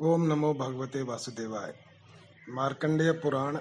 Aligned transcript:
ओम 0.00 0.22
नमो 0.22 0.54
भगवते 0.54 1.02
वासुदेवाय। 1.02 1.74
मार्कंडेय 2.48 3.12
पुराण 3.12 3.58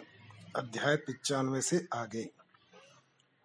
अध्याय 0.56 0.96
पिचानवे 0.96 1.62
से 1.62 1.88
आगे। 1.94 2.32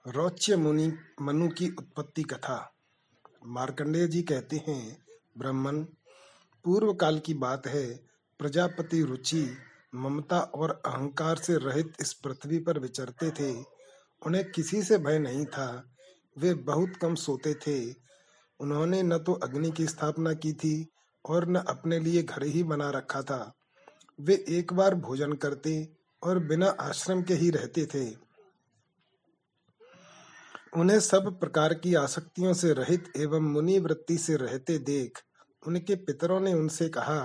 रौच्य 0.08 0.56
मुनि, 0.56 0.92
मनु 1.22 1.48
की 1.48 1.68
उत्पत्ति 1.78 2.22
कथा। 2.22 2.74
मार्कंडेय 3.46 4.06
जी 4.06 4.22
कहते 4.22 4.56
हैं, 4.56 5.04
ब्राह्मण 5.38 5.82
पूर्व 6.64 6.94
काल 6.94 7.18
की 7.18 7.34
बात 7.34 7.66
है, 7.66 7.96
प्रजापति 8.38 9.02
रुचि, 9.02 9.56
ममता 9.94 10.40
और 10.40 10.82
अहंकार 10.86 11.36
से 11.36 11.56
रहित 11.56 11.92
इस 12.00 12.12
पृथ्वी 12.12 12.58
पर 12.58 12.78
विचरते 12.78 13.30
थे। 13.30 13.64
उन्हें 14.26 14.50
किसी 14.50 14.82
से 14.82 14.98
भय 14.98 15.18
नहीं 15.18 15.46
था, 15.46 15.94
वे 16.38 16.54
बहुत 16.54 16.96
कम 16.96 17.14
सोते 17.14 17.54
थे। 17.54 17.94
उन्होंने 18.60 19.02
न 19.02 19.18
तो 19.18 19.32
अग्नि 19.32 19.70
की 19.70 19.86
स्थापना 19.86 20.32
की 20.32 20.52
थी 20.52 20.92
और 21.26 21.48
न 21.48 21.56
अपने 21.56 21.98
लिए 21.98 22.22
घर 22.22 22.42
ही 22.42 22.62
बना 22.62 22.90
रखा 22.90 23.22
था। 23.22 23.52
वे 24.20 24.44
एक 24.48 24.72
बार 24.72 24.94
भोजन 24.94 25.32
करते 25.32 25.88
और 26.22 26.38
बिना 26.38 26.66
आश्रम 26.66 27.22
के 27.22 27.34
ही 27.34 27.50
रहते 27.50 27.86
थे। 27.86 28.26
उन्हें 30.76 31.00
सब 31.00 31.40
प्रकार 31.40 31.74
की 31.74 31.94
आसक्तियों 31.94 32.52
से 32.52 32.72
रहित 32.72 33.12
एवं 33.16 33.40
मुनि 33.40 33.78
वृत्ति 33.78 34.18
से 34.18 34.36
रहते 34.36 34.78
देख 34.78 35.18
उनके 35.66 35.94
पितरों 35.94 36.40
ने 36.40 36.52
उनसे 36.54 36.88
कहा, 36.88 37.20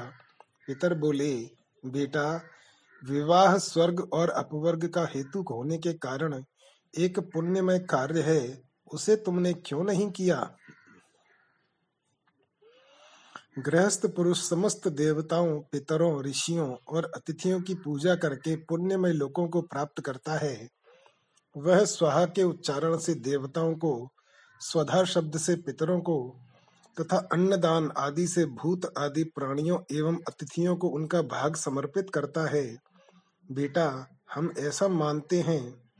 पितर 0.68 0.93
बोले, 0.93 1.49
बेटा, 1.85 2.41
विवाह 3.04 3.57
स्वर्ग 3.57 4.09
और 4.13 4.29
अपवर्ग 4.29 4.88
का 4.88 5.07
हेतु 5.15 5.41
होने 5.41 5.77
के 5.77 5.93
कारण 5.93 6.43
एक 6.98 7.20
पुण्यमय 7.20 7.79
कार्य 7.79 8.21
है, 8.21 8.62
उसे 8.93 9.15
तुमने 9.15 9.54
क्यों 9.54 9.84
नहीं 9.84 10.12
किया? 10.12 10.55
गृहस्थ 13.60 14.05
पुरुष 14.05 14.50
समस्त 14.50 14.88
देवताओं, 14.88 15.60
पितरों, 15.60 16.23
ऋषियों 16.23 16.76
और 16.88 17.12
अतिथियों 17.16 17.62
की 17.62 17.74
पूजा 17.74 18.16
करके 18.16 18.55
पुण्यमय 18.55 19.12
लोकों 19.12 19.48
को 19.48 19.62
प्राप्त 19.62 20.02
करता 20.02 20.38
है। 20.38 20.68
वह 21.58 21.85
स्वाहा 21.85 22.26
के 22.26 22.43
उच्चारण 22.43 22.98
से 22.98 23.13
देवताओं 23.13 23.76
को, 23.76 24.10
स्वधा 24.60 25.04
शब्द 25.04 25.38
से 25.38 25.55
पितरों 25.55 25.99
को 25.99 26.35
तथा 27.02 27.18
अन्नदान 27.18 27.91
आदि 27.98 28.27
से 28.27 28.46
भूत 28.46 28.93
आदि 28.98 29.24
प्राणियों 29.24 29.80
एवं 29.91 30.15
अतिथियों 30.15 30.76
को 30.76 30.88
उनका 30.88 31.21
भाग 31.21 31.55
समर्पित 31.55 32.10
करता 32.10 32.49
है। 32.49 32.77
बेटा, 33.52 34.08
हम 34.34 34.54
ऐसा 34.58 34.88
मानते 34.88 35.41
हैं 35.41 35.91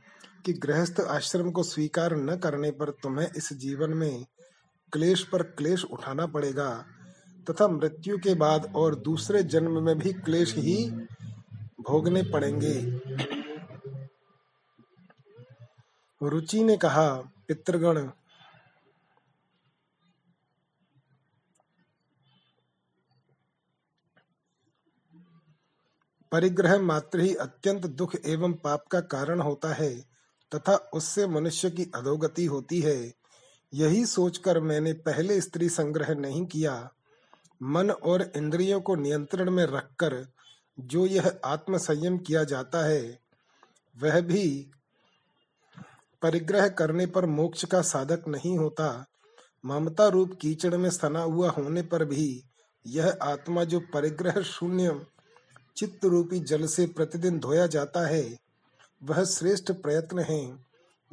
कि 0.46 0.52
गृहस्थ 0.52 1.00
आश्रम 1.00 1.50
को 1.50 1.62
स्वीकार 1.62 2.16
न 2.16 2.36
करने 2.36 2.70
पर 2.70 2.90
तुम्हें 2.90 3.28
इस 3.36 3.52
जीवन 3.52 3.90
में 3.90 4.26
क्लेश 4.92 5.24
पर 5.24 5.42
क्लेश 5.42 5.84
उठाना 5.84 6.26
पड़ेगा। 6.26 6.86
तथा 7.50 7.68
मृत्यु 7.68 8.18
के 8.18 8.34
बाद 8.34 8.72
और 8.76 8.94
दूसरे 8.94 9.42
जन्म 9.42 9.82
में 9.82 9.98
भी 9.98 10.12
क्लेश 10.12 10.54
ही 10.54 10.90
भोगने 11.80 12.22
पड़ेंगे। 12.22 12.74
रुचि 16.22 16.64
ने 16.64 16.76
कहा, 16.76 17.08
पितृगण, 17.48 18.10
परिग्रह 26.32 26.78
मात्र 26.82 27.20
ही 27.20 27.34
अत्यंत 27.34 27.86
दुख 27.86 28.14
एवं 28.26 28.52
पाप 28.52 28.86
का 28.86 29.00
कारण 29.00 29.40
होता 29.40 29.72
है 29.74 29.94
तथा 30.54 30.74
उससे 30.94 31.26
मनुष्य 31.26 31.70
की 31.70 31.90
अधोगति 31.94 32.44
होती 32.44 32.80
है। 32.80 33.12
यही 33.74 34.06
सोचकर 34.06 34.60
मैंने 34.60 34.92
पहले 34.92 35.40
स्त्री 35.40 35.68
संग्रह 35.68 36.14
नहीं 36.14 36.46
किया। 36.46 36.90
मन 37.62 37.90
और 37.90 38.32
इंद्रियों 38.36 38.80
को 38.80 38.94
नियंत्रण 38.94 39.50
में 39.50 39.64
रखकर 39.64 40.26
जो 40.80 41.06
यह 41.06 41.40
आत्म 41.44 41.78
संयम 41.78 42.18
किया 42.18 42.44
जाता 42.44 42.86
है, 42.86 43.18
वह 43.98 44.20
भी 44.20 44.70
परिग्रह 46.22 46.68
करने 46.68 47.06
पर 47.06 47.26
मोक्ष 47.26 47.64
का 47.64 47.82
साधक 47.82 48.28
नहीं 48.28 48.58
होता। 48.58 49.06
ममता 49.66 50.08
रूप 50.08 50.38
कीचड़ 50.40 50.76
में 50.76 50.90
सना 50.90 51.20
हुआ 51.20 51.50
होने 51.50 51.82
पर 51.82 52.04
भी 52.04 52.44
यह 52.86 53.18
आत्मा 53.22 53.64
जो 53.64 53.80
परिग्रह 53.80 54.42
शून्य 54.42 55.06
चित्त 55.76 56.04
रूपी 56.04 56.40
जल 56.40 56.66
से 56.66 56.86
प्रतिदिन 56.86 57.38
धोया 57.38 57.66
जाता 57.66 58.06
है, 58.06 58.38
वह 59.02 59.24
श्रेष्ठ 59.24 59.72
प्रयत्न 59.72 60.18
है। 60.18 60.64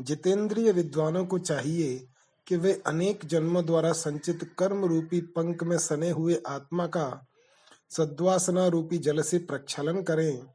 जितेंद्रिय 0.02 0.72
विद्वानों 0.72 1.26
को 1.26 1.40
चाहिए 1.40 2.08
कि 2.50 2.58
वे 2.58 2.82
अनेक 2.88 3.26
जन्मों 3.26 3.66
द्वारा 3.66 3.92
संचित 3.92 4.56
कर्म 4.60 4.86
रूपी 4.86 5.22
पंख 5.22 5.64
में 5.64 5.78
सने 5.78 6.10
हुए 6.10 6.42
आत्मा 6.48 6.88
का 6.88 7.28
सद्वासना 7.90 8.68
रूपी 8.68 8.98
जल 8.98 9.22
से 9.22 9.38
प्रक्षालन 9.38 10.04
करें। 10.04 10.46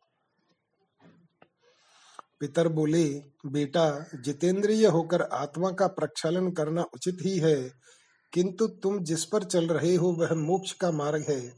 पितर 2.40 2.68
बोले, 2.68 3.22
बेटा, 3.46 4.06
जितेंद्रिय 4.14 4.86
होकर 4.86 5.22
आत्मा 5.22 5.70
का 5.70 5.86
प्रक्षालन 5.86 6.50
करना 6.50 6.82
उचित 6.82 7.18
ही 7.22 7.38
है, 7.38 7.72
किंतु 8.32 8.66
तुम 8.66 8.98
जिस 8.98 9.24
पर 9.24 9.44
चल 9.44 9.66
रहे 9.66 9.94
हो 9.94 10.12
वह 10.12 10.34
मोक्ष 10.34 10.72
का 10.72 10.90
मार्ग 10.90 11.24
है। 11.28 11.54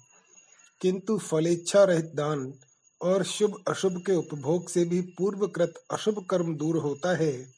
किंतु 0.81 1.19
फलेच्छा 1.19 1.85
रहित 1.85 2.13
दान 2.15 2.55
और 3.03 3.23
शुभ 3.23 3.65
अशुभ 3.69 4.03
के 4.07 4.13
उपभोग 4.13 4.69
से 4.69 4.85
भी 4.85 5.01
पूर्वकृत 5.01 5.75
अशुभ 5.91 6.27
कर्म 6.31 6.57
दूर 6.57 6.77
होता 6.77 7.17
है। 7.17 7.56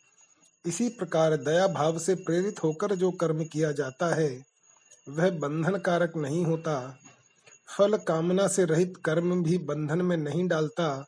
इसी 0.69 0.89
प्रकार 0.89 1.37
दया 1.37 1.67
भाव 1.67 1.99
से 1.99 2.15
प्रेरित 2.15 2.63
होकर 2.63 2.95
जो 2.95 3.11
कर्म 3.11 3.45
किया 3.45 3.73
जाता 3.73 4.15
है, 4.15 4.45
वह 5.09 5.31
बंधन 5.31 5.79
कारक 5.79 6.17
नहीं 6.17 6.45
होता। 6.45 6.99
फल 7.79 7.97
कामना 7.97 8.49
से 8.49 8.65
रहित 8.65 8.97
कर्म 9.05 9.43
भी 9.43 9.59
बंधन 9.59 10.03
में 10.03 10.17
नहीं 10.17 10.49
डालता। 10.49 11.07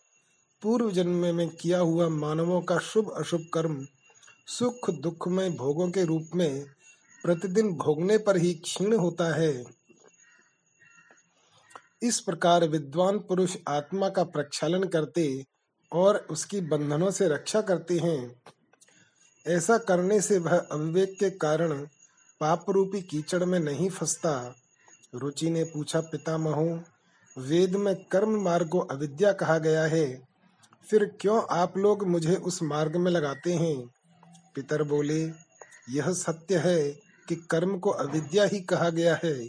पूर्व 0.62 0.90
जन्म 0.90 1.34
में 1.34 1.48
किया 1.48 1.78
हुआ 1.78 2.08
मानवों 2.08 2.60
का 2.60 2.78
शुभ 2.78 3.10
अशुभ 3.10 3.46
कर्म, 3.54 3.86
सुख 4.46 4.90
दुख 4.90 5.28
में 5.28 5.56
भोगों 5.56 5.90
के 5.90 6.04
रूप 6.04 6.30
में 6.34 6.66
प्रतिदिन 7.24 7.72
भोगने 7.72 8.18
पर 8.18 8.36
ही 8.36 8.54
क्षीण 8.54 8.94
होता 8.94 9.34
है। 9.34 9.64
इस 12.02 12.20
प्रकार 12.20 12.68
विद्वान 12.68 13.18
पुरुष 13.18 13.56
आत्मा 13.68 14.08
का 14.08 14.24
प्रक्षालन 14.24 14.84
करते 14.84 15.44
और 15.92 16.16
उसकी 16.30 16.60
बंधनों 16.60 17.10
से 17.10 17.28
रक्षा 17.28 17.60
करते 17.60 17.98
हैं। 17.98 18.42
ऐसा 19.46 19.78
करने 19.78 20.20
से 20.20 20.38
वह 20.38 20.58
अविवेक 20.58 21.18
के 21.18 21.30
कारण 21.30 21.86
पाप 22.40 22.70
रूपी 22.70 23.02
कीचड़ 23.02 23.44
में 23.44 23.60
नहीं 23.60 23.90
फंसता। 23.90 24.56
रुचि 25.14 25.50
ने 25.50 25.64
पूछा, 25.64 26.00
पितामहो, 26.00 26.82
वेद 27.38 27.76
में 27.76 28.04
कर्म 28.04 28.42
मार्ग 28.42 28.68
को 28.68 28.78
अविद्या 28.78 29.32
कहा 29.32 29.58
गया 29.58 29.82
है। 29.82 30.28
फिर 30.90 31.04
क्यों 31.20 31.42
आप 31.50 31.76
लोग 31.76 32.08
मुझे 32.08 32.36
उस 32.36 32.62
मार्ग 32.62 32.96
में 32.96 33.10
लगाते 33.10 33.54
हैं? 33.54 33.90
पितर 34.54 34.82
बोले, 34.82 35.24
यह 35.90 36.12
सत्य 36.12 36.58
है 36.58 36.90
कि 37.28 37.36
कर्म 37.36 37.78
को 37.78 37.90
अविद्या 37.90 38.44
ही 38.44 38.60
कहा 38.60 38.90
गया 38.90 39.20
है। 39.24 39.48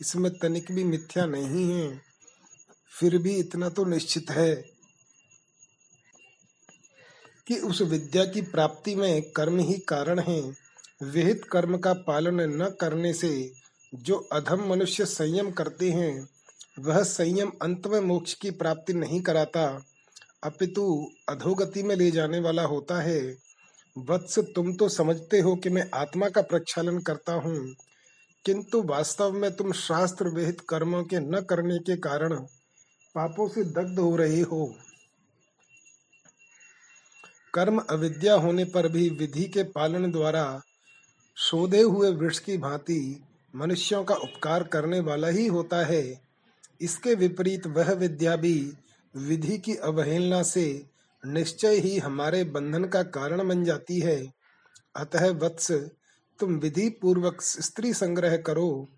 इसमें 0.00 0.38
तनिक 0.38 0.72
भी 0.72 0.84
मिथ्या 0.84 1.26
नहीं 1.26 1.72
है। 1.72 2.00
फिर 3.00 3.18
भी 3.18 3.36
इतना 3.36 3.68
तो 3.68 3.84
निश्चित 3.84 4.30
है। 4.30 4.75
कि 7.46 7.56
उस 7.60 7.80
विद्या 7.82 8.24
की 8.24 8.40
प्राप्ति 8.42 8.94
में 8.94 9.22
कर्म 9.32 9.58
ही 9.58 9.74
कारण 9.88 10.20
है। 10.20 10.40
विहित 11.04 11.44
कर्म 11.44 11.76
का 11.78 11.92
पालन 12.06 12.40
न 12.52 12.68
करने 12.80 13.12
से 13.14 13.30
जो 13.92 14.16
अधम 14.32 14.66
मनुष्य 14.68 15.04
संयम 15.06 15.50
करते 15.50 15.90
हैं, 15.90 16.28
वह 16.78 17.02
संयम 17.02 17.52
अंत 17.62 17.86
में 17.86 18.00
मोक्ष 18.00 18.34
की 18.34 18.50
प्राप्ति 18.52 18.92
नहीं 18.92 19.20
कराता। 19.22 19.66
अपितु 20.44 20.86
अधोगति 21.28 21.82
में 21.82 21.94
ले 21.96 22.10
जाने 22.10 22.40
वाला 22.40 22.62
होता 22.64 23.00
है। 23.02 23.20
वत्स 23.96 24.38
तुम 24.54 24.72
तो 24.72 24.88
समझते 24.88 25.40
हो 25.40 25.54
कि 25.56 25.70
मैं 25.70 25.88
आत्मा 25.94 26.28
का 26.28 26.42
प्रक्षालन 26.42 26.98
करता 27.00 27.32
हूँ, 27.34 27.58
किंतु 28.44 28.82
वास्तव 28.82 29.32
में 29.32 29.50
तुम 29.56 29.72
शास्त्र 29.74 30.28
विहित 30.28 30.60
कर्मों 30.68 31.02
के 31.04 31.20
न 31.20 31.40
करने 31.40 31.78
के 31.78 31.96
कारण 31.98 32.34
पापों 33.14 33.48
से 33.48 33.64
दग्ध 33.64 33.98
हो 33.98 34.14
रहे 34.16 34.40
हो। 34.42 34.74
कर्म 37.56 37.78
अविद्या 37.78 38.34
होने 38.34 38.64
पर 38.64 38.88
भी 38.88 39.08
विधि 39.08 39.44
के 39.44 39.62
पालन 39.62 40.10
द्वारा 40.10 40.60
शोधे 41.36 41.82
हुए 41.82 42.10
वृक्ष 42.10 42.38
की 42.38 42.58
भांति 42.58 43.24
मनुष्यों 43.56 44.04
का 44.04 44.14
उपकार 44.14 44.62
करने 44.62 45.00
वाला 45.00 45.28
ही 45.28 45.46
होता 45.46 45.84
है। 45.84 46.20
इसके 46.80 47.14
विपरीत 47.14 47.66
वह 47.66 47.92
विद्या 47.92 48.36
भी 48.36 48.72
विधि 49.16 49.58
की 49.58 49.76
अवहेलना 49.76 50.42
से 50.42 50.86
निश्चय 51.26 51.78
ही 51.78 51.98
हमारे 51.98 52.44
बंधन 52.44 52.84
का 52.84 53.02
कारण 53.02 53.48
बन 53.48 53.64
जाती 53.64 54.00
है। 54.00 54.32
अतः 54.96 55.30
वत्स, 55.30 55.72
तुम 56.38 56.54
विधि 56.54 56.88
पूर्वक 56.88 57.42
स्त्री 57.42 57.94
संग्रह 57.94 58.36
करो। 58.36 58.88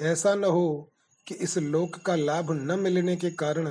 ऐसा 0.00 0.34
न 0.34 0.44
हो 0.44 0.92
कि 1.26 1.34
इस 1.34 1.58
लोक 1.58 1.96
का 1.96 2.14
लाभ 2.14 2.52
न 2.52 2.78
मिलने 2.78 3.16
के 3.16 3.30
कारण 3.30 3.68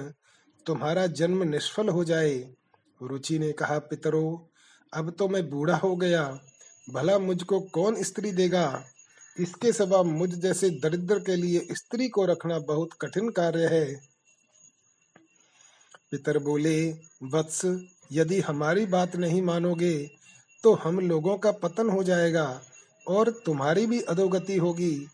तुम्हारा 0.65 1.07
जन्म 1.07 1.43
निष्फल 1.43 1.89
हो 1.89 2.03
जाए। 2.03 2.53
रुचि 3.01 3.39
ने 3.39 3.51
कहा, 3.51 3.79
पितरो, 3.79 4.49
अब 4.93 5.09
तो 5.11 5.27
मैं 5.27 5.49
बूढ़ा 5.49 5.75
हो 5.75 5.95
गया। 5.95 6.39
भला 6.87 7.17
मुझको 7.19 7.59
कौन 7.59 8.03
स्त्री 8.03 8.31
देगा? 8.31 8.85
इसके 9.39 9.71
सिवा 9.73 10.03
मुझ 10.03 10.29
जैसे 10.35 10.69
दरिद्र 10.69 11.19
के 11.19 11.35
लिए 11.35 11.67
स्त्री 11.71 12.07
को 12.09 12.25
रखना 12.25 12.59
बहुत 12.59 12.89
कठिन 13.01 13.29
कार्य 13.29 13.67
है। 13.67 13.95
पितर 16.11 16.39
बोले, 16.39 16.91
वत्स, 17.23 17.61
यदि 18.11 18.39
हमारी 18.39 18.85
बात 18.85 19.15
नहीं 19.15 19.41
मानोगे 19.41 20.11
तो 20.63 20.73
हम 20.73 20.99
लोगों 20.99 21.37
का 21.37 21.51
पतन 21.51 21.89
हो 21.89 22.03
जाएगा 22.03 22.61
और 23.07 23.29
तुम्हारी 23.45 23.85
भी 23.85 23.99
अधोगति 24.01 24.57
होगी। 24.57 25.07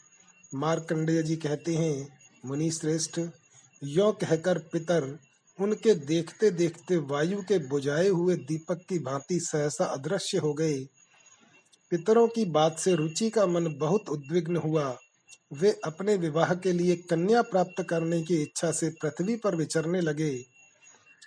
मार्कंडेय 0.55 1.23
जी 1.23 1.35
कहते 1.35 1.75
हैं, 1.75 2.19
मुनि 2.45 2.71
श्रेष्ठ, 2.71 3.19
यो 3.83 4.11
कहकर 4.11 4.57
पितर 4.57 5.19
उनके 5.59 5.93
देखते 5.93 6.51
देखते 6.51 6.97
वायु 6.97 7.41
के 7.41 7.57
बुझाए 7.67 8.07
हुए 8.07 8.35
दीपक 8.35 8.85
की 8.89 8.99
भांति 8.99 9.39
सहसा 9.39 9.85
अदृश्य 9.85 10.37
हो 10.37 10.53
गए 10.53 10.87
पितरों 11.91 12.27
की 12.27 12.45
बात 12.45 12.79
से 12.79 12.95
रुचि 12.95 13.29
का 13.29 13.45
मन 13.45 13.75
बहुत 13.77 14.09
उद्विग्न 14.09 14.57
हुआ। 14.57 14.97
वे 15.53 15.79
अपने 15.83 16.15
विवाह 16.15 16.53
के 16.53 16.71
लिए 16.71 16.95
कन्या 16.95 17.41
प्राप्त 17.41 17.85
करने 17.89 18.21
की 18.21 18.41
इच्छा 18.41 18.71
से 18.71 18.89
पृथ्वी 18.89 19.35
पर 19.35 19.55
विचरने 19.55 20.01
लगे। 20.01 20.45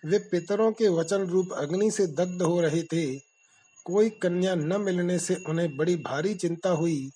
वे 0.04 0.18
पितरों 0.18 0.72
के 0.72 0.88
वचन 0.88 1.22
रूप 1.22 1.48
अग्नि 1.52 1.90
से 1.90 2.06
दग्ध 2.06 2.42
हो 2.42 2.60
रहे 2.60 2.82
थे। 2.82 3.16
कोई 3.84 4.10
कन्या 4.10 4.54
न 4.54 4.80
मिलने 4.80 5.18
से 5.18 5.36
उन्हें 5.48 5.76
बड़ी 5.76 5.96
भारी 5.96 6.34
चिंता 6.34 6.70
हुई। 6.70 7.10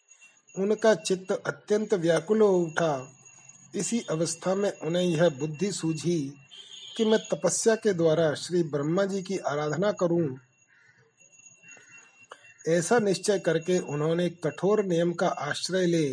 उनका 0.59 0.95
चित्त 0.95 1.33
अत्यंत 1.47 1.95
व्याकुल 1.95 2.41
हो 2.41 2.59
उठा। 2.59 3.13
इसी 3.75 4.01
अवस्था 4.11 4.55
में 4.55 4.73
उन्हें 4.73 5.03
यह 5.03 5.29
बुद्धि 5.29 5.73
सूझी। 5.73 6.33
कि 6.99 7.05
मैं 7.05 7.19
तपस्या 7.25 7.75
के 7.77 7.93
द्वारा 7.95 8.33
श्री 8.35 8.63
ब्रह्मा 8.71 9.05
जी 9.05 9.23
की 9.23 9.37
आराधना 9.49 9.91
करूँ, 9.93 10.37
ऐसा 12.69 12.99
निश्चय 12.99 13.39
करके 13.39 13.79
उन्होंने 13.89 14.29
कठोर 14.45 14.85
नियम 14.85 15.13
का 15.13 15.29
आश्रय 15.29 15.87
ले 15.87 16.09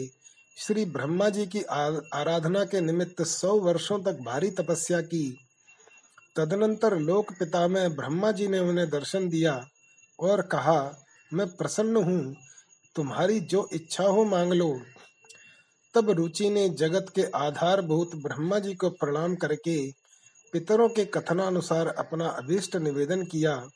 श्री 0.57 0.83
ब्रह्मा 0.87 1.29
जी 1.29 1.45
की 1.47 1.61
आराधना 1.61 2.63
के 2.65 2.81
निमित्त 2.81 3.21
सौ 3.23 3.55
वर्षों 3.59 3.99
तक 4.03 4.19
भारी 4.25 4.51
तपस्या 4.51 5.01
की। 5.03 5.25
तदनंतर 6.35 6.97
लोक 6.99 7.33
पिता 7.39 7.67
में 7.67 7.95
ब्रह्मा 7.95 8.31
जी 8.31 8.47
ने 8.47 8.59
उन्हें 8.59 8.89
दर्शन 8.89 9.27
दिया 9.29 9.59
और 10.19 10.41
कहा, 10.51 10.79
मैं 11.31 11.47
प्रसन्न 11.47 12.03
हूँ, 12.03 12.35
तुम्हारी 12.95 13.39
जो 13.41 13.67
इच्छा 13.73 14.03
हो 14.05 14.23
मांग 14.25 14.53
लो। 14.53 14.73
तब 15.95 16.09
रुचि 16.11 16.49
ने 16.49 16.69
जगत 16.77 17.11
के 17.15 17.29
आधारभूत 17.35 18.15
ब्रह्मा 18.23 18.59
जी 18.59 18.73
को 18.75 18.89
प्रणाम 18.95 19.35
करके 19.35 19.77
पितरों 20.55 20.89
के 20.89 21.05
कथनानुसार 21.05 21.87
अपना 21.87 22.27
अभीष्ट 22.27 22.75
निवेदन 22.75 23.23
किया। 23.23 23.67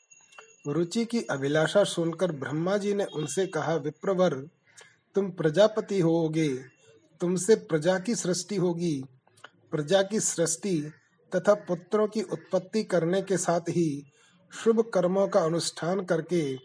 रुचि 0.66 1.04
की 1.04 1.20
अभिलाषा 1.22 1.84
सुनकर 1.84 2.32
ब्रह्मा 2.32 2.76
जी 2.76 2.94
ने 2.94 3.04
उनसे 3.04 3.46
कहा, 3.46 3.74
विप्रवर, 3.74 4.34
तुम 5.14 5.30
प्रजापति 5.30 6.00
होगे, 6.00 6.48
तुमसे 7.20 7.54
प्रजा 7.54 7.98
की 7.98 8.14
सृष्टि 8.14 8.56
होगी। 8.56 9.04
प्रजा 9.70 10.02
की 10.02 10.20
सृष्टि 10.20 10.92
तथा 11.36 11.54
पुत्रों 11.54 12.08
की 12.08 12.22
उत्पत्ति 12.22 12.84
करने 12.84 13.22
के 13.22 13.36
साथ 13.36 13.60
ही 13.60 14.04
शुभ 14.64 14.90
कर्मों 14.94 15.28
का 15.28 15.40
अनुष्ठान 15.40 16.04
करके 16.04 16.56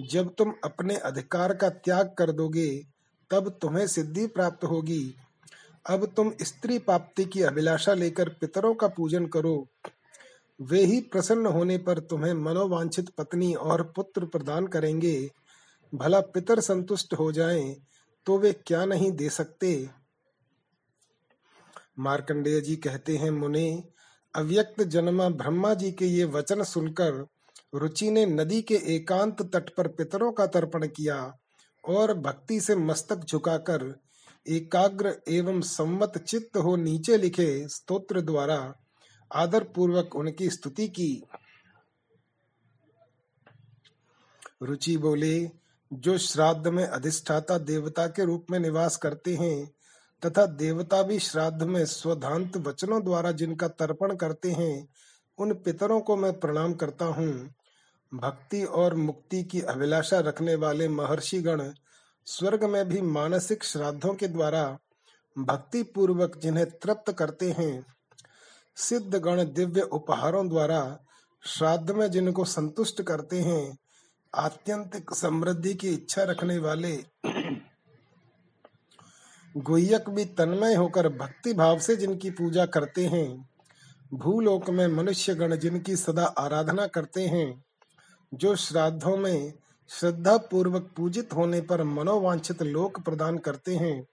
जब 0.00 0.34
तुम 0.38 0.54
अपने 0.64 0.96
अधिकार 0.96 1.54
का 1.54 1.68
त्याग 1.68 2.14
कर 2.18 2.32
दोगे, 2.32 2.82
तब 3.30 3.58
तुम्हें 3.62 3.86
सिद्धि 3.86 4.26
प्राप्त 4.26 4.64
होगी। 4.64 5.14
अब 5.86 6.04
तुम 6.16 6.32
स्त्री 6.42 6.78
प्राप्ति 6.78 7.24
की 7.24 7.42
अभिलाषा 7.42 7.94
लेकर 7.94 8.28
पितरों 8.28 8.74
का 8.74 8.88
पूजन 8.88 9.26
करो। 9.26 9.66
वे 10.60 10.84
ही 10.84 11.00
प्रसन्न 11.00 11.46
होने 11.46 11.78
पर 11.78 11.98
तुम्हें 11.98 12.32
मनोवांछित 12.34 13.08
पत्नी 13.08 13.54
और 13.54 13.82
पुत्र 13.96 14.26
प्रदान 14.26 14.66
करेंगे। 14.66 15.30
भला 15.92 16.20
पितर 16.20 16.60
संतुष्ट 16.60 17.14
हो 17.14 17.32
जाएँ 17.32 17.74
तो 18.26 18.38
वे 18.38 18.52
क्या 18.52 18.84
नहीं 18.84 19.12
दे 19.12 19.28
सकते? 19.28 19.88
मार्कंडेय 21.98 22.60
जी 22.60 22.76
कहते 22.76 23.16
हैं, 23.16 23.30
मुने, 23.30 23.84
अव्यक्त 24.34 24.82
जन्मा 24.82 25.28
ब्रह्मा 25.28 25.74
जी 25.74 25.92
के 25.92 26.06
ये 26.06 26.24
वचन 26.24 26.62
सुनकर 26.62 27.26
रुचि 27.74 28.10
ने 28.10 28.26
नदी 28.26 28.62
के 28.62 28.74
एकांत 28.74 29.42
तट 29.42 29.70
पर 29.74 29.88
पितरों 29.88 30.32
का 30.32 30.46
तर्पण 30.46 30.86
किया 30.86 31.38
और 31.84 32.14
भक्ति 32.14 32.60
से 32.60 32.76
मस्तक 32.76 33.24
झुकाकर 33.24 34.03
एकाग्र 34.48 35.16
एवं 35.28 35.60
सम्मत 35.60 36.18
चित्त 36.18 36.56
हो 36.56 36.76
नीचे 36.76 37.16
लिखे 37.16 37.68
स्तोत्र 37.68 38.20
द्वारा 38.20 38.74
आदर 39.34 39.64
पूर्वक 39.64 40.16
उनकी 40.16 40.50
स्तुति 40.50 40.88
की। 40.88 41.24
रुचि 44.62 44.96
बोले, 44.96 45.50
जो 45.92 46.18
श्राद्ध 46.18 46.66
में 46.66 46.86
अधिष्ठाता 46.86 47.58
देवता 47.58 48.06
के 48.06 48.24
रूप 48.24 48.46
में 48.50 48.58
निवास 48.58 48.96
करते 48.96 49.34
हैं, 49.34 49.70
तथा 50.26 50.46
देवता 50.46 51.02
भी 51.02 51.18
श्राद्ध 51.18 51.62
में 51.62 51.84
स्वधांत 51.84 52.56
वचनों 52.56 53.04
द्वारा 53.04 53.32
जिनका 53.32 53.68
तर्पण 53.68 54.16
करते 54.16 54.50
हैं, 54.50 54.88
उन 55.38 55.54
पितरों 55.54 56.00
को 56.00 56.16
मैं 56.16 56.40
प्रणाम 56.40 56.74
करता 56.74 57.04
हूँ। 57.04 57.54
भक्ति 58.14 58.64
और 58.64 58.94
मुक्ति 58.94 59.42
की 59.42 59.60
अभिलाषा 59.60 60.20
रखने 60.20 60.54
वाले 60.54 60.88
महर्षि 60.88 61.40
गण 61.40 61.72
स्वर्ग 62.26 62.64
में 62.64 62.88
भी 62.88 63.00
मानसिक 63.00 63.64
श्राद्धों 63.64 64.14
के 64.14 64.28
द्वारा 64.28 64.78
भक्ति 65.38 65.82
पूर्वक 65.82 66.38
जिन्हें 66.38 66.66
तृप्त 66.70 67.12
करते 67.12 67.50
हैं 67.50 67.86
सिद्ध 68.76 69.14
गण 69.14 69.44
दिव्य 69.44 69.80
उपहारों 69.80 70.48
द्वारा 70.48 70.98
श्राद्ध 71.42 71.90
में 71.90 72.10
जिनको 72.10 72.44
संतुष्ट 72.44 73.02
करते 73.02 73.40
हैं, 73.40 73.78
आत्यंतिक 74.34 75.14
समृद्धि 75.14 75.74
की 75.74 75.88
इच्छा 75.88 76.22
रखने 76.22 76.58
वाले 76.58 76.96
गुह्यक 79.56 80.08
भी 80.10 80.24
तन्मय 80.24 80.74
होकर 80.74 81.08
भक्ति 81.08 81.52
भाव 81.52 81.78
से 81.78 81.96
जिनकी 81.96 82.30
पूजा 82.30 82.66
करते 82.66 83.06
हैं, 83.06 83.50
भूलोक 84.14 84.70
में 84.70 84.86
मनुष्य 84.86 85.34
गण 85.34 85.56
जिनकी 85.56 85.96
सदा 85.96 86.24
आराधना 86.24 86.86
करते 86.86 87.26
हैं, 87.26 87.64
जो 88.34 88.56
श्राद्धों 88.56 89.16
में 89.16 89.52
श्रद्धा 89.88 90.36
पूर्वक 90.36 90.90
पूजित 90.96 91.32
होने 91.32 91.60
पर 91.60 91.82
मनोवांछित 91.82 92.62
लोक 92.62 93.00
प्रदान 93.00 93.38
करते 93.38 93.76
हैं। 93.76 94.06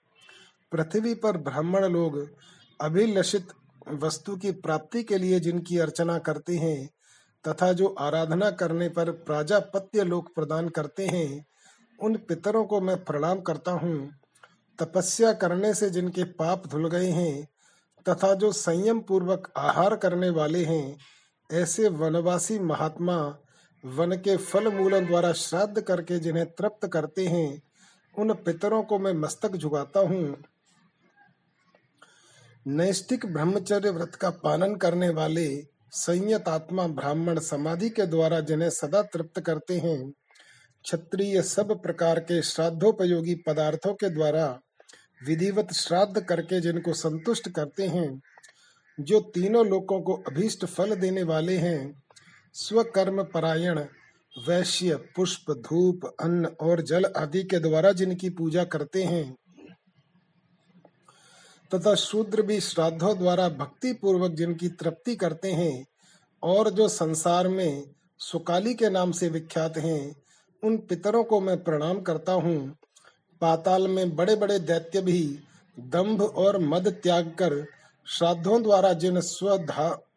पृथ्वी 0.71 1.13
पर 1.13 1.37
ब्राह्मण 1.37 1.85
लोग 1.85 2.27
अभिलषित 2.81 3.47
वस्तु 3.89 4.35
की 4.35 4.51
प्राप्ति 4.51 5.03
के 5.03 5.17
लिए 5.17 5.39
जिनकी 5.39 5.77
अर्चना 5.77 6.17
करते 6.17 6.57
हैं, 6.57 6.89
तथा 7.47 7.73
जो 7.73 7.95
आराधना 7.99 8.51
करने 8.51 8.89
पर 8.89 9.11
प्राजापत्य 9.11 10.03
लोक 10.03 10.35
प्रदान 10.35 10.69
करते 10.69 11.07
हैं, 11.07 11.45
उन 11.99 12.15
पितरों 12.15 12.65
को 12.65 12.81
मैं 12.81 13.03
प्रणाम 13.03 13.39
करता 13.39 13.71
हूँ। 13.71 14.11
तपस्या 14.79 15.33
करने 15.33 15.73
से 15.73 15.89
जिनके 15.89 16.23
पाप 16.23 16.67
धुल 16.67 16.89
गए 16.89 17.09
हैं, 17.09 17.47
तथा 18.09 18.33
जो 18.33 18.51
संयम 18.51 18.99
पूर्वक 18.99 19.51
आहार 19.57 19.95
करने 19.95 20.29
वाले 20.29 20.65
हैं, 20.65 20.97
ऐसे 21.51 21.89
वनवासी 21.89 22.59
महात्मा 22.59 23.37
वन 23.83 24.11
के 24.15 24.37
फल 24.37 24.67
मूलों 24.67 25.05
द्वारा 25.05 25.31
श्राद्ध 25.33 25.81
करके 25.81 26.19
जिन्हें 26.19 26.45
तृप्त 26.45 26.87
करते 26.87 27.25
हैं, 27.27 27.61
उन 28.15 28.33
पितरों 28.33 28.83
को 28.83 28.99
मैं 28.99 29.13
मस्तक 29.13 29.55
झुकाता 29.55 29.99
हूँ। 29.99 30.37
नैष्टिक 32.67 33.25
ब्रह्मचर्य 33.25 33.89
व्रत 33.89 34.15
का 34.15 34.29
पालन 34.29 34.75
करने 34.75 35.09
वाले 35.09 35.63
संयत 35.91 36.47
आत्मा 36.47 36.87
ब्राह्मण 36.87 37.39
समाधि 37.39 37.89
के 37.89 38.05
द्वारा 38.05 38.39
जिन्हें 38.39 38.69
सदा 38.69 39.01
तृप्त 39.03 39.39
करते 39.39 39.77
हैं, 39.77 40.11
क्षत्रिय 40.85 41.41
सब 41.41 41.81
प्रकार 41.81 42.19
के 42.19 42.41
श्राद्धोपयोगी 42.41 43.35
पदार्थों 43.35 43.93
के 43.93 44.09
द्वारा 44.09 44.59
विधिवत 45.27 45.73
श्राद्ध 45.73 46.21
करके 46.21 46.59
जिनको 46.61 46.93
संतुष्ट 46.93 47.49
करते 47.49 47.87
हैं, 47.87 48.21
जो 48.97 49.19
तीनों 49.19 49.65
लोकों 49.67 50.01
को 50.01 50.13
अभीष्ट 50.27 50.65
फल 50.65 50.95
देने 50.95 51.23
वाले 51.23 51.57
हैं 51.57 52.00
स्वकर्म 52.53 53.23
परायण 53.23 53.79
वैश्य, 54.47 54.95
पुष्प, 54.95 55.51
धूप, 55.51 56.15
अन्न 56.19 56.45
और 56.45 56.81
जल 56.81 57.05
आदि 57.05 57.43
के 57.43 57.59
द्वारा 57.59 57.91
जिनकी 57.91 58.29
पूजा 58.29 58.63
करते 58.63 59.03
हैं। 59.03 59.37
तथा 61.75 61.95
शूद्र 61.95 62.41
भी 62.41 62.59
श्राद्धों 62.59 63.17
द्वारा 63.17 63.49
भक्ति 63.49 63.93
पूर्वक 63.93 64.31
जिनकी 64.31 64.69
तृप्ति 64.69 65.15
करते 65.15 65.51
हैं 65.51 65.85
और 66.43 66.69
जो 66.69 66.87
संसार 66.87 67.47
में 67.47 67.83
सुकाली 68.19 68.73
के 68.73 68.89
नाम 68.89 69.11
से 69.11 69.29
विख्यात 69.29 69.77
हैं, 69.77 70.15
उन 70.63 70.77
पितरों 70.77 71.23
को 71.23 71.41
मैं 71.41 71.63
प्रणाम 71.63 72.01
करता 72.01 72.31
हूँ। 72.31 72.75
पाताल 73.41 73.87
में 73.87 74.15
बड़े 74.15 74.35
बड़े 74.35 74.59
दैत्य 74.59 75.01
भी 75.01 75.39
दंभ 75.79 76.21
और 76.21 76.59
मद 76.59 76.87
त्याग 76.87 77.25
कर 77.27 77.65
श्राद्धों 78.07 78.63
द्वारा 78.63 78.93
जिन 78.93 79.21
स्वधा 79.21 80.10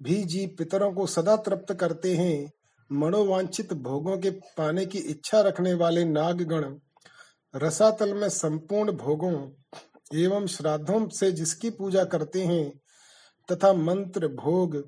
भी 0.00 0.22
जी 0.24 0.46
पितरों 0.46 0.92
को 0.92 1.06
सदा 1.06 1.36
तृप्त 1.36 1.72
करते 1.72 2.16
हैं। 2.16 2.50
मनोवांछित 2.90 3.72
भोगों 3.72 4.18
के 4.18 4.30
पाने 4.30 4.86
की 4.86 4.98
इच्छा 4.98 5.40
रखने 5.40 5.74
वाले 5.74 6.04
नागगण, 6.04 6.74
रसातल 7.54 8.14
में 8.14 8.28
संपूर्ण 8.28 8.92
भोगों 8.92 9.32
एवं 10.18 10.46
श्राद्धों 10.46 11.08
से 11.08 11.32
जिसकी 11.32 11.70
पूजा 11.70 12.04
करते 12.04 12.42
हैं, 12.42 12.70
तथा 13.48 13.72
मंत्र 13.72 14.28
भोग 14.28 14.82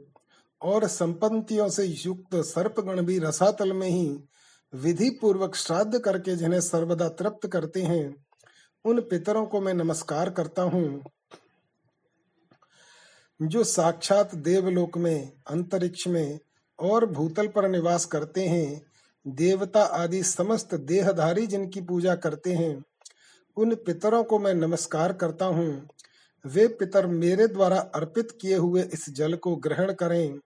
और 0.62 0.86
संपत्तियों 0.86 1.68
से 1.68 1.84
युक्त 1.84 2.34
सर्पगण 2.36 3.02
भी 3.02 3.18
रसातल 3.18 3.72
में 3.72 3.88
ही 3.88 4.08
विधि 4.72 5.10
पूर्वक 5.10 5.54
श्राद्ध 5.54 5.98
करके 5.98 6.36
जिन्हें 6.36 6.60
सर्वदा 6.60 7.08
तृप्त 7.08 7.46
करते 7.46 7.82
हैं, 7.82 8.14
उन 8.84 9.00
पितरों 9.00 9.46
को 9.46 9.60
मैं 9.60 9.74
नमस्कार 9.74 10.30
करता 10.30 10.62
हूँ। 10.62 11.02
जो 13.42 13.64
साक्षात 13.64 14.34
देवलोक 14.34 14.98
में, 14.98 15.32
अंतरिक्ष 15.50 16.06
में 16.06 16.38
और 16.78 17.06
भूतल 17.06 17.46
पर 17.46 17.68
निवास 17.68 18.04
करते 18.04 18.40
हैं, 18.48 18.82
देवता 19.28 19.82
आदि 19.82 20.22
समस्त 20.22 20.74
देहधारी 20.74 21.46
जिनकी 21.46 21.80
पूजा 21.80 22.14
करते 22.14 22.52
हैं, 22.52 22.84
उन 23.56 23.74
पितरों 23.74 24.24
को 24.24 24.38
मैं 24.38 24.54
नमस्कार 24.54 25.12
करता 25.12 25.44
हूँ। 25.44 25.88
वे 26.46 26.68
पितर 26.68 27.06
मेरे 27.06 27.46
द्वारा 27.46 27.78
अर्पित 27.78 28.38
किए 28.40 28.56
हुए 28.56 28.82
इस 28.82 29.10
जल 29.10 29.34
को 29.34 29.56
ग्रहण 29.56 29.92
करें, 29.92 30.38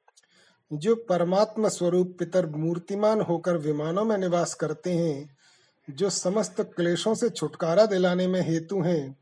जो 0.72 0.94
परमात्मा 0.94 1.68
स्वरूप 1.68 2.16
पितर 2.18 2.46
मूर्तिमान 2.46 3.20
होकर 3.20 3.56
विमानों 3.56 4.04
में 4.04 4.18
निवास 4.18 4.54
करते 4.54 4.92
हैं, 4.92 5.36
जो 5.90 6.10
समस्त 6.10 6.60
क्लेशों 6.60 7.14
से 7.14 7.30
छुटकारा 7.30 7.86
दिलाने 7.86 8.26
में 8.26 8.40
हेतु 8.40 8.82
हैं, 8.82 9.16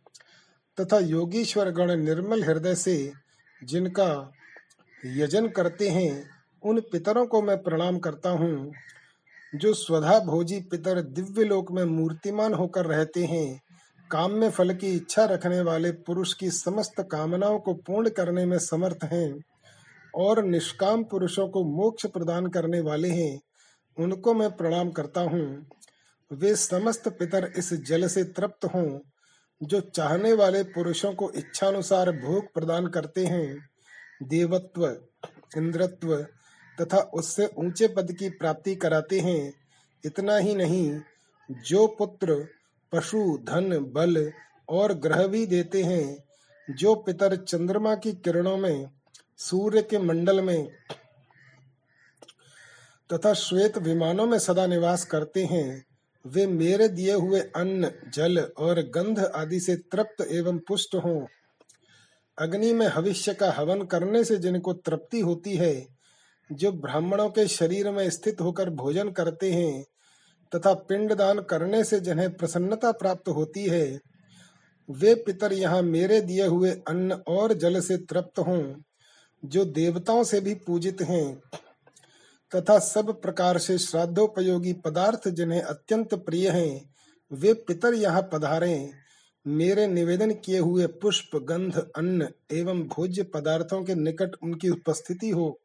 तथा 0.80 0.98
योगीश्वर 0.98 1.70
गण 1.70 1.96
निर्मल 1.96 2.44
हृदय 2.44 2.74
से 2.74 3.12
जिनका 3.64 4.32
यजन 5.06 5.48
करते 5.48 5.88
हैं, 5.88 6.30
उन 6.62 6.80
पितरों 6.80 7.26
को 7.26 7.42
मैं 7.42 7.62
प्रणाम 7.62 7.98
करता 7.98 8.30
हूँ। 8.30 8.72
जो 9.54 9.74
स्वधा 9.74 10.18
भोजी 10.18 10.60
पितर 10.60 11.00
दिव्य 11.00 11.44
लोक 11.44 11.72
में 11.72 11.84
मूर्तिमान 11.84 12.54
होकर 12.54 12.86
रहते 12.86 13.24
हैं 13.24 13.60
काम 14.10 14.32
में 14.32 14.50
फल 14.50 14.74
की 14.74 14.86
इच्छा 14.86 15.24
रखने 15.24 15.60
वाले 15.60 15.90
पुरुष 15.92 16.34
की 16.34 16.50
समस्त 16.50 17.00
कामनाओं 17.00 17.58
को 17.58 17.74
पूर्ण 17.74 18.08
करने 18.08 18.44
में 18.46 18.58
समर्थ 18.58 19.04
हैं 19.04 19.40
और 20.14 20.44
निष्काम 20.44 21.04
पुरुषों 21.04 21.48
को 21.48 21.64
मोक्ष 21.64 22.06
प्रदान 22.06 22.46
करने 22.46 22.80
वाले 22.80 23.08
हैं, 23.08 23.40
उनको 23.98 24.34
मैं 24.34 24.50
प्रणाम 24.50 24.90
करता 24.90 25.20
हूँ। 25.20 25.66
वे 26.32 26.56
समस्त 26.56 27.08
पितर 27.08 27.52
इस 27.56 27.72
जल 27.74 28.06
से 28.08 28.24
तृप्त 28.24 28.64
हों 28.64 28.98
जो 29.62 29.80
चाहने 29.80 30.32
वाले 30.32 30.62
पुरुषों 30.62 31.12
को 31.12 31.30
इच्छानुसार 31.30 32.10
भोग 32.10 32.52
प्रदान 32.54 32.86
करते 32.86 33.26
हैं, 33.26 33.68
देवत्व, 34.22 34.86
इंद्रत्व 35.56 36.26
तथा 36.80 36.98
उससे 36.98 37.50
ऊँचे 37.58 37.88
पद 37.88 38.12
की 38.12 38.28
प्राप्ति 38.30 38.74
कराते 38.74 39.20
हैं, 39.20 39.54
इतना 40.06 40.36
ही 40.36 40.54
नहीं, 40.54 41.00
जो 41.50 41.86
पुत्र, 41.86 42.48
पशु, 42.92 43.38
धन, 43.42 43.78
बल 43.92 44.32
और 44.68 44.94
ग्रह 44.94 45.26
भी 45.26 45.46
देते 45.46 45.82
हैं, 45.82 46.24
जो 46.70 46.94
पितर 46.94 47.36
चंद्रमा 47.36 47.94
की 47.94 48.12
किरणों 48.12 48.56
में, 48.56 48.90
सूर्य 49.38 49.82
के 49.82 49.98
मंडल 49.98 50.40
में 50.40 50.68
तथा 53.12 53.32
श्वेत 53.32 53.78
विमानों 53.78 54.26
में 54.26 54.38
सदा 54.38 54.66
निवास 54.66 55.04
करते 55.04 55.44
हैं 55.44 55.91
वे 56.26 56.46
मेरे 56.46 56.88
दिए 56.88 57.12
हुए 57.12 57.40
अन्न, 57.40 57.90
जल 58.14 58.38
और 58.58 58.80
गंध 58.80 59.18
आदि 59.18 59.60
से 59.60 59.76
तृप्त 59.76 60.26
एवं 60.30 60.58
पुष्ट 60.58 60.94
हों। 60.94 61.26
अग्नि 62.38 62.72
में 62.72 62.90
भविष्य 62.90 63.34
का 63.34 63.50
हवन 63.52 63.82
करने 63.82 64.24
से 64.24 64.36
जिनको 64.36 64.72
तृप्ति 64.72 65.20
होती 65.20 65.56
है, 65.56 65.86
जो 66.52 66.72
ब्राह्मणों 66.72 67.28
के 67.30 67.46
शरीर 67.48 67.90
में 67.90 68.10
स्थित 68.10 68.40
होकर 68.40 68.70
भोजन 68.70 69.10
करते 69.10 69.52
हैं, 69.52 69.84
तथा 70.52 70.74
पिंडदान 70.74 71.40
करने 71.40 71.84
से 71.84 72.00
जिन्हें 72.00 72.36
प्रसन्नता 72.36 72.92
प्राप्त 72.92 73.28
होती 73.28 73.64
है, 73.64 74.00
वे 74.90 75.14
पितर 75.14 75.52
यहाँ 75.52 75.82
मेरे 75.82 76.20
दिए 76.20 76.46
हुए 76.46 76.70
अन्न 76.70 77.12
और 77.12 77.52
जल 77.52 77.80
से 77.80 77.96
तृप्त 77.96 78.38
हों, 78.38 78.74
जो 79.44 79.64
देवताओं 79.64 80.24
से 80.24 80.40
भी 80.40 80.54
पूजित 80.54 81.02
हैं। 81.02 81.42
तथा 82.56 82.78
सब 82.78 83.20
प्रकार 83.22 83.58
से 83.58 83.78
श्राद्धोपयोगी 83.78 84.72
पदार्थ 84.72 85.28
जिन्हें 85.28 85.62
अत्यंत 85.62 86.14
प्रिय 86.14 86.48
हैं, 86.48 86.94
वे 87.32 87.52
पितर 87.52 87.94
यहाँ 87.94 88.22
पधारे। 88.32 88.90
मेरे 89.46 89.86
निवेदन 89.86 90.30
किए 90.30 90.58
हुए 90.58 90.86
पुष्प, 90.86 91.36
गंध, 91.36 91.90
अन्न 91.96 92.28
एवं 92.52 92.82
भोज्य 92.82 93.22
पदार्थों 93.22 93.84
के 93.84 93.94
निकट 93.94 94.34
उनकी 94.42 94.68
उपस्थिति 94.68 95.30
हो। 95.30 95.60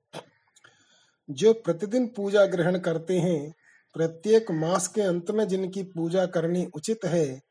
जो 1.30 1.54
प्रतिदिन 1.54 2.08
पूजा 2.08 2.46
ग्रहण 2.46 2.78
करते 2.78 3.18
हैं, 3.18 3.54
प्रत्येक 3.94 4.52
मास 4.52 4.88
के 4.88 5.02
अंत 5.02 5.32
में 5.32 5.48
जिनकी 5.48 5.84
पूजा 5.84 6.26
करनी 6.26 6.66
उचित 6.76 7.06
है, 7.06 7.42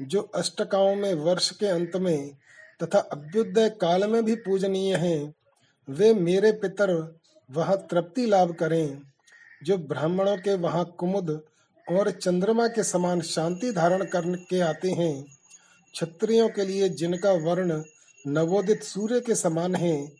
जो 0.00 0.20
अष्टकाओं 0.20 0.94
में 0.96 1.14
वर्ष 1.14 1.50
के 1.50 1.66
अंत 1.66 1.96
में 1.96 2.36
तथा 2.82 2.98
अभ्युदय 2.98 3.68
काल 3.70 4.10
में 4.10 4.24
भी 4.24 4.34
पूजनीय 4.34 4.96
हैं, 4.96 5.34
वे 5.88 6.14
मेरे 6.14 6.52
पितर 6.52 7.18
वहाँ 7.50 7.76
तृप्ति 7.90 8.26
लाभ 8.26 8.52
करें। 8.52 9.00
जो 9.64 9.78
ब्राह्मणों 9.78 10.36
के 10.36 10.54
वहाँ 10.54 10.84
कुमुद 10.98 11.44
और 11.92 12.10
चंद्रमा 12.10 12.66
के 12.68 12.84
समान 12.84 13.20
शांति 13.20 13.72
धारण 13.72 14.04
करके 14.04 14.60
आते 14.60 14.90
हैं, 14.90 15.24
क्षत्रियों 15.92 16.48
के 16.48 16.64
लिए 16.64 16.88
जिनका 16.88 17.32
वर्ण 17.32 17.82
नवोदित 18.26 18.82
सूर्य 18.82 19.20
के 19.20 19.34
समान 19.34 19.74
है, 19.74 20.12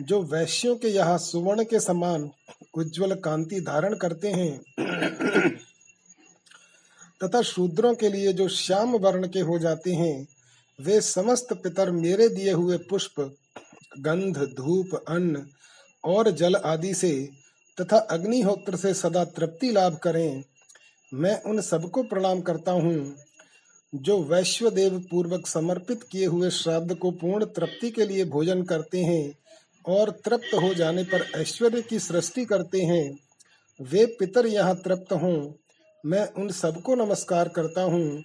जो 0.00 0.22
वैश्यों 0.22 0.76
के 0.76 0.88
यहाँ 0.88 1.18
सुवर्ण 1.18 1.64
के 1.64 1.80
समान 1.80 2.30
उज्जवल 2.74 3.14
कांति 3.14 3.60
धारण 3.60 3.94
करते 3.94 4.28
हैं। 4.28 4.60
तथा 7.24 7.42
शूद्रों 7.42 7.94
के 7.94 8.08
लिए 8.08 8.32
जो 8.32 8.48
श्याम 8.48 8.96
वर्ण 8.96 9.28
के 9.28 9.40
हो 9.40 9.58
जाते 9.58 9.92
हैं, 9.92 10.28
वे 10.80 11.00
समस्त 11.00 11.48
पितर 11.52 11.90
मेरे 11.90 12.28
दिए 12.28 12.52
हुए 12.52 12.76
पुष्प, 12.76 13.36
गंध, 13.98 14.38
धूप, 14.38 15.04
अन्न 15.08 15.46
और 16.04 16.30
जल 16.30 16.54
आदि 16.56 16.94
से 16.94 17.28
तथा 17.78 17.98
अग्निहोत्र 17.98 18.76
से 18.76 18.94
सदा 18.94 19.24
तृप्ति 19.24 19.70
लाभ 19.70 19.96
करें। 19.96 20.42
मैं 21.12 21.42
उन 21.42 21.60
सबको 21.60 22.02
प्रणाम 22.02 22.40
करता 22.40 22.72
हूँ, 22.72 23.16
जो 23.92 24.22
वैश्व 24.22 24.70
देव 24.70 24.98
पूर्वक 25.10 25.46
समर्पित 25.46 26.02
किए 26.02 26.26
हुए 26.26 26.50
श्राद्ध 26.50 26.94
को 26.94 27.10
पूर्ण 27.10 27.44
तृप्ति 27.44 27.90
के 27.90 28.06
लिए 28.06 28.24
भोजन 28.24 28.62
करते 28.62 29.02
हैं 29.02 29.34
और 29.84 30.10
तृप्त 30.10 30.54
हो 30.54 30.74
जाने 30.74 31.04
पर 31.04 31.26
ऐश्वर्य 31.36 31.82
की 31.82 31.98
सृष्टि 31.98 32.44
करते 32.44 32.82
हैं। 32.82 33.18
वे 33.80 34.06
पितर 34.06 34.46
यहाँ 34.46 34.74
तृप्त 34.76 35.12
हों। 35.12 35.52
मैं 36.04 36.26
उन 36.32 36.50
सबको 36.50 36.94
नमस्कार 36.94 37.48
करता 37.48 37.82
हूँ, 37.82 38.22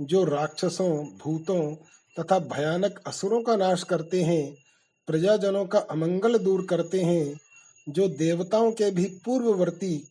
जो 0.00 0.24
राक्षसों, 0.24 1.04
भूतों 1.18 1.74
तथा 2.16 2.38
भयानक 2.38 3.00
असुरों 3.06 3.42
का 3.42 3.56
नाश 3.56 3.82
करते 3.82 4.22
हैं। 4.22 4.63
प्रजाजनों 5.06 5.66
का 5.66 5.78
अमंगल 5.78 6.38
दूर 6.38 6.66
करते 6.66 7.00
हैं, 7.00 7.40
जो 7.88 8.08
देवताओं 8.08 8.72
के 8.72 8.90
भी 8.90 9.04
पूर्ववर्ती 9.04 10.08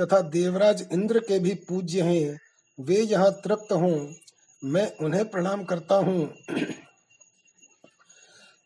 तथा 0.00 0.20
देवराज 0.20 0.88
इंद्र 0.92 1.18
के 1.18 1.38
भी 1.38 1.54
पूज्य 1.54 2.00
हैं, 2.00 2.40
वे 2.80 2.96
यहाँ 2.96 3.32
तृप्त 3.32 3.72
हों। 3.72 4.12
मैं 4.64 4.96
उन्हें 4.96 5.28
प्रणाम 5.28 5.64
करता 5.64 5.94
हूँ। 5.94 6.34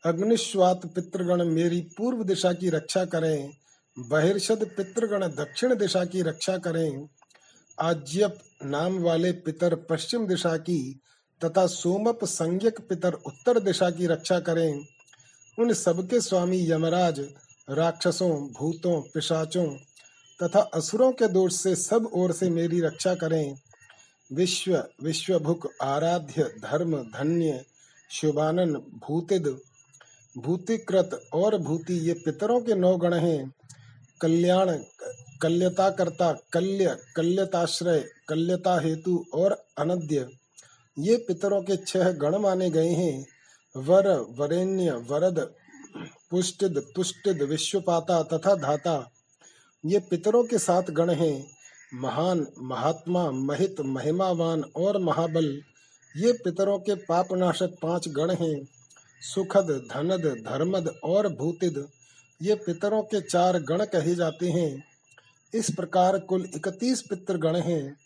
अग्निश्वात 0.05 0.87
पितृगण 0.87 1.45
मेरी 1.45 1.81
पूर्व 1.81 2.25
दिशा 2.25 2.53
की 2.53 2.71
रक्षा 2.71 3.05
करें, 3.05 3.51
बहिर्षद 3.99 4.71
पितृगण 4.77 5.27
दक्षिण 5.27 5.75
दिशा 5.75 6.05
की 6.05 6.23
रक्षा 6.23 6.59
करें। 6.59 7.09
आज्यप 7.81 8.39
नाम 8.65 8.99
वाले 8.99 9.33
पितर 9.33 9.75
पश्चिम 9.75 10.27
दिशा 10.27 10.57
की 10.57 11.01
तथा 11.45 11.67
सोमप 11.67 12.25
संज्ञक 12.25 12.81
पितर 12.81 13.13
उत्तर 13.13 13.61
दिशा 13.61 13.91
की 13.91 14.07
रक्षा 14.07 14.41
करें। 14.41 14.85
उन 15.61 15.73
सबके 15.73 16.21
स्वामी 16.21 16.71
यमराज, 16.71 17.21
राक्षसों, 17.71 18.49
भूतों, 18.49 19.03
पिशाचों 19.03 19.67
तथा 20.43 20.61
असुरों 20.61 21.13
के 21.13 21.29
दोष 21.29 21.55
से 21.55 21.75
सब 21.77 22.11
ओर 22.15 22.33
से 22.33 22.51
मेरी 22.51 22.81
रक्षा 22.81 23.15
करें। 23.15 23.55
विश्व, 24.33 24.85
विश्वभुक, 25.03 25.69
आराध्य, 25.83 26.43
धर्म, 26.43 26.97
धन्य, 26.97 27.65
शुभानन, 28.11 28.73
भूतिद 28.75 29.59
भूतिकृत 30.39 31.23
और 31.35 31.59
भूति, 31.59 31.95
ये 31.95 32.13
पितरों 32.13 32.61
के 32.61 32.75
नौ 32.75 32.97
गण 32.97 33.15
हैं। 33.15 33.53
कल्याण 34.21 34.79
कल्यता 35.43 35.91
करता 35.91 36.33
कल्य, 36.53 36.97
कल्यताश्रय, 37.17 38.05
कल्यता 38.29 38.81
हेतु 38.81 39.25
और 39.35 39.65
अनद्य, 39.79 40.29
ये 40.99 41.17
पितरों 41.17 41.63
के 41.63 41.77
छह 41.77 42.13
गण 42.13 42.37
माने 42.37 42.71
गए 42.71 42.89
हैं। 42.89 43.27
वर, 43.77 44.27
वरेण्य, 44.37 44.93
वरद, 44.93 45.55
पुष्टिद 46.31 46.87
तुष्टिद 46.95 47.43
विश्वपाता 47.43 48.23
तथा 48.23 48.55
धाता। 48.55 49.11
ये 49.87 49.99
पितरों 49.99 50.45
के 50.45 50.59
सात 50.59 50.91
गण 50.91 51.11
हैं, 51.11 51.51
महान, 51.95 52.47
महात्मा, 52.59 53.31
महित, 53.31 53.81
महिमावान 53.81 54.65
और 54.77 54.99
महाबल। 54.99 55.63
ये 56.17 56.33
पितरों 56.33 56.79
के 56.79 56.95
पापनाशक 56.95 57.71
पाँच 57.83 58.09
गण 58.09 58.31
हैं, 58.31 58.69
सुखद, 59.21 59.89
धनद, 59.95 60.45
धर्मद 60.49 60.95
और 61.05 61.29
भूतिद। 61.29 61.89
ये 62.43 62.55
पितरों 62.55 63.03
के 63.03 63.21
चार 63.21 63.59
गण 63.59 63.85
कहे 63.85 64.15
जाते 64.15 64.51
हैं। 64.51 64.85
इस 65.55 65.71
प्रकार 65.71 66.19
कुल 66.19 66.49
इकतीस 66.57 67.03
पितृगण 67.03 67.57
हैं, 67.57 67.97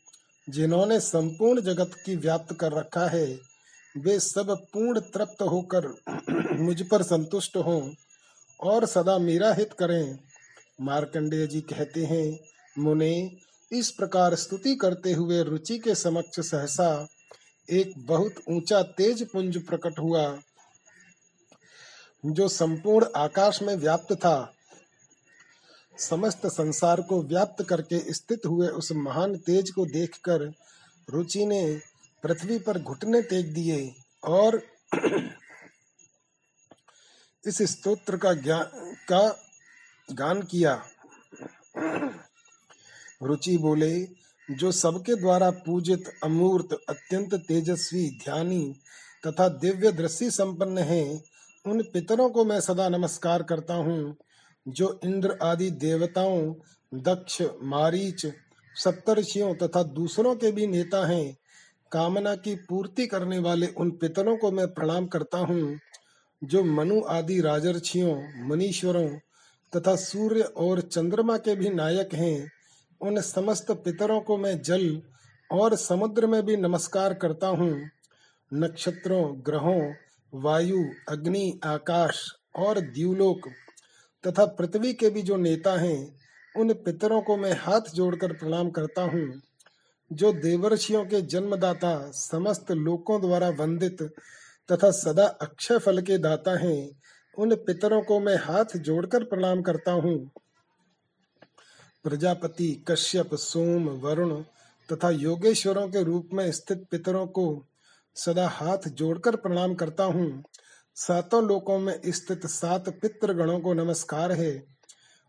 जिन्होंने 0.49 1.01
संपूर्ण 1.01 1.61
जगत 1.61 1.91
की 2.07 2.17
व्याप्त 2.17 2.55
कर 2.55 2.73
रखा 2.73 3.07
है। 3.07 3.54
वे 3.97 4.21
सब 4.21 4.51
पूर्ण 4.73 5.01
तृप्त 5.01 5.43
होकर 5.43 5.87
मुझ 6.61 6.83
पर 6.83 7.03
संतुष्ट 7.03 7.57
हों 7.57 7.95
और 8.61 8.87
सदा 8.87 9.19
मेरा 9.19 9.53
हित 9.53 9.73
करें। 9.73 10.19
मार्कंडेय 10.81 11.47
जी 11.47 11.61
कहते 11.61 12.05
हैं, 12.05 12.41
मुने, 12.79 13.31
इस 13.73 13.91
प्रकार 13.91 14.35
स्तुति 14.35 14.75
करते 14.77 15.13
हुए 15.13 15.43
रुचि 15.43 15.79
के 15.79 15.95
समक्ष 15.95 16.41
सहसा 16.41 17.09
एक 17.71 17.93
बहुत 17.99 18.35
ऊँचा 18.49 18.83
तेज 18.83 19.31
पुंज 19.31 19.67
प्रकट 19.67 19.99
हुआ, 19.99 20.39
जो 22.27 22.49
संपूर्ण 22.49 23.07
आकाश 23.17 23.63
में 23.63 23.77
व्याप्त 23.77 24.13
था। 24.13 24.55
समस्त 25.99 26.47
संसार 26.47 27.01
को 27.01 27.23
व्याप्त 27.23 27.65
करके 27.65 28.13
स्थित 28.15 28.47
हुए 28.47 28.69
उस 28.69 28.93
महान 28.93 29.37
तेज 29.37 29.71
को 29.71 29.87
देखकर 29.87 30.53
रुचि 31.11 31.47
ने 31.47 31.81
पृथ्वी 32.25 32.59
पर 32.59 32.79
घुटने 32.79 33.23
टेक 33.23 33.53
दिए 33.55 33.95
और 34.25 34.63
इस 37.47 37.63
स्तोत्र 37.63 38.17
का 38.17 38.33
का 39.09 39.41
गान 40.13 40.43
किया। 40.43 40.85
रुचि 43.23 43.59
बोले, 43.59 44.09
जो 44.51 44.73
सबके 44.73 45.15
द्वारा 45.15 45.51
पूजित 45.51 46.05
अमूर्त, 46.25 46.73
अत्यंत 46.89 47.35
तेजस्वी, 47.35 48.19
ध्यानी 48.25 48.75
तथा 49.27 49.49
दिव्य 49.49 49.93
दृष्टि 49.93 50.31
संपन्न 50.31 50.79
है, 50.79 51.23
उन 51.67 51.83
पितरों 51.83 52.31
को 52.31 52.45
मैं 52.45 52.61
सदा 52.61 52.89
नमस्कार 52.89 53.43
करता 53.43 53.75
हूँ, 53.75 54.17
जो 54.69 55.01
इंद्र 55.05 55.39
आदि 55.43 55.71
देवताओं, 55.71 56.55
दक्ष, 56.95 57.43
मारीच 57.63 58.27
सप्तर्षियों 58.77 59.55
तथा 59.55 59.83
दूसरों 59.83 60.37
के 60.37 60.53
भी 60.53 60.67
नेता 60.67 61.07
हैं 61.07 61.37
कामना 61.95 62.35
की 62.35 62.55
पूर्ति 62.55 63.07
करने 63.07 63.39
वाले 63.39 63.67
उन 63.67 63.91
पितरों 63.91 64.37
को 64.37 64.51
मैं 64.53 64.67
प्रणाम 64.75 65.07
करता 65.07 65.39
हूँ, 65.39 65.79
जो 66.45 66.65
मनु 66.65 67.01
आदि 67.09 67.41
राजर्षियों, 67.41 68.49
मनीश्वरों 68.49 69.09
तथा 69.77 69.97
सूर्य 69.97 70.41
और 70.41 70.81
चंद्रमा 70.81 71.37
के 71.37 71.55
भी 71.55 71.69
नायक 71.69 72.15
हैं। 72.15 72.51
उन 73.01 73.21
समस्त 73.21 73.71
पितरों 73.71 74.21
को 74.21 74.37
मैं 74.37 74.63
जल 74.63 75.03
और 75.53 75.75
समुद्र 75.75 76.27
में 76.27 76.43
भी 76.43 76.57
नमस्कार 76.57 77.15
करता 77.15 77.47
हूँ। 77.47 77.91
नक्षत्रों, 78.55 79.37
ग्रहों, 79.47 79.95
वायु, 80.35 80.85
अग्नि, 81.09 81.61
आकाश 81.65 82.35
और 82.57 82.81
द्यूलोक 82.81 83.49
तथा 84.27 84.45
पृथ्वी 84.47 84.93
के 84.93 85.11
भी 85.11 85.23
जो 85.23 85.37
नेता 85.37 85.81
हैं, 85.81 86.17
उन 86.57 86.73
पितरों 86.73 87.23
को 87.23 87.37
मैं 87.37 87.53
हाथ 87.53 87.81
जोड़कर 87.95 88.33
प्रणाम 88.33 88.71
करता 88.71 89.03
हूँ। 89.03 89.43
जो 90.13 90.33
देवर्षियों 90.33 91.05
के 91.05 91.21
जन्मदाता 91.23 92.11
समस्त 92.11 92.71
लोकों 92.71 93.21
द्वारा 93.21 93.49
वंदित 93.49 94.03
तथा 94.73 94.91
सदा 94.91 95.27
अक्षय 95.27 95.79
फल 95.79 96.01
के 96.01 96.19
दाता 96.19 96.59
हैं, 96.59 96.91
उन 97.39 97.55
पितरों 97.55 98.03
को 98.03 98.21
मैं 98.21 98.37
हाथ 98.37 98.77
जोड़कर 98.77 99.25
प्रणाम 99.25 99.63
करता 99.63 99.93
हूँ। 99.93 100.31
प्रजापति, 102.05 102.85
कश्यप, 102.89 103.35
सोम, 103.35 103.89
वरुण 103.89 104.43
तथा 104.93 105.11
योगेश्वरों 105.11 105.89
के 105.89 106.03
रूप 106.03 106.29
में 106.33 106.53
स्थित 106.53 106.85
पितरों 106.91 107.27
को 107.27 107.67
सदा 108.15 108.49
हाथ 108.49 108.89
जोड़कर 108.89 109.37
प्रणाम 109.37 109.75
करता 109.75 110.05
हूँ। 110.05 110.45
सातों 110.95 111.45
लोकों 111.49 111.79
में 111.79 112.01
स्थित 112.07 112.47
सात 112.47 112.89
पितृ 112.89 113.33
गणों 113.33 113.61
को 113.61 113.75
नमस्कार 113.75 114.33
है। 114.33 114.65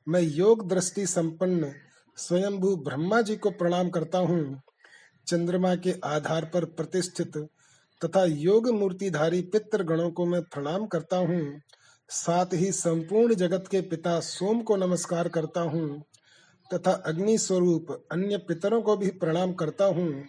मैं 0.08 0.22
योग 0.22 0.70
दृष्टि 0.70 1.06
संपन्न 1.06 1.74
स्वयंभू 2.18 2.76
ब्रह्मा 2.76 3.22
जी 3.22 3.36
को 3.36 3.50
प्रणाम 3.50 3.90
करता 3.90 4.18
हूँ। 4.18 4.62
चंद्रमा 5.28 5.76
के 5.76 5.96
आधार 6.04 6.46
पर 6.46 6.66
प्रतिष्ठित 6.66 7.38
तथा 8.02 8.26
योग 8.26 8.70
मूर्तिधारी 8.70 9.42
पितृ 9.42 9.84
गणों 9.84 10.12
को 10.12 10.26
मैं 10.26 10.42
प्रणाम 10.42 10.86
करता 10.86 11.18
हूँ। 11.18 11.62
साथ 12.10 12.46
ही 12.54 12.72
संपूर्ण 12.72 13.36
जगत 13.36 13.68
के 13.72 13.82
पिता 13.82 14.20
सोम 14.20 14.62
को 14.62 14.76
नमस्कार 14.76 15.28
करता 15.28 15.62
हूँ 15.62 16.04
तथा 16.74 16.92
अग्नि 16.92 17.38
स्वरूप 17.38 18.06
अन्य 18.12 18.38
पितरों 18.38 18.82
को 18.82 18.98
भी 18.98 19.10
प्रणाम 19.10 19.54
करता 19.54 19.86
हूँ। 19.86 20.24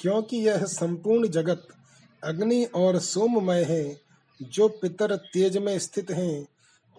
क्योंकि 0.00 0.36
यह 0.36 0.64
संपूर्ण 0.64 1.28
जगत 1.28 1.68
अग्नि 2.24 2.64
और 2.64 2.98
सोममय 2.98 3.64
है, 3.64 4.00
जो 4.42 4.68
पितर 4.68 5.16
तेज 5.16 5.56
में 5.56 5.78
स्थित 5.78 6.10
हैं, 6.10 6.46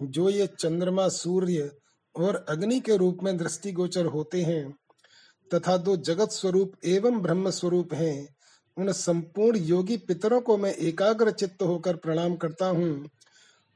जो 0.03 0.29
ये 0.29 0.47
चंद्रमा 0.47 1.07
सूर्य 1.07 1.71
और 2.15 2.45
अग्नि 2.49 2.79
के 2.79 2.97
रूप 2.97 3.17
में 3.23 3.37
दृष्टिगोचर 3.37 4.05
होते 4.05 4.41
हैं। 4.41 4.75
तथा 5.53 5.77
दो 5.77 5.95
जगत 5.97 6.31
स्वरूप 6.31 6.73
एवं 6.85 7.21
ब्रह्म 7.21 7.49
स्वरूप 7.49 7.93
हैं। 7.93 8.35
उन 8.77 8.91
संपूर्ण 8.91 9.57
योगी 9.57 9.97
पितरों 9.97 10.41
को 10.41 10.57
मैं 10.57 10.73
एकाग्र 10.75 11.31
चित्त 11.31 11.63
होकर 11.63 11.95
प्रणाम 11.95 12.35
करता 12.35 12.65
हूँ। 12.65 13.09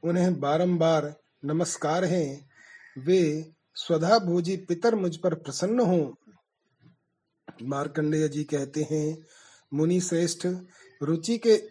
उन्हें 0.02 0.40
बारंबार 0.40 1.14
नमस्कार 1.44 2.04
है। 2.04 2.40
वे 2.98 3.52
स्वधा 3.74 4.18
भोजी 4.18 4.56
पितर 4.56 4.94
मुझ 4.94 5.16
पर 5.16 5.34
प्रसन्न 5.34 5.80
हो। 5.80 6.14
मार्कंडेय 7.62 8.28
जी 8.28 8.44
कहते 8.44 8.86
हैं, 8.90 9.18
मुनि 9.74 10.00
श्रेष्ठ, 10.00 10.46
रुचि 11.02 11.38
के 11.38 11.62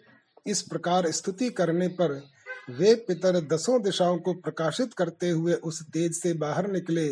इस 0.46 0.62
प्रकार 0.62 1.10
स्तुति 1.10 1.50
करने 1.50 1.88
पर 1.88 2.12
वे 2.70 2.94
पितर 2.94 3.40
दसों 3.46 3.82
दिशाओं 3.82 4.18
को 4.18 4.34
प्रकाशित 4.34 4.94
करते 4.94 5.30
हुए 5.30 5.54
उस 5.54 5.82
तेज 5.82 6.12
से 6.12 6.32
बाहर 6.34 6.70
निकले। 6.70 7.08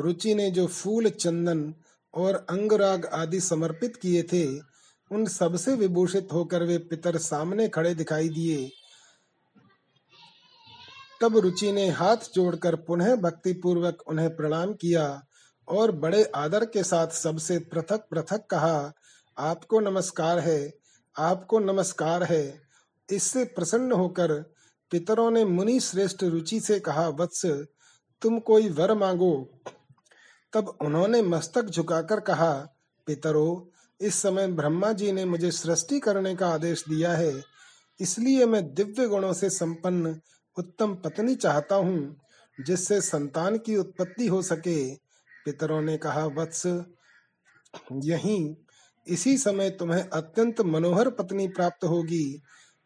रुचि 0.00 0.34
ने 0.34 0.50
जो 0.50 0.66
फूल, 0.66 1.08
चंदन 1.08 1.74
और 2.14 2.34
अंगराग 2.50 3.06
आदि 3.06 3.40
समर्पित 3.40 3.96
किए 3.96 4.22
थे, 4.22 4.58
उन 5.10 5.26
सबसे 5.26 5.74
विभूषित 5.74 6.28
होकर 6.32 6.62
वे 6.62 6.78
पितर 6.78 7.16
सामने 7.16 7.68
खड़े 7.68 7.94
दिखाई 7.94 8.28
दिए। 8.28 8.70
तब 11.20 11.36
रुचि 11.36 11.72
ने 11.72 11.88
हाथ 11.88 12.16
जोड़कर 12.34 12.74
पुनः 12.76 13.16
भक्ति 13.16 13.52
पूर्वक 13.52 14.02
उन्हें 14.06 14.36
प्रणाम 14.36 14.72
किया 14.72 15.22
और 15.68 15.92
बड़े 15.92 16.24
आदर 16.24 16.64
के 16.64 16.82
साथ 16.82 17.08
सबसे 17.08 17.58
पृथक 17.58 18.06
पृथक 18.10 18.46
कहा, 18.50 18.92
आपको 19.38 19.80
नमस्कार 19.80 20.38
है, 20.38 20.74
आपको 21.18 21.58
नमस्कार 21.58 22.22
है। 22.22 22.60
इससे 23.08 23.44
प्रसन्न 23.44 23.92
होकर 23.92 24.32
पितरों 24.90 25.30
ने 25.30 25.44
मुनि 25.44 25.80
श्रेष्ठ 25.80 26.22
रुचि 26.24 26.60
से 26.60 26.80
कहा, 26.80 27.08
वत्स, 27.08 27.46
तुम 28.22 28.38
कोई 28.38 28.68
वर 28.68 28.94
मांगो। 28.94 29.60
तब 30.52 30.78
उन्होंने 30.82 31.22
मस्तक 31.22 31.62
झुकाकर 31.62 32.20
कहा, 32.20 32.52
पितरो, 33.06 33.70
इस 34.00 34.14
समय 34.14 34.46
ब्रह्मा 34.46 34.92
जी 34.92 35.12
ने 35.12 35.24
मुझे 35.24 35.50
सृष्टि 35.50 36.00
करने 36.00 36.34
का 36.36 36.48
आदेश 36.48 36.84
दिया 36.88 37.12
है, 37.12 37.42
इसलिए 38.00 38.46
मैं 38.46 38.74
दिव्य 38.74 39.06
गुणों 39.08 39.32
से 39.32 39.50
संपन्न, 39.50 40.20
उत्तम 40.56 40.94
पत्नी 40.94 41.34
चाहता 41.34 41.74
हूँ, 41.74 42.16
जिससे 42.58 43.00
संतान 43.00 43.58
की 43.58 43.76
उत्पत्ति 43.76 44.26
हो 44.26 44.42
सके। 44.42 44.94
पितरों 45.44 45.80
ने 45.82 45.96
कहा, 45.96 46.24
वत्स, 46.26 46.66
यही, 47.92 48.56
इसी 49.06 49.36
समय 49.38 49.70
तुम्हें 49.70 50.08
अत्यंत 50.08 50.60
मनोहर 50.60 51.10
पत्नी 51.10 51.48
प्राप्त 51.48 51.84
होगी, 51.84 52.42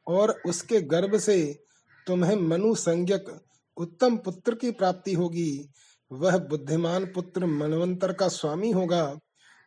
और 0.07 0.31
उसके 0.47 0.81
गर्भ 0.81 1.17
से 1.19 1.63
तुम्हें 2.07 2.37
मनु 2.37 2.75
संज्ञक 2.75 3.41
उत्तम 3.77 4.17
पुत्र 4.17 4.55
की 4.55 4.71
प्राप्ति 4.71 5.13
होगी। 5.13 5.69
वह 6.13 6.39
बुद्धिमान 6.39 7.05
पुत्र 7.05 7.47
मनवंतर 7.47 8.13
का 8.13 8.29
स्वामी 8.29 8.71
होगा 8.71 9.19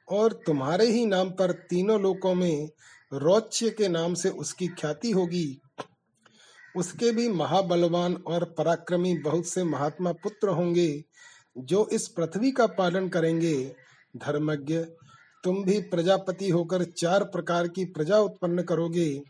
और 0.07 0.33
तुम्हारे 0.33 0.85
ही 0.85 1.05
नाम 1.05 1.29
पर 1.29 1.51
तीनों 1.51 2.01
लोकों 2.01 2.33
में 2.35 2.69
रोच्य 3.13 3.69
के 3.69 3.87
नाम 3.87 4.13
से 4.13 4.29
उसकी 4.29 4.67
ख्याति 4.67 5.11
होगी। 5.11 5.61
उसके 6.75 7.11
भी 7.11 7.29
महाबलवान 7.29 8.15
और 8.27 8.43
पराक्रमी 8.57 9.17
बहुत 9.17 9.45
से 9.45 9.63
महात्मा 9.63 10.11
पुत्र 10.11 10.49
होंगे 10.49 11.03
जो 11.57 11.87
इस 11.91 12.07
पृथ्वी 12.07 12.51
का 12.51 12.67
पालन 12.67 13.09
करेंगे। 13.09 13.75
धर्मज्ञ, 14.17 14.77
तुम 15.43 15.63
भी 15.63 15.79
प्रजापति 15.81 16.49
होकर 16.49 16.83
चार 16.83 17.23
प्रकार 17.23 17.67
की 17.67 17.85
प्रजा 17.85 18.19
उत्पन्न 18.19 18.61
करोगे 18.61 19.21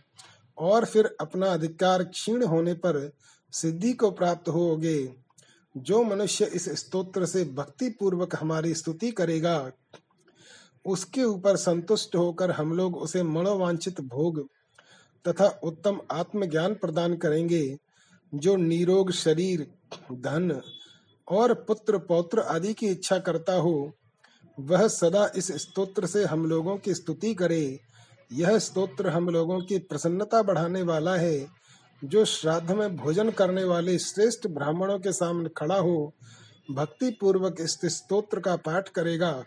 और 0.57 0.85
फिर 0.85 1.15
अपना 1.21 1.47
अधिकार 1.47 2.03
क्षीण 2.03 2.43
होने 2.43 2.73
पर 2.73 3.11
सिद्धि 3.51 3.93
को 3.93 4.11
प्राप्त 4.11 4.49
होगे। 4.49 5.24
जो 5.77 6.03
मनुष्य 6.03 6.45
इस 6.45 6.69
स्तोत्र 6.69 7.25
से 7.25 7.45
भक्ति 7.45 7.89
पूर्वक 7.89 8.35
हमारी 8.35 8.73
स्तुति 8.73 9.11
करेगा, 9.11 9.71
उसके 10.85 11.23
ऊपर 11.23 11.55
संतुष्ट 11.55 12.15
होकर 12.15 12.51
हम 12.51 12.73
लोग 12.73 12.97
उसे 12.97 13.23
मनोवांछित 13.23 14.01
भोग 14.01 14.47
तथा 15.27 15.47
उत्तम 15.63 15.99
आत्मज्ञान 16.11 16.73
प्रदान 16.73 17.15
करेंगे, 17.15 17.77
जो 18.33 18.55
निरोग 18.55 19.11
शरीर, 19.11 19.67
धन 20.11 20.61
और 21.27 21.53
पुत्र 21.53 21.97
पौत्र 21.97 22.39
आदि 22.39 22.73
की 22.73 22.87
इच्छा 22.87 23.17
करता 23.19 23.53
हो, 23.53 23.91
वह 24.59 24.87
सदा 24.87 25.31
इस 25.35 25.51
स्तोत्र 25.51 26.05
से 26.05 26.25
हम 26.25 26.45
लोगों 26.45 26.77
की 26.77 26.93
स्तुति 26.93 27.33
करे। 27.33 27.79
यह 28.33 28.59
स्तोत्र 28.59 29.09
हम 29.09 29.29
लोगों 29.29 29.59
की 29.61 29.77
प्रसन्नता 29.77 30.41
बढ़ाने 30.43 30.81
वाला 30.81 31.15
है। 31.15 31.64
जो 32.01 32.23
श्राद्ध 32.25 32.71
में 32.71 32.95
भोजन 32.95 33.29
करने 33.31 33.63
वाले 33.63 33.97
श्रेष्ठ 33.99 34.47
ब्राह्मणों 34.47 34.99
के 34.99 35.11
सामने 35.13 35.49
खड़ा 35.57 35.77
हो 35.77 36.13
भक्ति 36.71 37.09
पूर्वक 37.11 37.55
इस 37.59 37.79
स्तोत्र 37.85 38.39
का 38.39 38.55
पाठ 38.55 38.89
करेगा। 38.89 39.43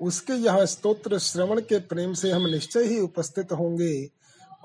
उसके 0.00 0.32
यहाँ 0.34 0.66
स्तोत्र 0.66 1.18
श्रवण 1.18 1.60
के 1.60 1.78
प्रेम 1.78 2.12
से 2.14 2.30
हम 2.30 2.46
निश्चय 2.46 2.84
ही 2.84 2.98
उपस्थित 3.00 3.52
होंगे 3.52 4.10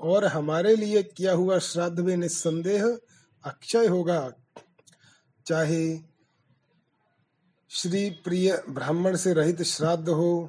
और 0.00 0.24
हमारे 0.24 0.76
लिए 0.76 1.02
किया 1.02 1.32
हुआ 1.32 1.58
श्राद्ध 1.58 2.00
भी 2.00 2.16
निस्संदेह 2.16 2.86
अक्षय 3.44 3.86
होगा। 3.86 4.30
चाहे 5.46 5.98
श्री 7.70 8.08
प्रिय 8.24 8.52
ब्राह्मण 8.68 9.16
से 9.16 9.32
रहित 9.32 9.62
श्राद्ध 9.62 10.08
हो, 10.08 10.48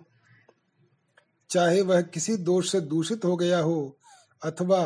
चाहे 1.50 1.82
वह 1.82 2.02
किसी 2.04 2.36
दोष 2.38 2.72
से 2.72 2.82
दूषित 2.82 3.26
हो 3.26 3.36
गया 3.36 3.60
हो 3.60 3.98
अथवा 4.46 4.82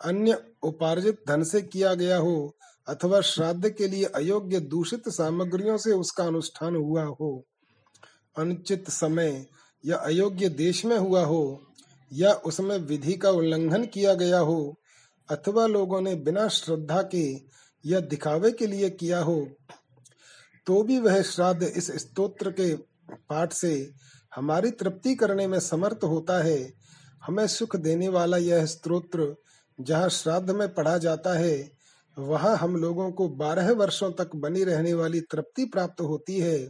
अन्य 0.00 0.38
उपार्जित 0.62 1.22
धन 1.28 1.42
से 1.42 1.62
किया 1.62 1.94
गया 1.94 2.16
हो, 2.16 2.56
अथवा 2.88 3.20
श्राद्ध 3.20 3.68
के 3.68 3.88
लिए 3.88 4.04
अयोग्य 4.04 4.60
दूषित 4.60 5.08
सामग्रियों 5.08 5.76
से 5.76 5.92
उसका 5.92 6.24
अनुष्ठान 6.24 6.76
हुआ 6.76 7.04
हो, 7.20 7.44
अनुचित 8.38 8.90
समय 8.90 9.46
या 9.84 9.96
अयोग्य 9.96 10.48
देश 10.48 10.84
में 10.84 10.98
हुआ 10.98 11.24
हो, 11.24 11.60
या 12.12 12.32
उसमें 12.32 12.76
विधि 12.78 13.14
का 13.14 13.30
उल्लंघन 13.30 13.84
किया 13.84 14.14
गया 14.14 14.38
हो, 14.38 14.76
अथवा 15.28 15.66
लोगों 15.66 16.00
ने 16.00 16.14
बिना 16.14 16.48
श्रद्धा 16.48 17.02
के 17.02 17.24
या 17.84 18.00
दिखावे 18.00 18.50
के 18.52 18.66
लिए 18.66 18.90
किया 18.90 19.20
हो 19.20 19.46
तो 20.66 20.82
भी 20.82 20.98
वह 20.98 21.22
श्राद्ध 21.22 21.62
इस 21.62 21.90
स्तोत्र 21.96 22.50
के 22.50 22.74
पाठ 23.28 23.52
से 23.52 23.90
हमारी 24.34 24.70
तृप्ति 24.70 25.14
करने 25.14 25.46
में 25.46 25.60
समर्थ 25.60 26.04
होता 26.04 26.42
है 26.42 26.83
हमें 27.26 27.46
सुख 27.46 27.76
देने 27.76 28.08
वाला 28.08 28.36
यह 28.36 28.66
स्त्रोत्र 28.66 29.34
जहाँ 29.80 30.08
श्राद्ध 30.08 30.50
में 30.50 30.74
पढ़ा 30.74 30.98
जाता 30.98 31.38
है, 31.38 31.72
वहाँ 32.18 32.56
हम 32.56 32.76
लोगों 32.76 33.12
को 33.12 33.28
बारह 33.28 33.72
वर्षों 33.72 34.12
तक 34.12 34.36
बनी 34.36 34.64
रहने 34.64 34.94
वाली 34.94 35.20
तृप्ति 35.20 35.64
प्राप्त 35.64 36.00
होती 36.00 36.38
है। 36.40 36.68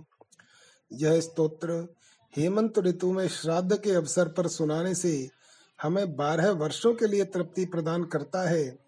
यह 0.93 1.21
स्तोत्र 1.21 1.97
हेमंत 2.37 2.79
ऋतु 2.79 3.13
में 3.13 3.29
श्राद्ध 3.29 3.77
के 3.77 3.91
अवसर 3.91 4.29
पर 4.29 4.49
सुनाने 4.49 4.95
से 4.95 5.31
हमें 5.83 6.17
बारह 6.17 6.51
वर्षों 6.51 6.95
के 6.95 7.07
लिए 7.07 7.25
तृप्ति 7.25 7.65
प्रदान 7.65 8.05
करता 8.05 8.49
है। 8.49 8.79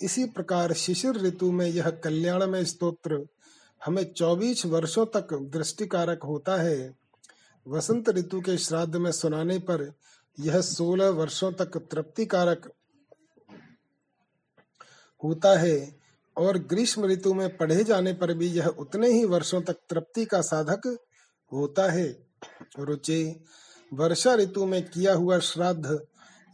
इसी 0.00 0.24
प्रकार 0.24 0.72
शिशिर 0.72 1.14
ऋतु 1.14 1.52
में 1.52 1.66
यह 1.66 1.90
कल्याण 1.90 2.46
में 2.46 2.64
स्तोत्र 2.64 3.26
हमें 3.86 4.12
चौबीस 4.12 4.66
वर्षों 4.66 5.06
तक 5.06 5.32
दृष्टिकारक 5.32 6.22
होता 6.22 6.56
है। 6.56 6.94
वसंत 7.68 8.08
ऋतु 8.08 8.40
के 8.40 8.58
श्राद्ध 8.58 8.96
में 8.96 9.12
सुनाने 9.12 9.58
पर 9.58 9.92
यह 10.38 10.60
सोलह 10.60 11.08
वर्षों 11.10 11.52
तक 11.52 11.76
तृप्तिकारक 11.90 12.70
होता 15.22 15.58
है 15.58 15.96
और 16.36 16.58
ग्रीष्म 16.58 17.06
ऋतु 17.06 17.34
में 17.34 17.56
पढ़े 17.56 17.82
जाने 17.84 18.12
पर 18.12 18.32
भी 18.34 18.46
यह 18.46 18.66
उतने 18.66 19.08
ही 19.08 19.24
वर्षों 19.24 19.60
तक 19.62 19.76
तृप्ति 19.90 20.24
का 20.24 20.40
साधक 20.40 20.86
होता 21.52 21.90
है। 21.90 22.06
रुचे, 22.78 23.40
वर्षा 23.92 24.34
ऋतु 24.34 24.64
में 24.66 24.82
किया 24.88 25.14
हुआ 25.14 25.38
श्राद्ध 25.38 25.98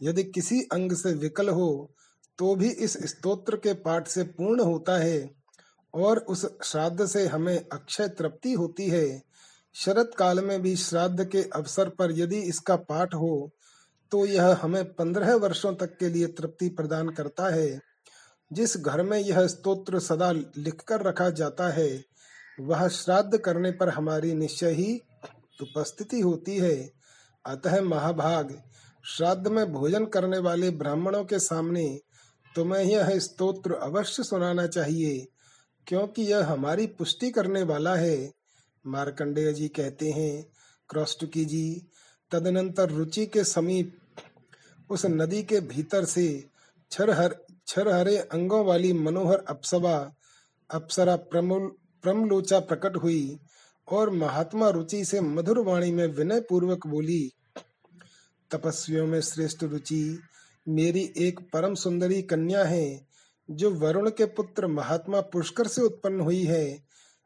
यदि 0.03 0.23
किसी 0.23 0.61
अंग 0.71 0.91
से 0.93 1.13
विकल 1.13 1.49
हो 1.49 1.91
तो 2.39 2.55
भी 2.55 2.69
इस 2.69 2.93
स्तोत्र 3.05 3.55
के 3.55 3.73
पाठ 3.73 4.07
से 4.07 4.23
पूर्ण 4.23 4.63
होता 4.63 4.97
है 4.97 5.29
और 5.93 6.17
उस 6.19 6.45
श्राद्ध 6.63 7.05
से 7.05 7.25
हमें 7.27 7.57
अक्षय 7.71 8.07
तृप्ति 8.07 8.53
होती 8.53 8.87
है। 8.89 9.21
शरत 9.75 10.11
काल 10.17 10.39
में 10.39 10.61
भी 10.61 10.75
श्राद्ध 10.75 11.25
के 11.25 11.41
अवसर 11.55 11.89
पर 11.89 12.11
यदि 12.11 12.39
इसका 12.41 12.75
पाठ 12.75 13.13
हो 13.15 13.51
तो 14.11 14.25
यह 14.25 14.59
हमें 14.61 14.93
पंद्रह 14.93 15.35
वर्षों 15.35 15.75
तक 15.75 15.97
के 15.97 16.09
लिए 16.09 16.27
तृप्ति 16.27 16.69
प्रदान 16.69 17.09
करता 17.09 17.49
है। 17.49 17.81
जिस 18.53 18.77
घर 18.77 19.03
में 19.03 19.19
यह 19.19 19.47
स्तोत्र 19.47 19.99
सदा 19.99 20.31
लिखकर 20.31 21.01
रखा 21.01 21.29
जाता 21.29 21.69
है, 21.69 22.05
वह 22.59 22.87
श्राद्ध 22.87 23.37
करने 23.37 23.71
पर 23.71 23.89
हमारी 23.89 24.33
निश्चय 24.33 24.71
ही 24.71 25.01
उपस्थिति 25.61 26.19
होती 26.19 26.57
है। 26.57 26.91
अतः 27.45 27.81
महाभाग, 27.81 28.61
श्राद्ध 29.05 29.47
में 29.47 29.73
भोजन 29.73 30.05
करने 30.05 30.37
वाले 30.37 30.69
ब्राह्मणों 30.69 31.25
के 31.25 31.39
सामने 31.39 31.99
तुम्हें 32.55 32.83
यह 32.83 33.19
स्तोत्र 33.19 33.73
अवश्य 33.73 34.23
सुनाना 34.23 34.67
चाहिए, 34.67 35.27
क्योंकि 35.87 36.21
यह 36.21 36.47
हमारी 36.47 36.87
पुष्टि 36.87 37.31
करने 37.31 37.63
वाला 37.63 37.95
है। 37.95 38.33
मार्कंडेय 38.87 39.53
जी 39.53 39.67
कहते 39.67 40.09
हैं 40.09 40.45
क्रॉस्टुकी 40.89 41.45
जी, 41.45 41.87
तदनंतर 42.31 42.89
रुचि 42.89 43.25
के 43.25 43.43
समीप 43.43 43.98
उस 44.89 45.05
नदी 45.05 45.43
के 45.43 45.59
भीतर 45.59 46.05
से 46.05 46.49
छरहर 46.91 47.35
छरहरे 47.67 48.17
अंगों 48.17 48.65
वाली 48.65 48.93
मनोहर 48.93 49.43
अप्सवा 49.47 50.11
अप्सरा 50.69 51.15
प्रमुल 51.15 51.67
प्रमलोचा 52.03 52.59
प्रकट 52.59 52.95
हुई 52.95 53.39
और 53.87 54.09
महात्मा 54.09 54.69
रुचि 54.69 55.05
से 55.05 55.21
मधुर 55.21 55.59
वाणी 55.59 55.91
में 55.91 56.07
विनय 56.07 56.39
पूर्वक 56.39 56.87
बोली, 56.87 57.31
तपस्वियों 58.51 59.07
में 59.07 59.21
श्रेष्ठ 59.21 59.63
रुचि 59.63 60.19
मेरी 60.67 61.13
एक 61.17 61.39
परम 61.53 61.75
सुंदरी 61.75 62.21
कन्या 62.21 62.63
है, 62.63 63.07
जो 63.49 63.71
वरुण 63.71 64.09
के 64.09 64.25
पुत्र 64.25 64.67
महात्मा 64.67 65.21
पुष्कर 65.21 65.67
से 65.67 65.81
उत्पन्न 65.81 66.19
हुई 66.19 66.43
है। 66.43 66.83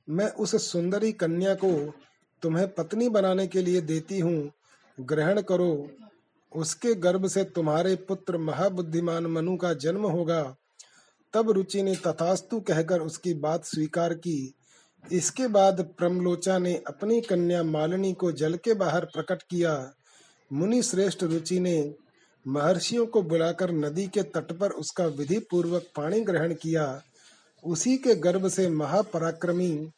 मैं 0.10 0.30
उस 0.30 0.72
सुंदरी 0.72 1.12
कन्या 1.12 1.54
को 1.54 1.94
तुम्हें 2.42 2.68
पत्नी 2.74 3.10
बनाने 3.10 3.48
के 3.48 3.62
लिए 3.62 3.82
देती 3.82 4.20
हूँ। 4.20 4.52
ग्रहण 5.00 5.42
करो 5.42 5.90
उसके 6.56 6.94
गर्भ 6.96 7.28
से 7.28 7.44
तुम्हारे 7.44 7.96
पुत्र 7.96 8.38
महाबुद्धिमान 8.38 9.26
मनु 9.26 9.58
का 9.58 9.74
जन्म 9.74 10.06
होगा। 10.06 10.56
तब 11.34 11.50
रुचि 11.50 11.84
ने 11.84 11.96
तथास्तु 11.96 12.60
कहकर 12.60 13.00
उसकी 13.00 13.34
बात 13.34 13.66
स्वीकार 13.66 14.14
की। 14.14 14.54
इसके 15.12 15.48
बाद 15.48 15.82
प्रमलोचा 15.98 16.58
ने 16.58 16.84
अपनी 16.88 17.22
कन्या 17.22 17.64
मालिनी 17.64 18.14
को 18.14 18.32
जल 18.32 18.56
के 18.56 18.74
बाहर 18.74 19.06
प्रकट 19.06 19.42
किया। 19.42 19.94
मुनि 20.54 20.82
श्रेष्ठ 20.84 21.24
रुचि 21.24 21.60
ने 21.60 21.96
महर्षियों 22.48 23.06
को 23.06 23.22
बुलाकर 23.22 23.72
नदी 23.72 24.08
के 24.08 24.24
तट 24.24 24.52
पर 24.52 24.70
उसका 24.70 25.06
विधि 25.06 25.40
पूर्वक 25.40 25.84
पानी 25.96 26.22
ग्रहण 26.22 26.54
किया। 26.54 27.02
उसी 27.64 27.98
के 27.98 28.16
गर्भ 28.16 28.48
से 28.48 28.70
महापराक्रमी 28.70 29.90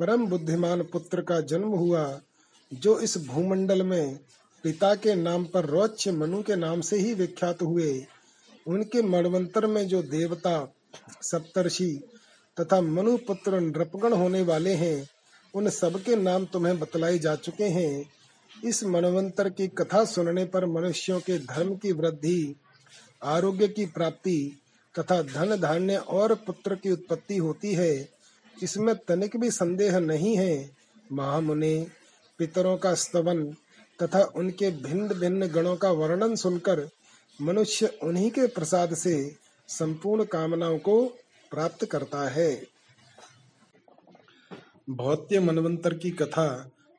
परम 0.00 0.26
बुद्धिमान 0.26 0.82
पुत्र 0.82 1.22
का 1.22 1.40
जन्म 1.40 1.68
हुआ, 1.68 2.20
जो 2.72 2.98
इस 3.00 3.26
भूमंडल 3.26 3.82
में 3.82 4.18
पिता 4.62 4.94
के 4.94 5.14
नाम 5.14 5.44
पर 5.44 5.64
रोच्य 5.64 6.12
मनु 6.12 6.42
के 6.42 6.56
नाम 6.56 6.80
से 6.80 6.96
ही 6.96 7.14
विख्यात 7.14 7.62
हुए। 7.62 8.06
उनके 8.66 9.02
मणवंतर 9.02 9.66
में 9.66 9.88
जो 9.88 10.02
देवता, 10.02 10.74
सप्तर्षि 11.22 12.02
तथा 12.60 12.80
मनु 12.80 13.16
पुत्र 13.16 13.60
नृपगण 13.60 14.12
होने 14.12 14.42
वाले 14.42 14.72
हैं, 14.72 15.08
उन 15.54 15.70
सबके 15.70 16.16
नाम 16.16 16.44
तुम्हें 16.44 16.78
बतलाए 16.78 17.18
जा 17.18 17.34
चुके 17.34 17.64
हैं। 17.64 18.10
इस 18.64 18.84
मनवंतर 18.84 19.50
की 19.50 19.68
कथा 19.68 20.04
सुनने 20.04 20.44
पर 20.44 20.66
मनुष्यों 20.66 21.20
के 21.20 21.38
धर्म 21.38 21.76
की 21.76 21.92
वृद्धि, 21.92 22.56
आरोग्य 23.24 23.68
की 23.68 23.86
प्राप्ति 23.86 24.62
तथा 24.98 25.22
धन 25.22 25.56
धान्य 25.60 25.96
और 25.96 26.34
पुत्र 26.34 26.74
की 26.74 26.90
उत्पत्ति 26.90 27.36
होती 27.36 27.74
है। 27.74 28.08
इसमें 28.62 28.94
तनिक 28.96 29.36
भी 29.36 29.50
संदेह 29.50 29.98
नहीं 29.98 30.36
है। 30.36 30.70
महामुने, 31.12 31.86
पितरों 32.38 32.76
का 32.76 32.94
स्तवन 32.94 33.56
तथा 34.00 34.22
उनके 34.36 34.70
भिन्न 34.82 35.14
भिन्न 35.14 35.46
गणों 35.46 35.76
का 35.76 35.90
वर्णन 35.92 36.34
सुनकर 36.36 36.88
मनुष्य 37.38 37.86
उन्हीं 38.02 38.30
के 38.30 38.46
प्रसाद 38.46 38.94
से 38.94 39.14
संपूर्ण 39.68 40.24
कामनाओं 40.24 40.78
को 40.78 41.04
प्राप्त 41.52 41.84
करता 41.84 42.28
है। 42.28 42.50
भौत्य 44.90 45.40
मनवंतर 45.40 45.94
की 45.94 46.10
कथा 46.10 46.48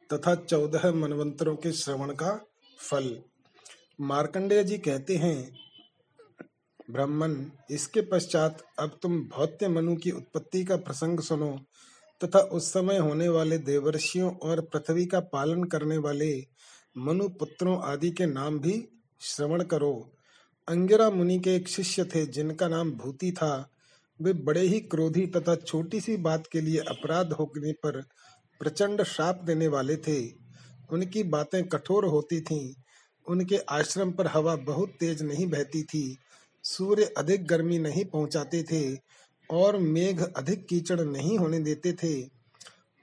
तथा 0.09 0.35
चौदह 0.35 0.91
मनवंतरों 0.91 1.55
के 1.55 1.71
श्रवण 1.71 2.13
का 2.13 2.39
फल। 2.79 3.17
मार्कंडेय 4.01 4.63
जी 4.63 4.77
कहते 4.77 5.15
हैं, 5.17 5.51
ब्राह्मण, 6.91 7.35
इसके 7.71 8.01
पश्चात 8.01 8.63
अब 8.79 8.97
तुम 9.01 9.19
भौत्य 9.29 9.67
मनु 9.67 9.95
की 9.95 10.11
उत्पत्ति 10.11 10.63
का 10.63 10.75
प्रसंग 10.77 11.19
सुनो 11.19 11.51
तथा 12.21 12.39
उस 12.39 12.71
समय 12.73 12.97
होने 12.97 13.27
वाले 13.29 13.57
देवर्षियों 13.57 14.31
और 14.39 14.61
पृथ्वी 14.63 15.05
का 15.05 15.19
पालन 15.33 15.63
करने 15.63 15.97
वाले 15.97 16.31
मनु 16.97 17.29
पुत्रों 17.29 17.81
आदि 17.81 18.11
के 18.11 18.25
नाम 18.25 18.59
भी 18.59 18.89
श्रवण 19.21 19.63
करो। 19.63 20.13
अंगिरा 20.67 21.09
मुनि 21.09 21.39
के 21.39 21.55
एक 21.55 21.67
शिष्य 21.67 22.03
थे, 22.03 22.25
जिनका 22.25 22.67
नाम 22.67 22.91
भूति 22.91 23.31
था। 23.31 23.69
वे 24.21 24.33
बड़े 24.33 24.61
ही 24.61 24.79
क्रोधी 24.79 25.27
तथा 25.27 25.55
छोटी 25.55 26.01
सी 26.01 26.17
बात 26.17 26.47
के 26.51 26.61
लिए 26.61 26.77
अपराध 26.77 27.33
होने 27.33 27.71
पर 27.71 28.01
प्रचंड 28.59 29.03
श्राप 29.03 29.41
देने 29.43 29.67
वाले 29.67 29.97
थे। 29.97 30.33
उनकी 30.91 31.23
बातें 31.23 31.67
कठोर 31.67 32.05
होती 32.05 32.41
थीं। 32.41 32.73
उनके 33.27 33.57
आश्रम 33.57 34.11
पर 34.11 34.27
हवा 34.27 34.55
बहुत 34.55 34.89
तेज 34.99 35.21
नहीं 35.21 35.47
बहती 35.47 35.83
थी। 35.83 36.17
सूर्य 36.63 37.13
अधिक 37.17 37.47
गर्मी 37.47 37.79
नहीं 37.79 38.05
पहुंचाते 38.05 38.63
थे 38.63 38.97
और 39.51 39.77
मेघ 39.77 40.23
अधिक 40.37 40.65
कीचड़ 40.65 41.01
नहीं 41.01 41.37
होने 41.37 41.59
देते 41.59 41.93
थे। 41.93 42.29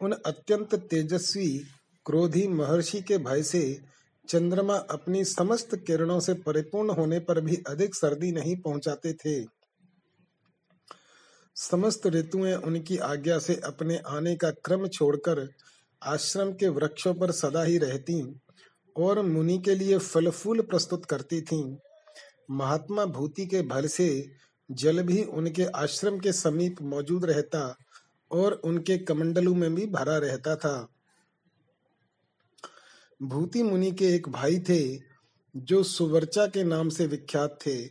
उन 0.01 0.13
अत्यंत 0.13 0.75
तेजस्वी 0.75 1.65
क्रोधी 2.07 2.47
महर्षि 2.49 3.01
के 3.01 3.19
भय 3.19 3.43
से 3.43 3.81
चंद्रमा 4.29 4.75
अपनी 4.75 5.25
समस्त 5.25 5.75
किरणों 5.77 6.21
से 6.21 6.35
परिपूर्ण 6.35 6.91
होने 6.91 7.19
पर 7.19 7.41
भी 7.41 7.57
अधिक 7.69 7.95
सर्दी 7.95 8.33
नहीं 8.33 8.57
पहुंचाते 8.57 9.13
थे 9.13 9.45
समस्त 11.57 12.07
ऋतुएँ 12.07 12.55
उनकी 12.55 12.97
आज्ञा 12.97 13.39
से 13.39 13.61
अपने 13.65 13.97
आने 14.07 14.35
का 14.37 14.51
क्रम 14.51 14.87
छोड़कर 14.89 15.49
आश्रम 16.03 16.53
के 16.53 16.69
वृक्षों 16.69 17.15
पर 17.15 17.31
सदा 17.31 17.63
ही 17.63 17.79
रहती 17.79 18.23
और 18.97 19.23
मुनि 19.23 19.59
के 19.59 19.75
लिए 19.75 19.99
फल 19.99 20.31
फूल 20.31 20.61
प्रस्तुत 20.61 21.05
करती 21.05 21.41
थीं। 21.41 21.77
महात्मा 22.51 23.05
भूति 23.05 23.47
के 23.47 23.63
भल 23.63 23.87
से 23.87 24.09
जल 24.71 25.03
भी 25.03 25.23
उनके 25.23 25.65
आश्रम 25.65 26.19
के 26.19 26.33
समीप 26.33 26.83
मौजूद 26.83 27.25
रहता 27.25 27.77
और 28.31 28.53
उनके 28.65 28.99
कमंडलू 28.99 29.55
में 29.55 29.75
भी 29.75 29.87
भरा 29.87 30.17
रहता 30.19 30.57
था 30.57 30.77
भूति 33.23 33.63
मुनि 33.63 33.93
के 33.93 34.07
एक 34.07 34.29
भाई 34.29 34.59
थे, 34.59 35.01
जो 35.57 35.83
सुवर्चा 35.83 36.47
के 36.47 36.65
नाम 36.65 36.89
से 36.89 37.07
विख्यात 37.07 37.59
थे। 37.67 37.89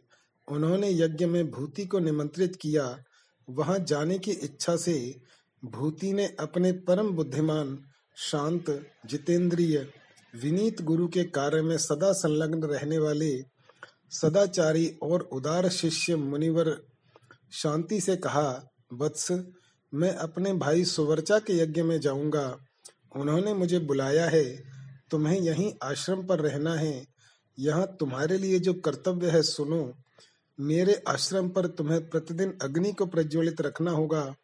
उन्होंने 0.51 0.89
यज्ञ 0.89 1.25
में 1.25 1.51
भूति 1.51 1.85
को 1.85 1.99
निमंत्रित 1.99 2.55
किया। 2.55 3.03
वहाँ 3.49 3.79
जाने 3.79 4.19
की 4.19 4.31
इच्छा 4.31 4.75
से 4.75 5.21
भूति 5.65 6.13
ने 6.13 6.35
अपने 6.39 6.71
परम 6.71 7.09
बुद्धिमान, 7.09 7.83
शांत, 8.15 8.91
जितेंद्रिय, 9.05 9.89
विनीत 10.41 10.81
गुरु 10.81 11.07
के 11.07 11.23
कार्य 11.23 11.61
में 11.61 11.77
सदा 11.77 12.11
संलग्न 12.11 12.63
रहने 12.63 12.97
वाले 12.97 13.43
सदाचारी 14.11 14.97
और 15.03 15.21
उदार 15.21 15.69
शिष्य 15.69 16.15
मुनिवर 16.15 16.81
शांति 17.51 18.01
से 18.01 18.15
कहा 18.15 18.69
वत्स 18.93 19.43
मैं 19.93 20.15
अपने 20.15 20.53
भाई 20.53 20.85
सुवर्चा 20.85 21.39
के 21.39 21.53
यज्ञ 21.53 21.81
में 21.81 21.99
जाऊँगा। 21.99 22.57
उन्होंने 23.15 23.53
मुझे 23.53 23.79
बुलाया 23.79 24.29
है। 24.29 24.74
तुम्हें 25.15 25.39
यहीं 25.39 25.73
आश्रम 25.83 26.25
पर 26.25 26.39
रहना 26.39 26.75
है। 26.75 27.05
यहाँ 27.59 27.85
तुम्हारे 27.99 28.37
लिए 28.37 28.59
जो 28.59 28.73
कर्तव्य 28.73 29.29
है, 29.29 29.41
सुनो। 29.41 29.93
मेरे 30.59 31.03
आश्रम 31.07 31.49
पर 31.49 31.67
तुम्हें 31.67 32.09
प्रतिदिन 32.09 32.57
अग्नि 32.61 32.91
को 32.93 33.05
प्रज्वलित 33.05 33.61
रखना 33.61 33.91
होगा 33.91 34.35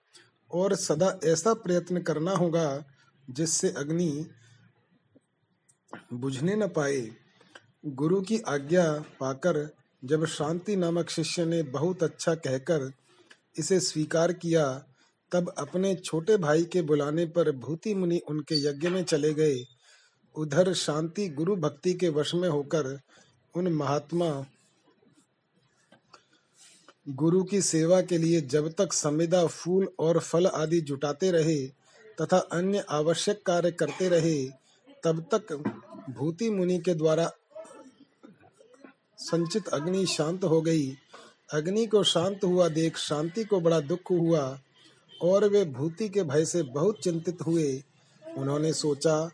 और 0.52 0.76
सदा 0.76 1.20
ऐसा 1.24 1.54
प्रयत्न 1.54 2.02
करना 2.02 2.32
होगा 2.32 2.84
जिससे 3.30 3.70
अग्नि 3.70 4.26
बुझने 6.14 6.56
न 6.56 6.68
पाए। 6.68 7.02
गुरु 7.86 8.22
की 8.22 8.40
आज्ञा 8.40 8.86
पाकर 9.20 9.70
जब 10.04 10.26
शांति 10.26 10.76
नामक 10.76 11.10
शिष्य 11.10 11.46
ने 11.46 11.64
बहुत 11.64 12.04
अच्छा 12.04 12.36
कहकर 12.36 12.92
इसे 13.58 13.80
स्वीकार 13.80 14.34
किया, 14.34 14.66
तब 15.32 15.54
अपने 15.58 15.96
छोटे 15.96 16.38
भाई 16.38 16.64
के 16.64 16.82
बुलाने 16.82 17.26
पर 17.26 17.52
भूति 17.52 17.94
मुनि 17.94 18.22
उनके 18.30 18.56
यज्ञ 18.70 18.90
में 18.90 19.04
चले 19.04 19.34
गए। 19.34 19.56
उधर 20.36 20.74
शांति 20.74 21.30
गुरु 21.30 21.56
भक्ति 21.56 21.94
के 21.94 22.10
वश 22.10 22.36
में 22.36 22.50
होकर 22.50 23.00
उन 23.56 23.68
महात्मा 23.68 24.46
गुरु 27.10 27.44
की 27.44 27.62
सेवा 27.62 28.02
के 28.02 28.18
लिए 28.18 28.42
जब 28.42 28.74
तक 28.74 28.94
संविदा 28.94 29.48
फूल 29.48 29.90
और 30.00 30.20
फल 30.20 30.48
आदि 30.48 30.82
जुटाते 30.82 31.32
रहे 31.32 31.68
तथा 32.22 32.38
अन्य 32.38 32.86
आवश्यक 32.90 33.44
कार्य 33.46 33.72
करते 33.72 34.10
रहे, 34.10 34.46
तब 35.04 35.26
तक 35.34 35.54
भूति 36.10 36.50
मुनि 36.50 36.80
के 36.80 36.94
द्वारा 36.94 37.32
संचित 39.18 39.68
अग्नि 39.68 40.06
शांत 40.06 40.44
हो 40.44 40.62
गई। 40.62 40.98
अग्नि 41.54 41.86
को 41.86 42.04
शांत 42.04 42.44
हुआ 42.44 42.68
देख 42.68 42.98
शांति 42.98 43.44
को 43.44 43.60
बड़ा 43.60 43.80
दुख 43.80 44.12
हुआ 44.12 44.60
और 45.22 45.50
वे 45.50 45.66
भूति 45.66 46.10
के 46.10 46.24
भय 46.24 46.46
से 46.46 46.64
बहुत 46.64 47.00
चिंतित 47.04 47.42
हुए। 47.42 47.84
उन्होंने 48.38 48.74
सोचा 48.74 49.32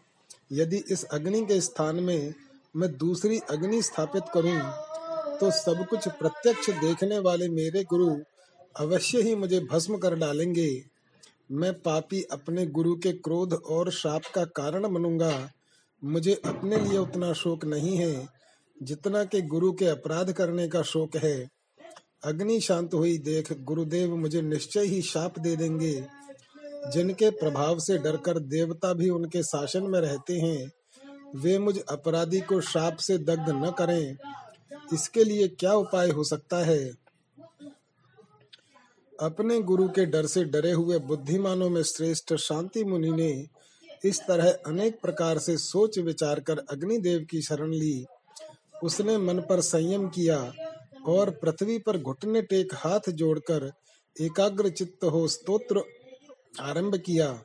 यदि 0.51 0.83
इस 0.91 1.03
अग्नि 1.03 1.41
के 1.41 1.59
स्थान 1.61 1.95
में 1.95 2.33
मैं 2.75 2.89
दूसरी 2.97 3.39
अग्नि 3.49 3.81
स्थापित 3.81 4.23
करूँ 4.33 4.59
तो 5.39 5.51
सब 5.51 5.85
कुछ 5.89 6.07
प्रत्यक्ष 6.07 6.69
देखने 6.69 7.19
वाले 7.19 7.47
मेरे 7.49 7.83
गुरु 7.83 8.09
अवश्य 8.79 9.21
ही 9.21 9.35
मुझे 9.35 9.59
भस्म 9.71 9.97
कर 9.97 10.15
डालेंगे। 10.15 10.69
मैं 11.51 11.73
पापी 11.73 12.21
अपने 12.31 12.65
गुरु 12.67 12.95
के 12.95 13.11
क्रोध 13.11 13.53
और 13.53 13.91
शाप 13.91 14.21
का 14.35 14.43
कारण 14.45 14.87
बनूँगा। 14.93 15.49
मुझे 16.03 16.33
अपने 16.45 16.77
लिए 16.77 16.97
उतना 16.97 17.31
शोक 17.33 17.65
नहीं 17.65 17.95
है, 17.97 18.27
जितना 18.77 19.23
कि 19.23 19.41
गुरु 19.41 19.71
के 19.71 19.85
अपराध 19.85 20.31
करने 20.31 20.67
का 20.67 20.81
शोक 20.81 21.15
है। 21.15 21.49
अग्नि 22.23 22.59
शांत 22.59 22.93
हुई 22.93 23.17
देख 23.17 23.51
गुरुदेव 23.61 24.15
मुझे 24.15 24.41
निश्चय 24.41 24.85
ही 24.85 25.01
शाप 25.01 25.39
दे 25.39 25.55
देंगे। 25.55 25.93
जिनके 26.93 27.29
प्रभाव 27.29 27.79
से 27.79 27.97
डरकर 27.97 28.39
देवता 28.39 28.93
भी 28.93 29.09
उनके 29.09 29.43
शासन 29.43 29.83
में 29.83 29.99
रहते 29.99 30.33
हैं, 30.33 30.71
वे 31.35 31.59
मुझ 31.59 31.79
अपराधी 31.89 32.39
को 32.39 32.61
शाप 32.61 32.97
से 32.97 33.17
दग्ध 33.17 33.49
न 33.49 33.71
करें। 33.71 34.17
इसके 34.93 35.23
लिए 35.23 35.47
क्या 35.47 35.73
उपाय 35.73 36.09
हो 36.09 36.23
सकता 36.23 36.57
है? 36.57 36.91
अपने 39.19 39.59
गुरु 39.59 39.87
के 39.87 40.05
डर 40.05 40.25
से 40.25 40.43
डरे 40.43 40.71
हुए 40.71 40.99
बुद्धिमानों 40.99 41.69
में 41.69 41.83
श्रेष्ठ 41.83 42.33
शांति 42.33 42.83
मुनि 42.83 43.11
ने 43.11 43.47
इस 44.05 44.21
तरह 44.27 44.51
अनेक 44.51 45.01
प्रकार 45.01 45.37
से 45.37 45.57
सोच 45.57 45.99
विचार 45.99 46.39
कर 46.39 46.57
अग्निदेव 46.57 47.27
की 47.29 47.41
शरण 47.41 47.71
ली। 47.71 48.05
उसने 48.83 49.17
मन 49.17 49.39
पर 49.39 49.61
संयम 49.61 50.09
किया 50.09 50.53
और 51.07 51.29
पृथ्वी 51.29 51.77
पर 51.77 51.97
घुटने 51.97 52.41
टेक 52.41 52.73
हाथ 52.73 53.09
जोड़कर 53.09 53.71
एकाग्र 54.21 54.69
चित्त 54.69 55.03
हो 55.03 55.27
स्तोत्र 55.27 55.83
आरंभ 56.61 56.95
किया। 56.95 57.43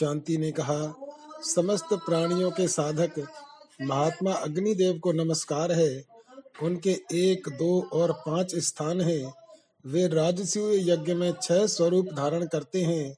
शांति 0.00 0.38
ने 0.38 0.52
कहा, 0.52 1.06
समस्त 1.42 1.88
प्राणियों 1.92 2.50
के 2.50 2.68
साधक, 2.68 3.26
महात्मा 3.82 4.32
अग्निदेव 4.32 4.98
को 4.98 5.12
नमस्कार 5.12 5.72
है। 5.72 6.04
उनके 6.62 6.90
एक, 7.12 7.48
दो 7.48 7.88
और 7.92 8.12
पाँच 8.12 8.56
स्थान 8.56 9.00
हैं। 9.00 9.34
वे 9.86 10.08
राजसूय 10.08 10.90
यज्ञ 10.90 11.14
में 11.14 11.34
छह 11.42 11.66
स्वरूप 11.66 12.06
धारण 12.06 12.46
करते 12.46 12.82
हैं। 12.82 13.16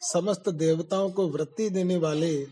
समस्त 0.00 0.48
देवताओं 0.48 1.10
को 1.10 1.28
वृत्ति 1.28 1.70
देने 1.70 1.96
वाले 1.96 2.46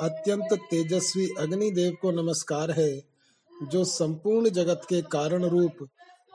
अत्यंत 0.00 0.48
तेजस्वी 0.52 1.28
अग्निदेव 1.38 1.96
को 2.02 2.10
नमस्कार 2.10 2.70
है, 2.70 3.02
जो 3.62 3.84
संपूर्ण 3.84 4.48
जगत 4.48 4.82
के 4.88 5.02
कारण 5.02 5.44
रूप 5.44 5.88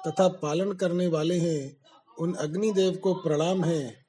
तथा 0.08 0.28
पालन 0.28 0.72
करने 0.72 1.08
वाले 1.08 1.40
हैं। 1.40 1.83
उन 2.20 2.34
अग्निदेव 2.34 2.96
को 2.96 3.14
प्रणाम 3.14 3.64
है। 3.64 4.06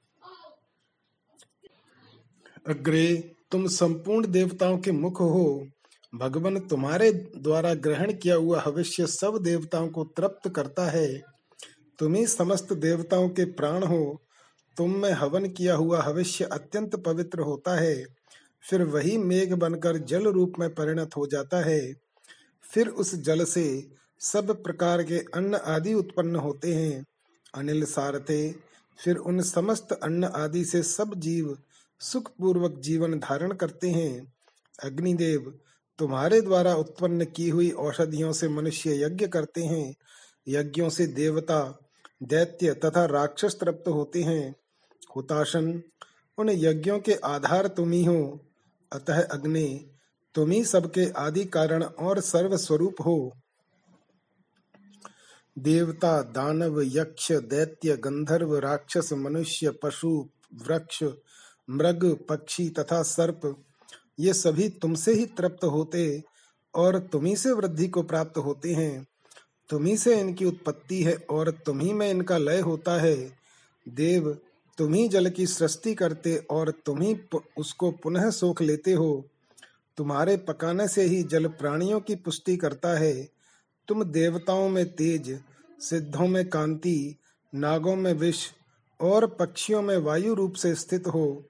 अग्रे, 2.67 3.37
तुम 3.51 3.67
संपूर्ण 3.67 4.27
देवताओं 4.27 4.79
के 4.79 4.93
मुख 4.93 5.21
हो। 5.21 5.67
भगवान 6.15 6.61
तुम्हारे 6.61 7.13
द्वारा 7.13 7.75
ग्रहण 7.75 8.13
किया 8.13 8.35
हुआ 8.35 8.65
भविष्य 8.65 9.07
सब 9.07 9.39
देवताओं 9.43 9.89
को 9.89 10.05
तृप्त 10.05 10.49
करता 10.49 10.91
है। 10.91 11.23
तुम 11.99 12.15
ही 12.15 12.27
समस्त 12.27 12.73
देवताओं 12.73 13.29
के 13.29 13.45
प्राण 13.45 13.85
हो। 13.85 14.23
तुम 14.77 14.97
में 14.97 15.11
हवन 15.11 15.49
किया 15.49 15.75
हुआ 15.75 16.03
भविष्य 16.03 16.45
अत्यंत 16.45 16.97
पवित्र 16.97 17.41
होता 17.41 17.81
है। 17.81 18.05
फिर 18.71 18.83
वही 18.83 19.19
मेघ 19.19 19.55
बनकर 19.55 19.97
जल 19.97 20.25
रूप 20.25 20.53
में 20.59 20.75
परिणत 20.75 21.11
हो 21.17 21.27
जाता 21.27 21.65
है। 21.65 21.95
फिर 22.63 22.89
उस 22.89 23.15
जल 23.15 23.45
से 23.45 23.89
सब 24.21 24.63
प्रकार 24.63 25.03
के 25.03 25.19
अन्न 25.19 25.55
आदि 25.55 25.95
उत्पन्न 25.95 26.37
होते 26.37 26.75
हैं। 26.75 27.05
अनिल 27.55 27.85
सारथे। 27.85 28.53
फिर 29.05 29.17
उन 29.17 29.43
समस्त 29.43 29.93
अन्न 29.93 30.25
आदि 30.25 30.65
से 30.65 30.83
सब 30.83 31.15
जीव 31.15 31.59
सुख 32.01 32.31
पूर्वक 32.31 32.79
जीवन 32.79 33.19
धारण 33.19 33.53
करते 33.53 33.91
हैं। 33.91 34.33
अग्निदेव, 34.85 35.59
तुम्हारे 35.99 36.41
द्वारा 36.41 36.75
उत्पन्न 36.75 37.25
की 37.25 37.49
हुई 37.49 37.71
औषधियों 37.71 38.33
से 38.33 38.49
मनुष्य 38.49 39.05
यज्ञ 39.05 39.27
करते 39.27 39.65
हैं। 39.65 39.95
यज्ञों 40.49 40.89
से 40.89 41.07
देवता, 41.07 41.79
दैत्य 42.23 42.75
तथा 42.75 43.05
राक्षस 43.05 43.57
तृप्त 43.61 43.89
होते 43.89 44.23
हैं। 44.23 44.57
हुताशन, 45.17 45.83
उन 46.39 46.51
यज्ञों 46.51 46.99
के 46.99 47.15
आधार 47.15 47.67
तुम 47.67 47.91
ही 47.91 48.05
हो। 48.05 48.41
अतः 48.93 49.23
अग्नि, 49.23 49.91
तुम 50.35 50.51
ही 50.51 50.65
सबके 50.65 51.11
आदि 51.11 51.45
कारण 51.45 51.83
और 51.83 52.21
सर्व 52.21 52.57
स्वरूप 52.57 52.95
हो। 53.01 53.33
देवता, 55.59 56.23
दानव, 56.23 56.83
यक्ष, 56.83 57.33
दैत्य, 57.33 57.97
गंधर्व, 57.97 58.59
राक्षस, 58.59 59.13
मनुष्य, 59.13 59.71
पशु, 59.71 60.29
वृक्ष, 60.55 61.05
मृग, 61.71 62.19
पक्षी 62.29 62.69
तथा 62.69 63.03
सर्प, 63.03 63.65
ये 64.21 64.33
सभी 64.33 64.69
तुमसे 64.69 65.15
ही 65.15 65.27
तृप्त 65.27 65.65
होते 65.65 66.23
और 66.75 66.99
तुम्ही 66.99 67.37
से 67.37 67.53
वृद्धि 67.53 67.89
को 67.89 68.03
प्राप्त 68.03 68.39
होते 68.39 68.75
हैं। 68.75 69.07
तुम्ही 69.69 69.97
से 69.97 70.21
इनकी 70.21 70.45
उत्पत्ति 70.45 71.03
है 71.03 71.15
और 71.31 71.51
तुम्ही 71.51 71.93
में 71.93 72.11
इनका 72.11 72.39
लय 72.39 72.61
होता 72.61 73.01
है। 73.01 73.33
देव 73.89 74.39
तुम्ही 74.79 75.09
जल 75.09 75.31
की 75.31 75.47
सृष्टि 75.47 75.95
करते 75.95 76.37
और 76.37 76.71
तुम्ही 76.87 77.21
उसको 77.57 77.91
पुनः 77.91 78.31
सोख 78.31 78.63
लेते 78.63 78.93
हो। 78.93 79.25
तुम्हारे 79.97 80.37
पकाने 80.37 80.89
से 80.89 81.03
ही 81.03 81.23
जल 81.23 81.47
प्राणियों 81.47 82.01
की 82.01 82.15
पुष्टि 82.15 82.57
करता 82.57 82.99
है। 82.99 83.34
तुम 83.89 84.05
देवताओं 84.05 84.69
में 84.69 84.95
तेज, 84.95 85.41
सिद्धों 85.81 86.29
में 86.29 86.49
कांति, 86.49 87.17
नागों 87.55 87.97
में 87.97 88.13
विष 88.13 88.47
और 89.01 89.27
पक्षियों 89.27 89.83
में 89.83 89.97
वायु 89.97 90.35
रूप 90.35 90.55
से 90.55 90.75
स्थित 90.75 91.07
हो। 91.07 91.45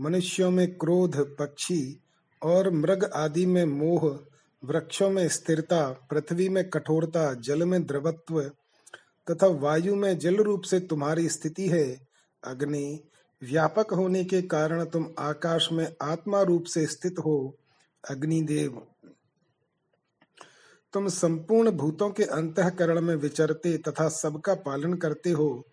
मनुष्यों 0.00 0.50
में 0.50 0.74
क्रोध, 0.74 1.36
पक्षी 1.36 2.00
और 2.42 2.70
मृग 2.70 3.04
आदि 3.04 3.46
में 3.46 3.64
मोह, 3.64 4.20
वृक्षों 4.64 5.10
में 5.10 5.28
स्थिरता, 5.28 5.88
पृथ्वी 6.10 6.48
में 6.48 6.70
कठोरता, 6.70 7.34
जल 7.34 7.64
में 7.64 7.86
द्रवत्व 7.86 8.50
तथा 9.30 9.46
वायु 9.46 9.94
में 9.96 10.18
जल 10.18 10.36
रूप 10.36 10.62
से 10.62 10.80
तुम्हारी 10.80 11.28
स्थिति 11.28 11.68
है। 11.68 12.06
अग्नि 12.44 13.00
व्यापक 13.42 13.92
होने 13.92 14.24
के 14.24 14.42
कारण 14.42 14.84
तुम 14.84 15.10
आकाश 15.18 15.68
में 15.72 15.92
आत्मा 16.02 16.42
रूप 16.42 16.64
से 16.64 16.86
स्थित 16.86 17.18
हो। 17.18 17.56
अग्निदेव 18.10 18.82
तुम 20.92 21.08
संपूर्ण 21.08 21.70
भूतों 21.70 22.10
के 22.10 22.22
अंतकरण 22.22 23.00
में 23.00 23.16
विचरते 23.16 23.78
तथा 23.78 24.08
सबका 24.08 24.54
पालन 24.54 24.94
करते 24.94 25.30
हो। 25.30 25.66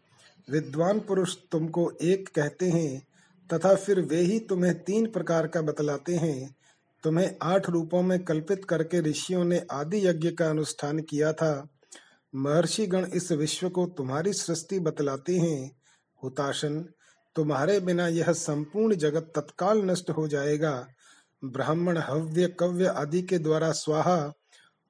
विद्वान 0.49 0.99
पुरुष 0.99 1.35
तुमको 1.51 1.91
एक 2.01 2.29
कहते 2.35 2.69
हैं, 2.69 3.07
तथा 3.53 3.75
फिर 3.75 4.01
वे 4.01 4.17
ही 4.17 4.39
तुम्हें 4.39 4.83
तीन 4.83 5.11
प्रकार 5.11 5.47
का 5.47 5.61
बतलाते 5.61 6.15
हैं। 6.15 6.55
तुम्हें 7.03 7.35
आठ 7.41 7.69
रूपों 7.69 8.01
में 8.01 8.23
कल्पित 8.23 8.65
करके 8.65 9.01
ऋषियों 9.01 9.43
ने 9.43 9.65
आदि 9.71 10.07
यज्ञ 10.07 10.31
का 10.31 10.49
अनुष्ठान 10.49 10.99
किया 10.99 11.33
था। 11.33 11.67
महर्षि 12.35 12.87
गण 12.87 13.05
इस 13.05 13.31
विश्व 13.31 13.69
को 13.69 13.85
तुम्हारी 13.85 14.33
सृष्टि 14.33 14.79
बतलाते 14.79 15.37
हैं। 15.37 15.71
हुताशन, 16.23 16.85
तुम्हारे 17.35 17.79
बिना 17.79 18.07
यह 18.07 18.31
संपूर्ण 18.31 18.95
जगत 18.95 19.33
तत्काल 19.35 19.81
नष्ट 19.81 20.09
हो 20.09 20.27
जाएगा। 20.27 20.87
ब्राह्मण 21.45 21.97
हव्य 21.97 22.47
कव्य 22.59 22.85
आदि 22.85 23.21
के 23.21 23.37
द्वारा 23.37 23.71
स्वाहा 23.71 24.33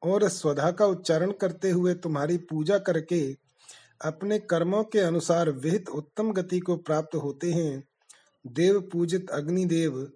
और 0.03 0.29
स्वधा 0.29 0.71
का 0.71 0.85
उच्चारण 0.85 1.31
करते 1.31 1.69
हुए 1.69 1.93
तुम्हारी 1.93 2.37
पूजा 2.37 2.77
करके 2.77 3.35
अपने 4.05 4.39
कर्मों 4.39 4.83
के 4.83 4.99
अनुसार 4.99 5.51
विहित 5.51 5.89
उत्तम 5.89 6.31
गति 6.31 6.59
को 6.59 6.75
प्राप्त 6.75 7.15
होते 7.15 7.51
हैं। 7.51 7.83
देव 8.47 8.81
पूजित 8.81 9.29
अग्निदेव, 9.29 10.11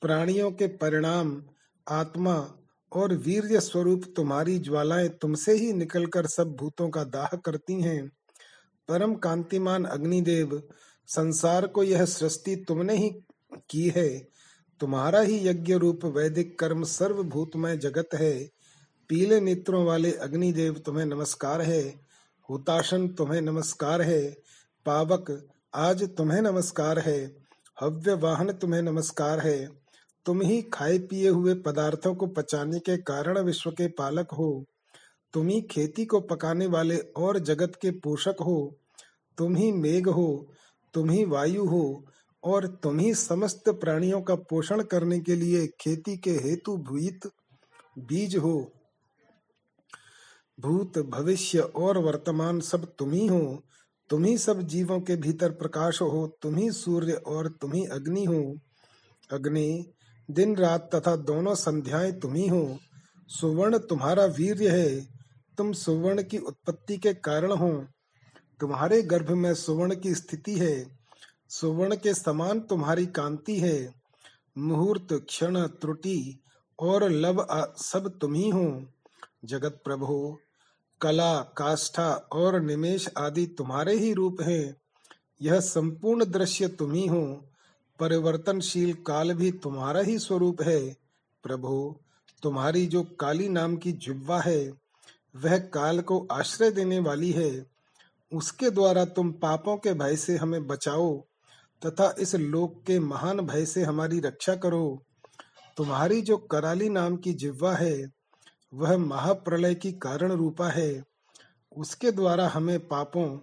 प्राणियों 0.00 0.50
के 0.50 0.66
परिणाम, 0.66 1.42
आत्मा 1.88 2.54
और 2.92 3.14
वीर्य 3.14 3.60
स्वरूप 3.60 4.02
तुम्हारी 4.16 4.58
ज्वालाएँ 4.58 5.08
तुमसे 5.08 5.52
ही 5.52 5.72
निकलकर 5.72 6.26
सब 6.26 6.56
भूतों 6.56 6.90
का 6.90 7.04
दाह 7.04 7.36
करती 7.36 7.82
हैं। 7.82 8.12
परम 8.88 9.14
कांतिमान 9.14 9.84
अग्निदेव, 9.84 10.62
संसार 11.06 11.66
को 11.66 11.82
यह 11.82 12.04
सृष्टि 12.04 12.56
तुमने 12.56 12.96
ही 12.96 13.10
की 13.70 13.88
है। 13.88 14.28
तुम्हारा 14.80 15.20
ही 15.20 15.48
यज्ञ 15.48 15.74
रूप 15.74 16.04
वैदिक 16.04 16.58
कर्म 16.58 16.84
सर्वभूतमय 16.84 17.76
जगत 17.76 18.08
है। 18.14 18.59
पीले 19.10 19.40
नेत्रों 19.40 19.84
वाले 19.84 20.12
अग्निदेव 20.12 20.74
तुम्हें 20.74 21.06
नमस्कार 21.06 21.60
है, 21.60 22.00
हुताशन 22.50 23.08
तुम्हें 23.08 23.40
नमस्कार 23.40 24.02
है, 24.02 24.36
पावक 24.86 25.48
आज 25.74 26.16
तुम्हें 26.16 26.42
नमस्कार 26.42 26.98
है, 26.98 27.36
हव्य 27.80 28.14
वाहन 28.14 28.52
तुम्हें 28.52 28.82
नमस्कार 28.82 29.40
है। 29.40 29.70
तुम 30.26 30.42
ही 30.42 30.62
खाए 30.62 30.98
पिए 30.98 31.28
हुए 31.28 31.54
पदार्थों 31.54 32.14
को 32.14 32.26
पचाने 32.26 32.78
के 32.78 32.96
कारण 32.96 33.38
विश्व 33.38 33.70
के 33.70 33.88
पालक 33.88 34.32
हो। 34.32 34.64
तुम 35.32 35.48
ही 35.48 35.62
खेती 35.62 36.04
को 36.04 36.20
पकाने 36.20 36.66
वाले 36.66 36.98
और 36.98 37.38
जगत 37.38 37.78
के 37.82 37.90
पोषक 37.90 38.36
हो। 38.40 38.76
तुम 39.38 39.56
ही 39.56 39.72
मेघ 39.72 40.08
हो, 40.08 40.54
तुम 40.94 41.10
ही 41.10 41.24
वायु 41.24 41.64
हो 41.64 42.04
और 42.44 42.66
तुम 42.66 42.98
ही 42.98 43.14
समस्त 43.14 43.68
प्राणियों 43.68 44.22
का 44.22 44.34
पोषण 44.34 44.82
करने 44.82 45.20
के 45.20 45.34
लिए 45.34 45.66
खेती 45.80 46.16
के 46.16 46.30
हेतु 46.30 46.76
भूत, 46.76 47.32
बीज 47.98 48.36
हो। 48.36 48.72
भूत, 50.60 50.98
भविष्य 50.98 51.58
और 51.58 51.98
वर्तमान 51.98 52.60
सब 52.60 52.92
तुम 52.98 53.10
ही 53.10 53.26
हो। 53.26 53.64
तुम 54.10 54.24
ही 54.24 54.38
सब 54.38 54.62
जीवों 54.62 55.00
के 55.00 55.16
भीतर 55.16 55.50
प्रकाश 55.50 56.02
हो। 56.02 56.38
तुम 56.42 56.56
ही 56.56 56.72
सूर्य 56.72 57.12
और 57.12 57.48
तुम 57.48 57.72
ही 57.72 57.84
अग्नि 57.84 58.24
हो। 58.24 58.58
अग्नि, 59.32 59.92
दिन, 60.30 60.56
रात 60.56 60.90
तथा 60.94 61.16
दोनों 61.16 61.54
संध्याएँ 61.54 62.12
तुम 62.12 62.34
ही 62.34 62.48
हो। 62.48 62.78
सुवर्ण 63.28 63.78
तुम्हारा 63.78 64.24
वीर्य 64.24 64.68
है। 64.68 65.08
तुम 65.58 65.72
सुवर्ण 65.72 66.22
की 66.22 66.38
उत्पत्ति 66.38 66.98
के 66.98 67.14
कारण 67.14 67.52
हो। 67.52 67.86
तुम्हारे 68.60 69.02
गर्भ 69.02 69.30
में 69.30 69.54
सुवर्ण 69.54 69.94
की 69.94 70.14
स्थिति 70.14 70.58
है। 70.58 70.98
सुवर्ण 71.48 71.96
के 71.96 72.14
समान 72.14 72.60
तुम्हारी 72.60 73.06
कांति 73.06 73.60
है। 73.60 73.94
मुहूर्त, 74.58 75.08
क्षण, 75.12 75.66
त्रुटि 75.66 76.42
और 76.80 77.08
लव 77.08 77.46
सब 77.78 78.18
तुम 78.20 78.34
ही 78.34 78.50
हो। 78.50 78.86
जगत 79.44 79.80
प्रभु 79.84 80.38
कला, 81.02 81.40
काष्ठा 81.40 82.12
और 82.12 82.60
निमेश 82.60 83.08
आदि 83.18 83.46
तुम्हारे 83.46 83.98
ही 83.98 84.12
रूप 84.12 84.36
हैं। 84.40 84.76
यह 85.42 85.60
संपूर्ण 85.60 86.24
दृश्य 86.24 86.68
तुम 86.68 86.92
ही 86.92 87.06
हो। 87.06 87.44
परिवर्तनशील 88.00 88.92
काल 88.92 89.32
भी 89.32 89.50
तुम्हारा 89.50 90.00
ही 90.00 90.18
स्वरूप 90.18 90.62
है। 90.62 90.96
प्रभु, 91.42 91.96
तुम्हारी 92.42 92.86
जो 92.86 93.02
काली 93.02 93.48
नाम 93.48 93.76
की 93.76 93.92
जिह्वा 93.92 94.40
है, 94.40 94.72
वह 95.36 95.58
काल 95.58 96.00
को 96.00 96.28
आश्रय 96.32 96.70
देने 96.70 96.98
वाली 96.98 97.30
है। 97.30 97.66
उसके 98.32 98.70
द्वारा 98.70 99.04
तुम 99.04 99.32
पापों 99.32 99.76
के 99.76 99.94
भय 99.94 100.16
से 100.16 100.36
हमें 100.36 100.66
बचाओ, 100.66 101.24
तथा 101.86 102.14
इस 102.18 102.34
लोक 102.34 102.82
के 102.86 102.98
महान 102.98 103.40
भय 103.40 103.66
से 103.66 103.82
हमारी 103.82 104.20
रक्षा 104.20 104.54
करो। 104.54 105.02
तुम्हारी 105.76 106.22
जो 106.22 106.36
कराली 106.36 106.88
नाम 106.88 107.16
की 107.16 107.32
जिब्वा 107.32 107.74
है 107.74 108.19
वह 108.74 108.96
महाप्रलय 108.96 109.74
की 109.74 109.92
कारण 109.92 110.32
रूपा 110.32 110.68
है। 110.68 111.04
उसके 111.76 112.10
द्वारा 112.10 112.48
हमें 112.48 112.88
पापों 112.88 113.38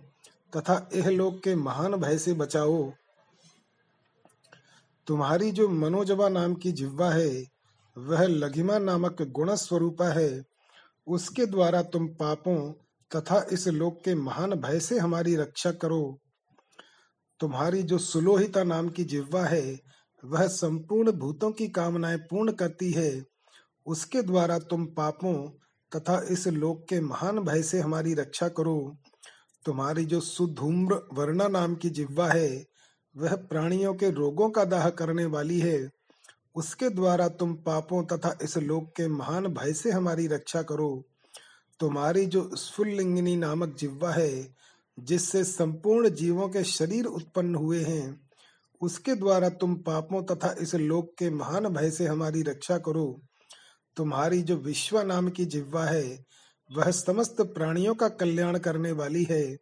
तथा 0.55 0.89
यह 0.95 1.09
लोक 1.09 1.43
के 1.43 1.55
महान 1.55 1.95
भय 1.95 2.17
से 2.17 2.33
बचाओ। 2.33 2.91
तुम्हारी 5.07 5.51
जो 5.51 5.69
मनोजवा 5.69 6.29
नाम 6.29 6.53
की 6.53 6.71
जिह्वा 6.71 7.09
है, 7.09 7.43
वह 7.97 8.23
लघिमा 8.23 8.77
नामक 8.77 9.21
गुण 9.21 9.55
स्वरूपा 9.55 10.07
है। 10.07 10.43
उसके 11.07 11.45
द्वारा 11.45 11.81
तुम 11.81 12.07
पापों 12.07 12.73
तथा 13.15 13.45
इस 13.51 13.67
लोक 13.67 14.01
के 14.05 14.15
महान 14.15 14.51
भय 14.51 14.79
से 14.79 14.99
हमारी 14.99 15.35
रक्षा 15.35 15.71
करो। 15.71 16.19
तुम्हारी 17.39 17.83
जो 17.83 17.97
सुलोहिता 17.97 18.63
नाम 18.63 18.89
की 18.89 19.03
जिह्वा 19.03 19.45
है, 19.45 19.79
वह 20.25 20.47
संपूर्ण 20.47 21.11
भूतों 21.11 21.51
की 21.51 21.67
कामनाएँ 21.67 22.17
पूर्ण 22.17 22.51
करती 22.51 22.91
है। 22.91 23.37
उसके 23.88 24.21
द्वारा 24.21 24.60
तुम 24.60 24.86
पापों 24.86 25.50
तथा 25.95 26.28
इस 26.30 26.47
लोक 26.47 26.86
के 26.89 27.02
महान 27.02 27.39
भय 27.39 27.63
से 27.63 27.80
हमारी 27.80 28.13
रक्षा 28.13 28.47
करो। 28.47 28.97
तुम्हारी 29.65 30.06
जो 30.06 30.21
सुधूम्र 30.21 31.08
वर्णा 31.13 31.47
नाम 31.47 31.76
की 31.76 31.89
जिह्वा 31.89 32.28
है, 32.28 32.65
वह 33.17 33.36
प्राणियों 33.36 33.93
के 33.93 34.12
रोगों 34.12 34.50
का 34.50 34.65
दाह 34.65 34.89
करने 34.89 35.26
वाली 35.26 35.60
है। 35.60 35.89
उसके 36.56 36.89
द्वारा 36.89 37.28
तुम 37.28 37.54
पापों 37.54 38.04
तथा 38.04 38.38
इस 38.41 38.58
लोक 38.58 38.93
के 38.97 39.08
महान 39.08 39.47
भय 39.47 39.73
से 39.73 39.91
हमारी 39.91 40.28
रक्षा 40.28 40.62
करो। 40.62 41.06
तुम्हारी 41.80 42.26
जो 42.26 42.56
स्फुल्लिंगिनी 42.56 43.36
नामक 43.36 43.76
जिह्वा 43.80 44.12
है, 44.12 44.56
जिससे 45.00 45.43
संपूर्ण 45.43 46.10
जीवों 46.10 46.50
के 46.50 46.63
शरीर 46.63 47.06
उत्पन्न 47.06 47.56
हुए 47.56 47.84
हैं, 47.84 48.30
उसके 48.82 49.15
द्वारा 49.15 49.50
तुम 49.50 49.76
पापों 49.76 50.23
तथा 50.23 50.56
इस 50.62 50.76
लोक 50.76 51.15
के 51.19 51.30
महान 51.30 51.67
भय 51.67 51.91
से 51.91 52.06
हमारी 52.06 52.41
रक्षा 52.41 52.78
करो। 52.78 53.21
तुम्हारी 53.97 54.41
जो 54.41 54.55
विश्व 54.55 55.01
नाम 55.01 55.29
की 55.29 55.45
जिह्वा 55.45 55.86
है, 55.86 56.25
वह 56.71 56.91
समस्त 56.91 57.36
प्राणियों 57.41 57.95
का 57.95 58.10
कल्याण 58.10 58.57
करने 58.57 58.91
वाली 58.91 59.23
है। 59.23 59.57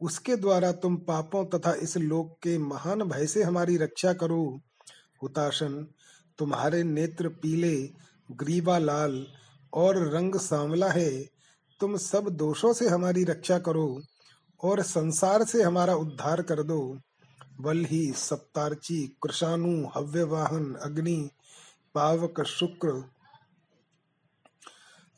उसके 0.00 0.36
द्वारा 0.36 0.72
तुम 0.72 0.96
पापों 0.96 1.44
तथा 1.44 1.74
इस 1.74 1.96
लोक 1.96 2.38
के 2.42 2.58
महान 2.58 3.02
भय 3.02 3.26
से 3.26 3.42
हमारी 3.42 3.76
रक्षा 3.76 4.12
करो। 4.12 4.60
हुताशन, 5.22 5.86
तुम्हारे 6.38 6.82
नेत्र 6.82 7.28
पीले, 7.28 7.90
ग्रीवा 8.32 8.78
लाल 8.78 9.26
और 9.74 9.96
रंग 9.96 10.34
सांवला 10.34 10.88
है। 10.88 11.24
तुम 11.80 11.96
सब 11.96 12.28
दोषों 12.28 12.72
से 12.72 12.88
हमारी 12.88 13.24
रक्षा 13.24 13.58
करो 13.58 14.02
और 14.62 14.82
संसार 14.82 15.44
से 15.44 15.62
हमारा 15.62 15.94
उद्धार 15.94 16.42
कर 16.42 16.62
दो। 16.62 16.98
वल्ही 17.60 18.12
सप्तार्ची, 18.12 19.16
कृषाणु, 19.22 19.88
हव्यवाहन, 19.96 20.74
अग्नि, 20.74 21.30
पावक, 21.94 22.42
शुक्र 22.42 23.13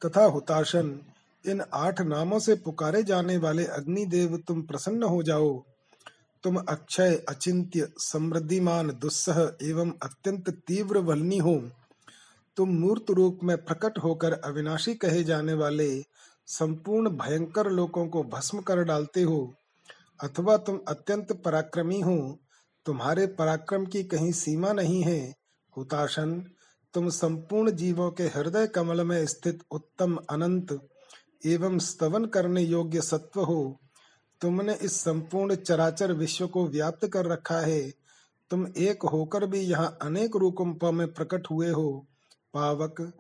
तथा 0.04 0.24
हुताशन। 0.24 1.00
इन 1.46 1.62
आठ 1.74 2.00
नामों 2.00 2.38
से 2.38 2.54
पुकारे 2.54 3.02
जाने 3.02 3.36
वाले 3.36 3.64
अग्निदेव, 3.64 4.36
तुम 4.48 4.62
प्रसन्न 4.62 5.02
हो 5.02 5.22
जाओ। 5.22 5.64
तुम 6.42 6.56
अक्षय, 6.56 7.24
अचिंत्य, 7.28 7.88
समृद्धिमान, 7.98 8.88
दुस्सह 8.88 9.52
एवं 9.62 9.92
अत्यंत 10.02 10.50
तीव्र 10.50 10.98
वलनी 10.98 11.38
हो। 11.38 11.70
तुम 12.56 12.68
मूर्त 12.68 13.10
रूप 13.10 13.38
में 13.44 13.64
प्रकट 13.64 13.98
होकर 13.98 14.32
अविनाशी 14.32 14.94
कहे 14.94 15.24
जाने 15.24 15.54
वाले 15.54 16.04
संपूर्ण 16.46 17.10
भयंकर 17.10 17.70
लोगों 17.70 18.08
को 18.08 18.22
भस्म 18.22 18.60
कर 18.60 18.82
डालते 18.82 19.22
हो। 19.22 19.54
अथवा 20.20 20.56
तुम 20.56 20.80
अत्यंत 20.88 21.32
पराक्रमी 21.32 22.00
हो। 22.00 22.38
तुम्हारे 22.86 23.26
पराक्रम 23.26 23.86
की 23.86 24.04
कहीं 24.04 24.32
सीमा 24.32 24.72
नहीं 24.72 25.02
है। 25.02 25.34
हुताशन 25.76 26.44
तुम 26.96 27.08
संपूर्ण 27.08 27.70
जीवों 27.70 28.10
के 28.10 28.22
हृदय 28.22 28.66
कमल 28.66 29.04
में 29.04 29.26
स्थित 29.26 29.62
उत्तम 29.70 30.16
अनंत 30.16 30.88
एवं 31.46 31.78
स्तवन 31.78 32.24
करने 32.24 32.62
योग्य 32.62 33.00
सत्व 33.00 33.40
हो। 33.40 33.80
तुमने 34.40 34.74
इस 34.74 35.00
संपूर्ण 35.00 35.54
चराचर 35.54 36.12
विश्व 36.12 36.46
को 36.46 36.66
व्याप्त 36.66 37.08
कर 37.08 37.26
रखा 37.26 37.60
है। 37.60 37.92
तुम 38.50 38.66
एक 38.76 39.02
होकर 39.02 39.46
भी 39.46 39.60
यहाँ 39.60 39.98
अनेक 40.02 40.36
रूपों 40.36 40.92
में 40.92 41.14
प्रकट 41.14 41.46
हुए 41.50 41.70
हो। 41.70 42.06
पावक, 42.54 43.12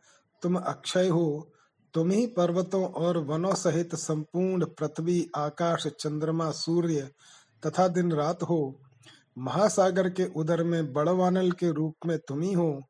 तुम 0.42 0.56
अक्षय 0.56 1.08
हो। 1.08 1.52
तुम 1.94 2.10
ही 2.10 2.26
पर्वतों 2.26 2.84
और 2.84 3.18
वनों 3.18 3.54
सहित 3.54 3.94
संपूर्ण 3.94 4.64
पृथ्वी, 4.64 5.30
आकाश, 5.36 5.86
चंद्रमा, 5.86 6.50
सूर्य 6.50 7.10
तथा 7.66 7.88
दिन 7.88 8.12
रात 8.12 8.42
हो। 8.42 8.80
महासागर 9.38 10.10
के 10.10 10.24
उदर 10.36 10.64
में 10.64 10.92
बड़वानल 10.92 11.50
के 11.50 11.72
रूप 11.72 11.94
में 12.06 12.18
तुम 12.18 12.40
ही 12.40 12.52
हो। 12.52 12.82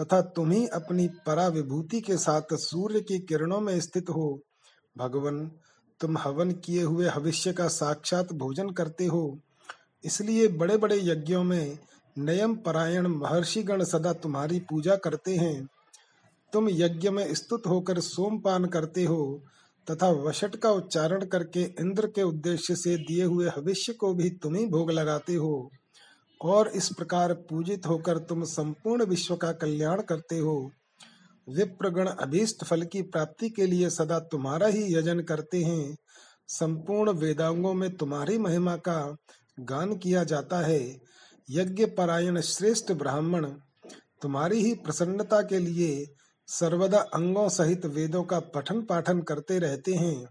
तथा 0.00 0.20
तुम 0.20 0.50
ही 0.50 0.66
अपनी 0.66 1.08
परा 1.26 1.48
विभूति 1.48 2.00
के 2.00 2.16
साथ 2.16 2.42
सूर्य 2.52 3.00
की 3.00 3.18
किरणों 3.18 3.60
में 3.60 3.80
स्थित 3.80 4.10
हो। 4.10 4.40
भगवान, 4.98 5.50
तुम 6.00 6.18
हवन 6.18 6.50
किए 6.52 6.82
हुए 6.82 7.10
भविष्य 7.10 7.52
का 7.52 7.68
साक्षात 7.68 8.32
भोजन 8.32 8.70
करते 8.70 9.06
हो। 9.06 9.38
इसलिए 10.04 10.48
बड़े 10.48 10.76
बड़े 10.76 11.00
यज्ञों 11.02 11.44
में 11.44 11.78
नयम 12.18 12.56
परायण 12.56 13.06
महर्षिगण 13.06 13.84
सदा 13.84 14.12
तुम्हारी 14.12 14.60
पूजा 14.60 14.96
करते 14.96 15.36
हैं। 15.36 15.68
तुम 16.52 16.68
यज्ञ 16.68 17.10
में 17.10 17.34
स्तुत 17.34 17.66
होकर 17.66 18.00
सोमपान 18.00 18.64
करते 18.64 19.04
हो 19.04 19.42
तथा 19.90 20.10
वशट 20.10 20.56
का 20.56 20.70
उच्चारण 20.70 21.24
करके 21.24 21.62
इंद्र 21.62 22.06
के 22.06 22.22
उद्देश्य 22.22 22.76
से 22.76 22.96
दिए 22.96 23.24
हुए 23.24 23.48
भविष्य 23.48 23.92
को 23.92 24.14
भी 24.14 24.30
तुम 24.30 24.54
ही 24.54 24.66
भोग 24.66 24.90
लगाते 24.90 25.34
हो। 25.34 25.70
और 26.40 26.68
इस 26.68 26.88
प्रकार 26.88 27.32
पूजित 27.32 27.86
होकर 27.86 28.18
तुम 28.18 28.44
संपूर्ण 28.44 29.04
विश्व 29.04 29.36
का 29.36 29.52
कल्याण 29.52 30.02
करते 30.02 30.38
हो। 30.38 30.70
विप्रगण 31.48 32.06
अभीष्ट 32.06 32.64
फल 32.64 32.82
की 32.82 33.02
प्राप्ति 33.02 33.50
के 33.50 33.66
लिए 33.66 33.90
सदा 33.90 34.18
तुम्हारा 34.18 34.66
ही 34.66 34.94
यजन 34.94 35.20
करते 35.20 35.62
हैं। 35.62 35.96
संपूर्ण 36.48 37.10
वेदांगों 37.10 37.74
में 37.74 37.96
तुम्हारी 37.96 38.38
महिमा 38.38 38.76
का 38.76 39.16
गान 39.60 39.96
किया 39.96 40.24
जाता 40.24 40.58
है। 40.60 41.00
यज्ञ 41.50 41.86
परायण 41.86 42.40
श्रेष्ठ 42.40 42.92
ब्राह्मण, 42.92 43.46
तुम्हारी 44.22 44.62
ही 44.62 44.74
प्रसन्नता 44.74 45.42
के 45.42 45.58
लिए 45.58 46.14
सर्वदा 46.46 46.98
अंगों 46.98 47.48
सहित 47.48 47.86
वेदों 47.86 48.24
का 48.24 48.40
पठन 48.40 48.82
पाठन 48.82 49.20
करते 49.20 49.58
रहते 49.58 49.94
हैं। 49.94 50.26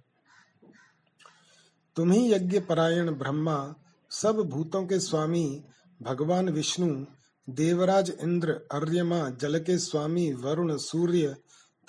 तुम 1.96 2.12
ही 2.12 2.34
यज्ञ 2.34 2.60
परायण 2.60 3.12
ब्रह्मा, 3.12 3.76
सब 4.12 4.36
भूतों 4.36 4.88
के 4.88 5.00
स्वामी 5.00 5.64
भगवान 6.02 6.50
विष्णु, 6.50 7.06
देवराज 7.50 8.14
इंद्र, 8.22 8.52
अर्यमा 8.72 9.30
जल 9.30 9.60
के 9.60 9.78
स्वामी 9.78 10.34
वरुण, 10.34 10.78
सूर्य 10.78 11.36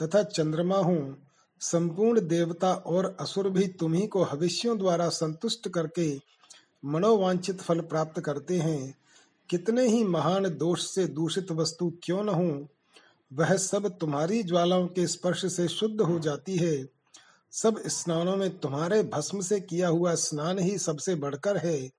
तथा 0.03 0.23
चंद्रमा 0.23 0.77
हो। 0.77 1.17
संपूर्ण 1.61 2.21
देवता 2.21 2.73
और 2.73 3.17
असुर 3.21 3.49
भी 3.49 3.69
तुम्ही 3.69 4.07
को 4.07 4.23
हविष्यों 4.23 4.79
द्वारा 4.79 5.09
संतुष्ट 5.09 5.69
करके 5.69 6.21
मनोवांछित 6.85 7.61
फल 7.61 7.81
प्राप्त 7.81 8.21
करते 8.21 8.59
हैं। 8.59 8.95
कितने 9.51 9.89
ही 9.89 10.05
महान 10.05 10.45
दोष 10.45 10.87
से 10.87 11.07
दूषित 11.07 11.53
वस्तु 11.53 11.93
क्यों 12.03 12.25
न 12.25 12.29
हो, 12.29 12.69
वह 13.33 13.57
सब 13.57 13.99
तुम्हारी 13.99 14.43
ज्वालाओं 14.43 14.87
के 14.87 15.07
स्पर्श 15.07 15.53
से 15.53 15.69
शुद्ध 15.69 16.01
हो 16.01 16.19
जाती 16.19 16.57
है। 16.57 16.87
सब 17.53 17.83
स्नानों 17.87 18.37
में 18.37 18.59
तुम्हारे 18.59 19.03
भस्म 19.03 19.41
से 19.41 19.61
किया 19.61 19.89
हुआ 19.89 20.15
स्नान 20.15 20.59
ही 20.59 20.79
सबसे 20.79 21.15
बढ़कर 21.15 21.57
है। 21.57 21.91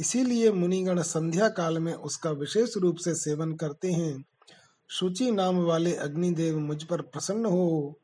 इसीलिए 0.00 0.52
मुनिगण 0.52 1.02
संध्या 1.02 1.48
काल 1.48 1.78
में 1.78 1.94
उसका 1.94 2.30
विशेष 2.30 2.76
रूप 2.76 2.96
से 2.96 3.14
सेवन 3.14 3.52
करते 3.52 3.92
हैं। 3.92 4.24
शुचि 4.88 5.30
नाम 5.30 5.58
वाले 5.58 5.94
अग्निदेव 5.94 6.58
मुझ 6.58 6.82
पर 6.82 7.00
प्रसन्न 7.00 7.46
हो, 7.46 7.98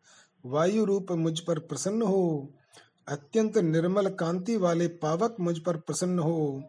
वायु 0.46 0.84
रूप 0.84 1.12
मुझ 1.12 1.40
पर 1.40 1.58
प्रसन्न 1.58 2.02
हो, 2.02 2.52
अत्यंत 3.08 3.58
निर्मल 3.58 4.08
कांति 4.08 4.56
वाले 4.56 4.88
पावक 4.88 5.36
मुझ 5.40 5.58
पर 5.58 5.76
प्रसन्न 5.76 6.18
हो 6.18 6.62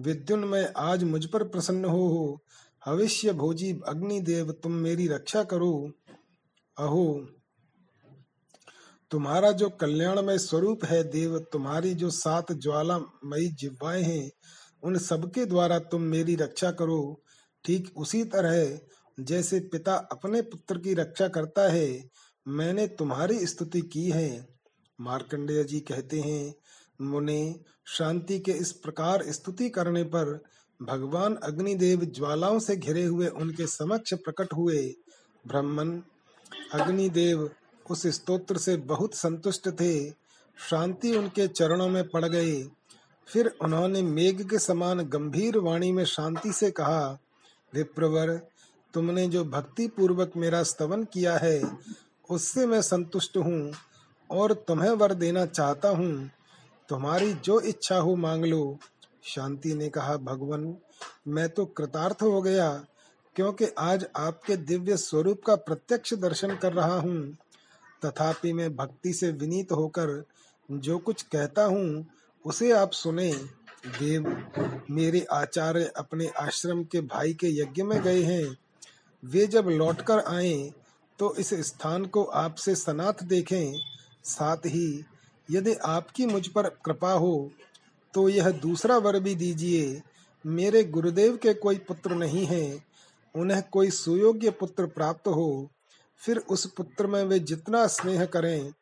विद्युन 0.00 0.44
में 0.44 0.72
आज 0.76 1.04
मुझ 1.04 1.26
पर 1.26 1.44
प्रसन्न 1.44 1.84
हो 1.84 2.40
भविष्य 2.86 3.32
भोजी 3.32 3.80
अग्निदेव 3.88 4.52
तुम 4.52 4.72
मेरी 4.72 5.08
रक्षा 5.08 5.42
करो। 5.42 5.90
अहो, 6.78 7.26
तुम्हारा 9.10 9.52
जो 9.52 9.68
कल्याण 9.68 10.22
में 10.22 10.38
स्वरूप 10.38 10.84
है 10.84 11.04
देव, 11.04 11.38
तुम्हारी 11.38 11.94
जो 11.94 12.10
सात 12.10 12.52
ज्वाला 12.52 12.98
मई 12.98 13.48
जिब्वाएँ 13.48 14.02
हैं 14.02 14.30
उन 14.86 14.98
सबके 14.98 15.44
द्वारा 15.44 15.78
तुम 15.78 16.02
मेरी 16.02 16.34
रक्षा 16.36 16.70
करो। 16.70 17.22
ठीक 17.64 17.92
उसी 17.96 18.24
तरह 18.24 18.78
जैसे 19.20 19.60
पिता 19.60 19.94
अपने 19.94 20.42
पुत्र 20.42 20.78
की 20.78 20.94
रक्षा 20.94 21.28
करता 21.28 21.68
है, 21.72 22.10
मैंने 22.48 22.86
तुम्हारी 22.86 23.46
स्तुति 23.46 23.80
की 23.80 24.10
है। 24.10 24.48
मार्कंडेय 25.00 25.64
जी 25.64 25.80
कहते 25.80 26.20
हैं, 26.20 26.54
मुने, 27.00 27.60
शांति 27.86 28.38
के 28.38 28.52
इस 28.52 28.72
प्रकार 28.72 29.22
स्तुति 29.26 29.70
करने 29.70 30.02
पर 30.04 30.44
भगवान 30.82 31.34
अग्निदेव 31.34 32.04
ज्वालाओं 32.04 32.58
से 32.58 32.76
घिरे 32.76 33.04
हुए 33.04 33.26
उनके 33.26 33.66
समक्ष 33.66 34.14
प्रकट 34.14 34.52
हुए। 34.52 34.94
ब्राह्मण, 35.46 36.00
अग्निदेव 36.72 37.50
उस 37.90 38.06
स्तोत्र 38.06 38.58
से 38.58 38.76
बहुत 38.76 39.14
संतुष्ट 39.14 39.68
थे। 39.68 40.10
शांति 40.70 41.16
उनके 41.16 41.48
चरणों 41.48 41.88
में 41.88 42.08
पड़ 42.08 42.24
गए। 42.24 42.62
फिर 43.28 43.46
उन्होंने 43.62 44.02
मेघ 44.02 44.50
के 44.50 44.58
समान 44.58 45.00
गंभीर 45.00 45.58
वाणी 45.58 45.92
में 45.92 46.04
शांति 46.04 46.52
से 46.52 46.70
कहा, 46.70 47.18
विप्रवर, 47.74 48.40
तुमने 48.94 49.26
जो 49.26 49.44
भक्ति 49.44 49.86
पूर्वक 49.86 50.32
मेरा 50.36 50.62
स्तवन 50.62 51.04
किया 51.04 51.36
है, 51.36 51.62
उससे 52.30 52.66
मैं 52.66 52.82
संतुष्ट 52.82 53.36
हूँ 53.36 53.72
और 54.30 54.52
तुम्हें 54.52 54.90
वर 54.90 55.14
देना 55.14 55.46
चाहता 55.46 55.88
हूँ। 55.88 56.30
तुम्हारी 56.88 57.32
जो 57.34 57.60
इच्छा 57.60 57.96
हो 57.96 58.16
मांग 58.16 58.44
लो। 58.44 58.78
शांति 59.24 59.74
ने 59.74 59.88
कहा, 59.88 60.16
भगवान, 60.16 60.76
मैं 61.28 61.48
तो 61.48 61.64
कृतार्थ 61.66 62.22
हो 62.22 62.42
गया, 62.42 62.70
क्योंकि 63.36 63.64
आज 63.78 64.06
आपके 64.16 64.56
दिव्य 64.56 64.96
स्वरूप 64.96 65.42
का 65.46 65.56
प्रत्यक्ष 65.56 66.14
दर्शन 66.14 66.56
कर 66.56 66.72
रहा 66.72 66.98
हूँ। 66.98 67.36
तथापि 68.04 68.52
मैं 68.52 68.76
भक्ति 68.76 69.12
से 69.12 69.30
विनीत 69.30 69.72
होकर 69.72 70.24
जो 70.70 70.98
कुछ 70.98 71.22
कहता 71.22 71.64
हूँ 71.64 72.06
उसे 72.46 72.70
आप 72.72 72.92
सुने, 72.92 73.32
देव 73.98 74.26
मेरे 74.90 75.20
आचार्य 75.32 75.90
अपने 75.96 76.26
आश्रम 76.38 76.82
के 76.84 77.00
भाई 77.00 77.32
के 77.34 77.48
यज्ञ 77.52 77.82
में 77.82 78.00
गए 78.02 78.22
हैं। 78.22 78.56
वे 79.22 79.46
जब 79.46 79.68
लौटकर 79.68 80.18
आए 80.18 80.54
तो 81.18 81.34
इस 81.34 81.52
स्थान 81.66 82.04
को 82.04 82.24
आपसे 82.24 82.74
सनाथ 82.74 83.22
देखें। 83.24 83.80
साथ 84.24 84.66
ही, 84.66 85.04
यदि 85.48 85.74
आपकी 85.74 86.26
मुझ 86.26 86.46
पर 86.48 86.68
कृपा 86.84 87.12
हो 87.12 87.50
तो 88.14 88.28
यह 88.28 88.50
दूसरा 88.50 88.96
वर 88.98 89.20
भी 89.20 89.34
दीजिए। 89.34 90.02
मेरे 90.44 90.84
गुरुदेव 90.84 91.36
के 91.36 91.54
कोई 91.54 91.78
पुत्र 91.78 92.14
नहीं 92.14 92.46
है। 92.46 92.84
उन्हें 93.34 93.62
कोई 93.72 93.90
सुयोग्य 93.90 94.50
पुत्र 94.50 94.86
प्राप्त 94.86 95.28
हो, 95.28 95.70
फिर 96.22 96.38
उस 96.38 96.66
पुत्र 96.66 97.06
में 97.06 97.22
वे 97.24 97.38
जितना 97.38 97.86
स्नेह 97.86 98.24
करें 98.24 98.72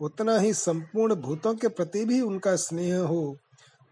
उतना 0.00 0.38
ही 0.38 0.52
संपूर्ण 0.54 1.14
भूतों 1.14 1.54
के 1.54 1.68
प्रति 1.68 2.04
भी 2.04 2.20
उनका 2.20 2.56
स्नेह 2.56 2.98
हो, 2.98 3.36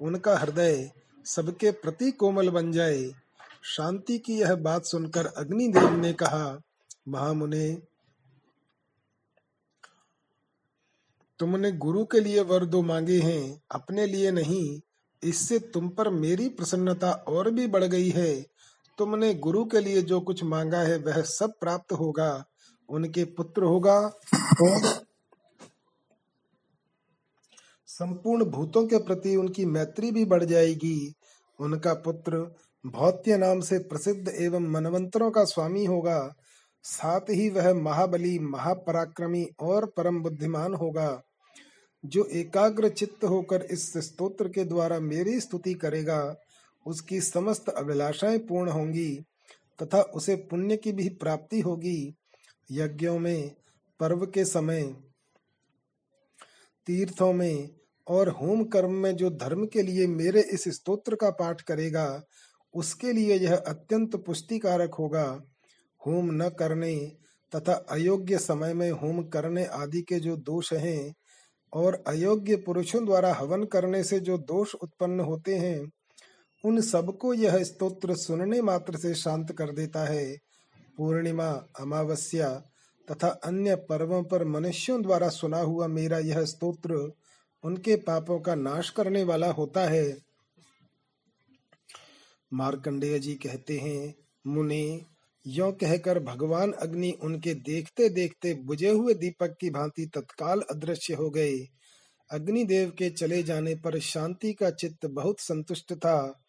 उनका 0.00 0.36
हृदय 0.38 0.90
सबके 1.24 1.70
प्रति 1.70 2.10
कोमल 2.10 2.50
बन 2.50 2.72
जाए। 2.72 3.10
शांति 3.64 4.18
की 4.18 4.38
यह 4.38 4.54
बात 4.54 4.84
सुनकर 4.84 5.26
अग्निदेव 5.26 5.90
ने 5.90 6.12
कहा, 6.12 6.60
महामुने, 7.08 7.78
तुमने 11.38 11.72
गुरु 11.72 12.04
के 12.04 12.20
लिए 12.20 12.40
वर 12.40 12.64
दो 12.64 12.82
मांगे 12.82 13.20
हैं, 13.20 13.62
अपने 13.70 14.06
लिए 14.06 14.30
नहीं, 14.30 14.80
इससे 15.22 15.58
तुम 15.58 15.88
पर 15.88 16.10
मेरी 16.10 16.48
प्रसन्नता 16.48 17.10
और 17.10 17.50
भी 17.50 17.66
बढ़ 17.66 17.84
गई 17.84 18.10
है। 18.10 18.46
तुमने 18.98 19.34
गुरु 19.34 19.64
के 19.64 19.80
लिए 19.80 20.02
जो 20.02 20.20
कुछ 20.20 20.44
मांगा 20.44 20.78
है, 20.78 20.98
वह 20.98 21.22
सब 21.22 21.52
प्राप्त 21.60 21.92
होगा, 21.92 22.44
उनके 22.88 23.24
पुत्र 23.24 23.62
होगा, 23.62 23.98
और 24.62 25.04
संपूर्ण 27.98 28.44
भूतों 28.44 28.86
के 28.86 28.98
प्रति 28.98 29.36
उनकी 29.36 29.64
मैत्री 29.64 30.10
भी 30.10 30.24
बढ़ 30.24 30.44
जाएगी। 30.44 31.14
उनका 31.60 31.94
पुत्र 31.94 32.54
भौत्य 32.86 33.36
नाम 33.36 33.60
से 33.60 33.78
प्रसिद्ध 33.78 34.28
एवं 34.28 34.60
मनवंतरों 34.60 35.30
का 35.30 35.44
स्वामी 35.44 35.84
होगा। 35.84 36.34
साथ 36.82 37.20
ही 37.20 37.50
वह 37.50 37.74
महाबली, 37.74 38.38
महापराक्रमी 38.38 39.46
और 39.60 39.86
परम 39.86 40.20
बुद्धिमान 40.20 40.74
होगा, 40.74 41.22
जो 42.04 42.24
एकाग्र 42.24 42.88
चित्त 42.88 43.24
होकर 43.24 43.62
इस 43.62 43.96
स्तोत्र 43.96 44.48
के 44.48 44.64
द्वारा 44.64 45.00
मेरी 45.00 45.40
स्तुति 45.40 45.74
करेगा। 45.74 46.36
उसकी 46.86 47.20
समस्त 47.20 47.68
अभिलाषाएँ 47.68 48.38
पूर्ण 48.38 48.70
होंगी 48.70 49.24
तथा 49.82 50.00
उसे 50.00 50.36
पुण्य 50.36 50.76
की 50.76 50.92
भी 50.92 51.08
प्राप्ति 51.08 51.60
होगी। 51.60 52.14
यज्ञों 52.70 53.18
में, 53.18 53.50
पर्व 54.00 54.26
के 54.26 54.44
समय, 54.44 54.82
तीर्थों 56.86 57.32
में 57.32 57.68
और 58.08 58.28
होम 58.28 58.64
कर्म 58.64 58.92
में 58.92 59.16
जो 59.16 59.30
धर्म 59.30 59.66
के 59.66 59.82
लिए 59.82 60.06
मेरे 60.06 60.40
इस 60.42 60.64
स्तोत्र 60.68 61.14
का 61.14 61.30
पाठ 61.30 61.60
करेगा, 61.60 62.22
उसके 62.74 63.12
लिए 63.12 63.38
यह 63.38 63.56
अत्यंत 63.56 64.16
पुष्टिकारक 64.16 64.94
होगा। 64.94 65.42
होम 66.06 66.30
न 66.32 66.48
करने 66.48 67.12
तथा 67.52 67.72
अयोग्य 67.90 68.38
समय 68.38 68.74
में 68.74 68.90
होम 68.90 69.22
करने 69.22 69.64
आदि 69.64 70.02
के 70.02 70.20
जो 70.20 70.36
दोष 70.36 70.72
हैं 70.72 71.14
और 71.72 72.04
अयोग्य 72.06 72.56
पुरुषों 72.56 73.04
द्वारा 73.04 73.32
हवन 73.34 73.64
करने 73.64 74.04
से 74.04 74.20
जो 74.20 74.38
दोष 74.38 74.74
उत्पन्न 74.74 75.20
होते 75.20 75.56
हैं, 75.56 75.90
उन 76.64 76.80
सबको 76.80 77.34
यह 77.34 77.62
स्तोत्र 77.64 78.14
सुनने 78.14 78.60
मात्र 78.62 78.96
से 78.96 79.14
शांत 79.14 79.52
कर 79.52 79.70
देता 79.70 80.04
है। 80.04 80.36
पूर्णिमा, 80.96 81.50
अमावस्या 81.80 82.50
तथा 83.08 83.28
अन्य 83.28 83.74
पर्वों 83.76 84.22
पर 84.22 84.44
मनुष्यों 84.44 85.02
द्वारा 85.02 85.28
सुना 85.28 85.58
हुआ 85.58 85.86
मेरा 85.86 86.18
यह 86.18 86.44
स्तोत्र 86.44 87.12
उनके 87.64 87.96
पापों 87.96 88.40
का 88.40 88.54
नाश 88.54 88.90
करने 88.90 89.24
वाला 89.24 89.50
होता 89.50 89.88
है। 89.88 90.16
मार्कंडेय 92.52 93.18
जी 93.18 93.34
कहते 93.34 93.78
हैं, 93.78 94.14
मुनि, 94.46 95.04
यो 95.46 95.72
कहकर 95.72 96.18
भगवान 96.18 96.72
अग्नि 96.72 97.10
उनके 97.22 97.54
देखते 97.54 98.08
देखते 98.08 98.54
बुझे 98.54 98.90
हुए 98.90 99.14
दीपक 99.14 99.56
की 99.60 99.70
भांति 99.70 100.06
तत्काल 100.06 100.60
अदृश्य 100.60 101.14
हो 101.14 101.30
गए। 101.30 101.58
अग्निदेव 102.30 102.90
के 102.90 103.10
चले 103.10 103.42
जाने 103.42 103.74
पर 103.74 103.98
शांति 103.98 104.52
का 104.52 104.70
चित्त 104.70 105.06
बहुत 105.06 105.40
संतुष्ट 105.40 105.94
था। 105.94 106.40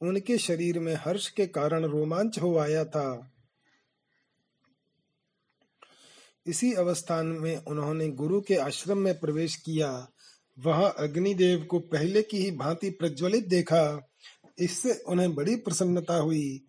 उनके 0.00 0.38
शरीर 0.38 0.78
में 0.78 0.94
हर्ष 0.94 1.28
के 1.28 1.46
कारण 1.46 1.84
रोमांच 1.84 2.38
हो 2.38 2.58
आया 2.58 2.84
था। 2.84 3.30
इसी 6.46 6.72
अवस्थान 6.72 7.26
में 7.26 7.56
उन्होंने 7.56 8.08
गुरु 8.08 8.40
के 8.40 8.56
आश्रम 8.56 8.98
में 8.98 9.20
प्रवेश 9.20 9.56
किया। 9.56 10.08
वहाँ 10.58 10.94
अग्निदेव 10.98 11.64
को 11.64 11.78
पहले 11.78 12.22
की 12.22 12.36
ही 12.36 12.50
भांति 12.50 12.90
प्रज्वलित 12.90 13.48
देखा। 13.48 14.10
इससे 14.58 14.92
उन्हें 14.92 15.34
बड़ी 15.34 15.56
प्रसन्नता 15.56 16.16
हुई। 16.16 16.60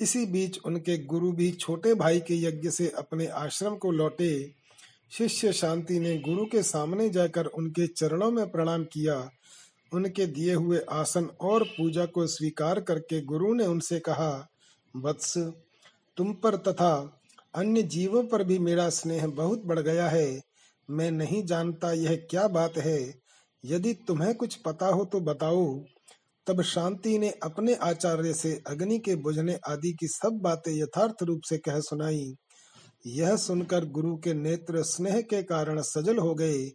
इसी 0.00 0.26
बीच 0.26 0.58
उनके 0.64 1.04
गुरु 1.04 1.32
भी 1.32 1.52
छोटे 1.52 1.94
भाई 1.94 2.20
के 2.20 2.34
यज्ञ 2.34 2.70
से 2.70 2.88
अपने 2.88 3.26
आश्रम 3.26 3.76
को 3.76 3.90
लौटे। 3.90 4.54
शिष्य 5.10 5.52
शांति 5.52 6.00
ने 6.00 6.18
गुरु 6.18 6.44
के 6.44 6.62
सामने 6.62 7.08
जाकर 7.10 7.46
उनके 7.46 7.86
चरणों 7.86 8.30
में 8.30 8.50
प्रणाम 8.50 8.84
किया। 8.84 9.30
उनके 9.92 10.26
दिए 10.26 10.54
हुए 10.54 10.80
आसन 10.90 11.24
और 11.40 11.64
पूजा 11.64 12.06
को 12.06 12.26
स्वीकार 12.26 12.80
करके 12.80 13.20
गुरु 13.20 13.54
ने 13.54 13.66
उनसे 13.66 14.00
कहा, 14.00 14.48
वत्स, 14.96 15.38
तुम 16.16 16.32
पर 16.32 16.56
तथा 16.56 17.20
अन्य 17.54 17.82
जीवों 17.82 18.24
पर 18.24 18.44
भी 18.44 18.58
मेरा 18.58 18.88
स्नेह 18.88 19.26
बहुत 19.26 19.64
बढ़ 19.64 19.78
गया 19.78 20.08
है। 20.08 20.40
मैं 20.90 21.10
नहीं 21.10 21.44
जानता 21.44 21.92
यह 21.92 22.26
क्या 22.30 22.48
बात 22.48 22.78
है। 22.78 23.27
यदि 23.68 23.94
तुम्हें 23.94 24.34
कुछ 24.34 24.54
पता 24.54 24.86
हो 24.86 25.04
तो 25.04 25.20
बताओ। 25.20 25.84
तब 26.46 26.62
शांति 26.62 27.18
ने 27.18 27.30
अपने 27.42 27.74
आचार्य 27.74 28.34
से 28.34 28.62
अग्नि 28.66 28.98
के 28.98 29.16
बुझने 29.16 29.58
आदि 29.68 29.92
की 29.92 30.06
सब 30.08 30.38
बातें 30.42 30.72
यथार्थ 30.72 31.22
रूप 31.22 31.40
से 31.48 31.58
कह 31.58 31.80
सुनाई। 31.80 32.34
यह 33.06 33.36
सुनकर 33.36 33.84
गुरु 33.84 34.16
के 34.16 34.34
नेत्र 34.34 34.82
स्नेह 34.82 35.20
के 35.20 35.42
कारण 35.42 35.80
सजल 35.82 36.18
हो 36.18 36.34
गए। 36.34 36.72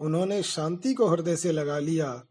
उन्होंने 0.00 0.42
शांति 0.42 0.94
को 0.94 1.08
हृदय 1.08 1.36
से 1.36 1.52
लगा 1.52 1.78
लिया 1.78 2.22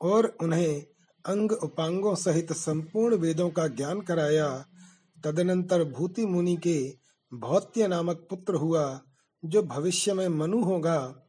और 0.00 0.36
उन्हें 0.42 0.82
अंग 1.26 1.52
उपांगों 1.52 2.14
सहित 2.14 2.52
संपूर्ण 2.52 3.16
वेदों 3.16 3.50
का 3.50 3.66
ज्ञान 3.66 4.00
कराया। 4.00 4.64
तदनंतर 5.24 5.84
भूति 5.84 6.26
मुनि 6.26 6.56
के 6.56 6.94
भौत्य 7.34 7.88
नामक 7.88 8.26
पुत्र 8.30 8.54
हुआ, 8.54 9.00
जो 9.44 9.62
भविष्य 9.62 10.14
में 10.14 10.28
मनु 10.28 10.64
होगा। 10.64 11.26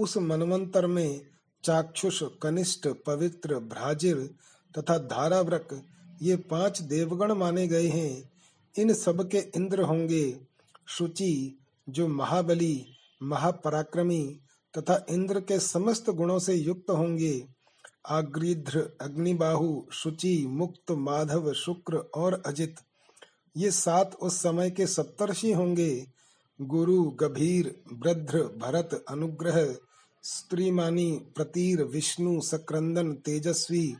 उस 0.00 0.16
मनवंतर 0.16 0.86
में 0.86 1.20
चाक्षुष, 1.64 2.22
कनिष्ठ, 2.42 2.88
पवित्र, 3.06 3.58
भ्राजिर 3.58 4.30
तथा 4.78 4.98
धाराव्रक 4.98 5.82
ये 6.22 6.36
पाँच 6.36 6.80
देवगण 6.82 7.32
माने 7.32 7.66
गए 7.68 7.88
हैं। 7.88 8.30
इन 8.78 8.92
सब 8.94 9.28
के 9.28 9.38
इंद्र 9.38 9.82
होंगे 9.82 10.40
शुचि, 10.86 11.58
जो 11.88 12.08
महाबली, 12.08 12.86
महापराक्रमी 13.22 14.40
तथा 14.78 15.04
इंद्र 15.10 15.40
के 15.40 15.58
समस्त 15.60 16.10
गुणों 16.10 16.38
से 16.38 16.54
युक्त 16.54 16.90
होंगे। 16.90 17.46
आग्रीध्र, 18.08 18.78
अग्निबाहु, 19.00 19.82
शुचि, 19.92 20.46
मुक्त, 20.46 20.90
माधव, 20.90 21.52
शुक्र 21.52 21.96
और 21.96 22.42
अजित, 22.46 22.76
ये 23.56 23.70
सात 23.70 24.14
उस 24.14 24.42
समय 24.42 24.70
के 24.70 24.86
सप्तर्षि 24.86 25.52
होंगे। 25.52 26.06
गुरु, 26.60 27.02
गभीर, 27.04 27.82
वृद्ध, 27.92 28.30
भरत, 28.30 29.04
अनुग्रह 29.08 29.76
स्त्रीमानी 30.22 31.20
प्रतीर, 31.36 31.82
विष्णु, 31.82 32.40
सक्रंदन, 32.40 33.12
तेजस्वी 33.12 33.96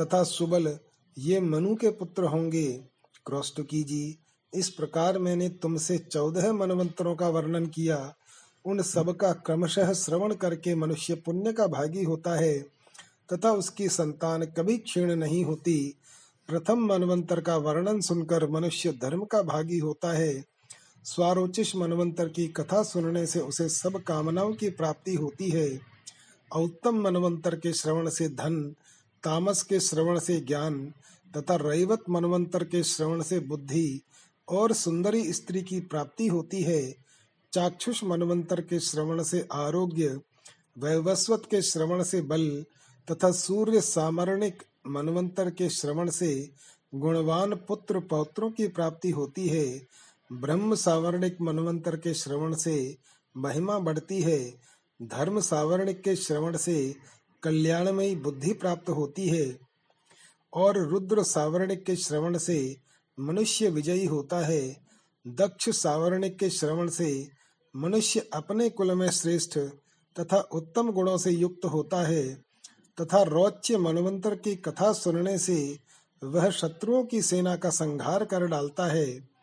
तथा 0.00 0.22
सुबल, 0.22 0.78
ये 1.18 1.40
मनु 1.40 1.74
के 1.76 1.90
पुत्र 1.90 2.24
होंगे। 2.24 2.84
क्रौष्टकी 3.26 3.82
जी 3.82 4.18
इस 4.54 4.70
प्रकार 4.70 5.18
मैंने 5.18 5.48
तुमसे 5.48 5.98
चौदह 5.98 6.52
मनवंतरों 6.52 7.14
का 7.16 7.28
वर्णन 7.28 7.66
किया। 7.66 8.14
उन 8.64 8.82
सब 8.82 9.16
का 9.16 9.32
क्रमशः 9.32 9.92
श्रवण 9.92 10.34
करके 10.34 10.74
मनुष्य 10.74 11.14
पुण्य 11.14 11.52
का 11.52 11.66
भागी 11.66 12.04
होता 12.04 12.36
है, 12.36 12.58
तथा 13.32 13.52
उसकी 13.52 13.88
संतान 13.88 14.44
कभी 14.44 14.78
क्षीण 14.78 15.16
नहीं 15.16 15.44
होती। 15.44 15.96
प्रथम 16.48 16.86
मनवंतर 16.86 17.40
का 17.40 17.56
वर्णन 17.56 18.00
सुनकर 18.00 18.48
मनुष्य 18.50 18.92
धर्म 18.92 19.24
का 19.24 19.42
भागी 19.42 19.78
होता 19.78 20.12
है। 20.12 20.55
स्वारोचिष 21.06 21.76
मनवंतर 21.76 22.28
की 22.28 22.48
कथा 22.48 22.82
सुनने 22.82 23.26
से 23.26 23.40
उसे 23.40 23.68
सब 23.68 24.02
कामनाओं 24.02 24.52
की 24.52 24.70
प्राप्ति 24.70 25.14
होती 25.14 25.50
है। 25.50 25.80
उत्तम 26.56 27.00
मनवंतर 27.00 27.56
के 27.56 27.72
श्रवण 27.72 28.10
से 28.10 28.28
धन, 28.28 28.74
तामस 29.24 29.62
के 29.62 29.80
श्रवण 29.80 30.18
से 30.18 30.40
ज्ञान, 30.40 30.92
तथा 31.36 31.56
रैवत 31.56 32.02
मनवंतर 32.10 32.64
के 32.64 32.82
श्रवण 32.82 33.22
से 33.22 33.38
बुद्धि 33.38 34.00
और 34.48 34.72
सुंदरी 34.72 35.32
स्त्री 35.32 35.62
की 35.62 35.80
प्राप्ति 35.80 36.26
होती 36.26 36.62
है। 36.62 36.96
चाक्षुष 37.52 38.04
मनवंतर 38.04 38.60
के 38.60 38.80
श्रवण 38.80 39.22
से 39.22 39.48
आरोग्य, 39.52 40.20
वैवस्वत 40.78 41.42
के 41.50 41.62
श्रवण 41.62 42.02
से 42.02 42.20
बल, 42.20 42.64
तथा 43.10 43.30
सूर्य 43.30 43.80
सामरणिक 43.80 44.62
मनवंतर 44.86 45.50
के 45.50 45.68
श्रवण 45.68 46.10
से 46.10 46.50
गुणवान 46.94 47.54
पुत्र 47.54 48.00
पौत्रों 48.00 48.50
की 48.50 48.68
प्राप्ति 48.68 49.10
होती 49.10 49.48
है। 49.48 49.86
ब्रह्म 50.32 50.74
सावर्णिक 50.74 51.40
मनवंतर 51.40 51.96
के 51.96 52.14
श्रवण 52.14 52.54
से 52.54 52.96
महिमा 53.36 53.78
बढ़ती 53.78 54.20
है। 54.22 54.54
धर्म 55.02 55.40
सावर्णिक 55.40 56.00
के 56.00 56.16
श्रवण 56.16 56.56
से 56.56 56.94
कल्याणमयी 57.42 58.16
बुद्धि 58.16 58.52
प्राप्त 58.52 58.88
होती 58.88 59.28
है 59.28 59.58
और 60.52 60.78
रुद्र 60.78 61.22
सावर्णिक 61.22 61.84
के 61.84 61.96
श्रवण 61.96 62.38
से 62.38 62.76
मनुष्य 63.20 63.70
विजयी 63.70 64.06
होता 64.06 64.38
है। 64.46 64.76
दक्ष 65.26 65.68
सावर्णिक 65.68 66.38
के 66.38 66.50
श्रवण 66.50 66.88
से 66.88 67.28
मनुष्य 67.76 68.20
अपने 68.32 68.70
कुल 68.70 68.94
में 68.94 69.10
श्रेष्ठ 69.10 69.58
तथा 70.20 70.38
उत्तम 70.38 70.90
गुणों 70.90 71.18
से 71.18 71.30
युक्त 71.30 71.64
होता 71.64 72.06
है 72.06 72.34
तथा 73.00 73.22
रोच्य 73.22 73.78
मनवंतर 73.78 74.34
की 74.34 74.56
कथा 74.56 74.92
सुनने 74.92 75.38
से 75.38 75.78
वह 76.24 76.50
शत्रुओं 76.50 77.04
की 77.04 77.22
सेना 77.22 77.56
का 77.56 77.70
संहार 77.70 78.24
कर 78.24 78.46
डालता 78.46 78.86
है। 78.86 79.35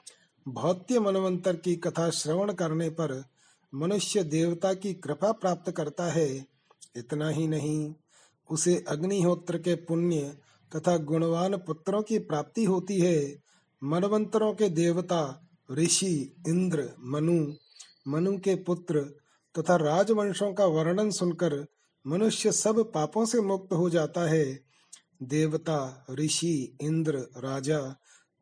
भौत्य 0.48 1.00
मनवंतर 1.00 1.56
की 1.56 1.76
कथा 1.76 2.10
श्रवण 2.10 2.54
करने 2.54 2.90
पर 2.90 3.24
मनुष्य 3.76 4.24
देवता 4.24 4.74
की 4.74 4.94
कृपा 4.94 5.32
प्राप्त 5.32 5.72
करता 5.72 6.12
है, 6.12 6.46
इतना 6.96 7.30
ही 7.30 7.48
नहीं। 7.48 7.94
उसे 8.50 8.86
अग्निहोत्र 8.88 9.58
के 9.58 9.76
पुण्य 9.76 10.38
तथा 10.76 10.98
गुणवान 10.98 11.58
पुत्रों 11.58 12.02
की 12.02 12.20
प्राप्ति 12.20 12.64
होती 12.64 13.00
है। 13.00 13.44
मनवंतरों 13.84 14.54
के 14.54 14.70
देवता 14.70 15.50
ऋषि, 15.72 16.36
इंद्र, 16.48 16.90
मनु 17.00 17.54
मनु 18.08 18.38
के 18.38 18.56
पुत्र 18.56 19.16
तथा 19.60 19.76
राजवंशों 19.76 20.54
का 20.54 20.66
वर्णन 20.66 21.12
सुनकर 21.12 21.66
मनुष्य 22.08 22.52
सब 22.52 22.92
पापों 22.92 23.26
से 23.26 23.42
मुक्त 23.42 23.74
हो 23.74 23.90
जाता 23.90 24.22
है। 24.22 24.60
देवता, 25.24 26.06
ऋषि, 26.12 26.78
इंद्र, 26.82 27.18
राजा 27.38 27.80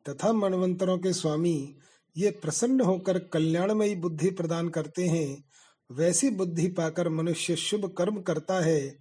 तथा 0.08 0.32
मनवंतरों 0.32 0.98
के 0.98 1.12
स्वामी 1.12 1.76
ये 2.16 2.30
प्रसन्न 2.30 2.80
होकर 2.80 3.18
कल्याणमयी 3.18 3.94
बुद्धि 3.94 4.30
प्रदान 4.30 4.68
करते 4.68 5.06
हैं, 5.06 5.44
वैसी 5.90 6.30
बुद्धि 6.30 6.68
पाकर 6.68 7.08
मनुष्य 7.08 7.56
शुभ 7.56 7.94
कर्म 7.98 8.22
करता 8.22 8.60
है, 8.60 8.98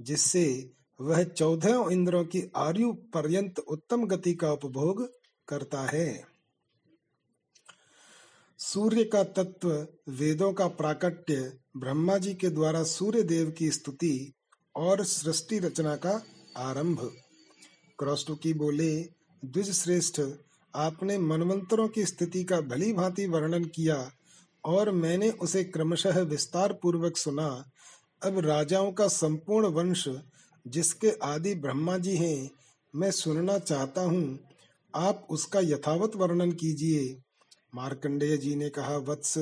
जिससे 0.00 0.70
वह 1.00 1.24
चौदह 1.24 1.88
इंद्रों 1.92 2.24
की 2.24 2.50
आयु 2.56 2.92
पर्यंत 2.92 3.58
उत्तम 3.58 4.06
गति 4.06 4.34
का 4.34 4.52
उपभोग 4.52 5.12
करता 5.48 5.80
है। 5.82 6.24
सूर्य 8.58 9.04
का 9.04 9.24
तत्व 9.24 9.88
वेदों 10.08 10.52
का 10.52 10.68
प्राकट्य 10.68 11.58
ब्रह्मा 11.76 12.18
जी 12.18 12.34
के 12.34 12.48
द्वारा 12.48 12.82
सूर्य 12.82 13.22
देव 13.22 13.50
की 13.50 13.70
स्तुति 13.70 14.32
और 14.76 15.04
सृष्टि 15.04 15.58
रचना 15.58 15.96
का 15.96 16.22
आरंभ। 16.56 17.16
क्रॉस्टुकी 17.98 18.54
बोले 18.54 19.00
द्विज 19.44 19.72
श्रेष्ठ 19.72 20.20
आपने 20.76 21.18
मनवंतरों 21.18 21.88
की 21.88 22.04
स्थिति 22.04 22.44
का 22.44 22.60
भली 22.60 22.92
भांति 22.92 23.26
वर्णन 23.26 23.64
किया 23.64 24.10
और 24.64 24.90
मैंने 24.90 25.30
उसे 25.30 25.64
क्रमशः 25.64 26.20
विस्तार 26.20 26.72
पूर्वक 26.72 27.16
सुना। 27.16 27.64
अब 28.22 28.38
राजाओं 28.38 28.92
का 28.92 29.08
संपूर्ण 29.08 29.66
वंश, 29.66 30.08
जिसके 30.66 31.10
आदि 31.10 31.54
ब्रह्मा 31.54 31.98
जी 31.98 32.16
हैं, 32.16 32.50
मैं 32.96 33.10
सुनना 33.10 33.58
चाहता 33.58 34.00
हूँ। 34.00 34.38
आप 34.94 35.26
उसका 35.30 35.60
यथावत 35.60 36.16
वर्णन 36.16 36.52
कीजिए। 36.52 37.20
मार्कंडेय 37.74 38.36
जी 38.36 38.54
ने 38.54 38.68
कहा, 38.68 38.96
वत्स, 38.96 39.38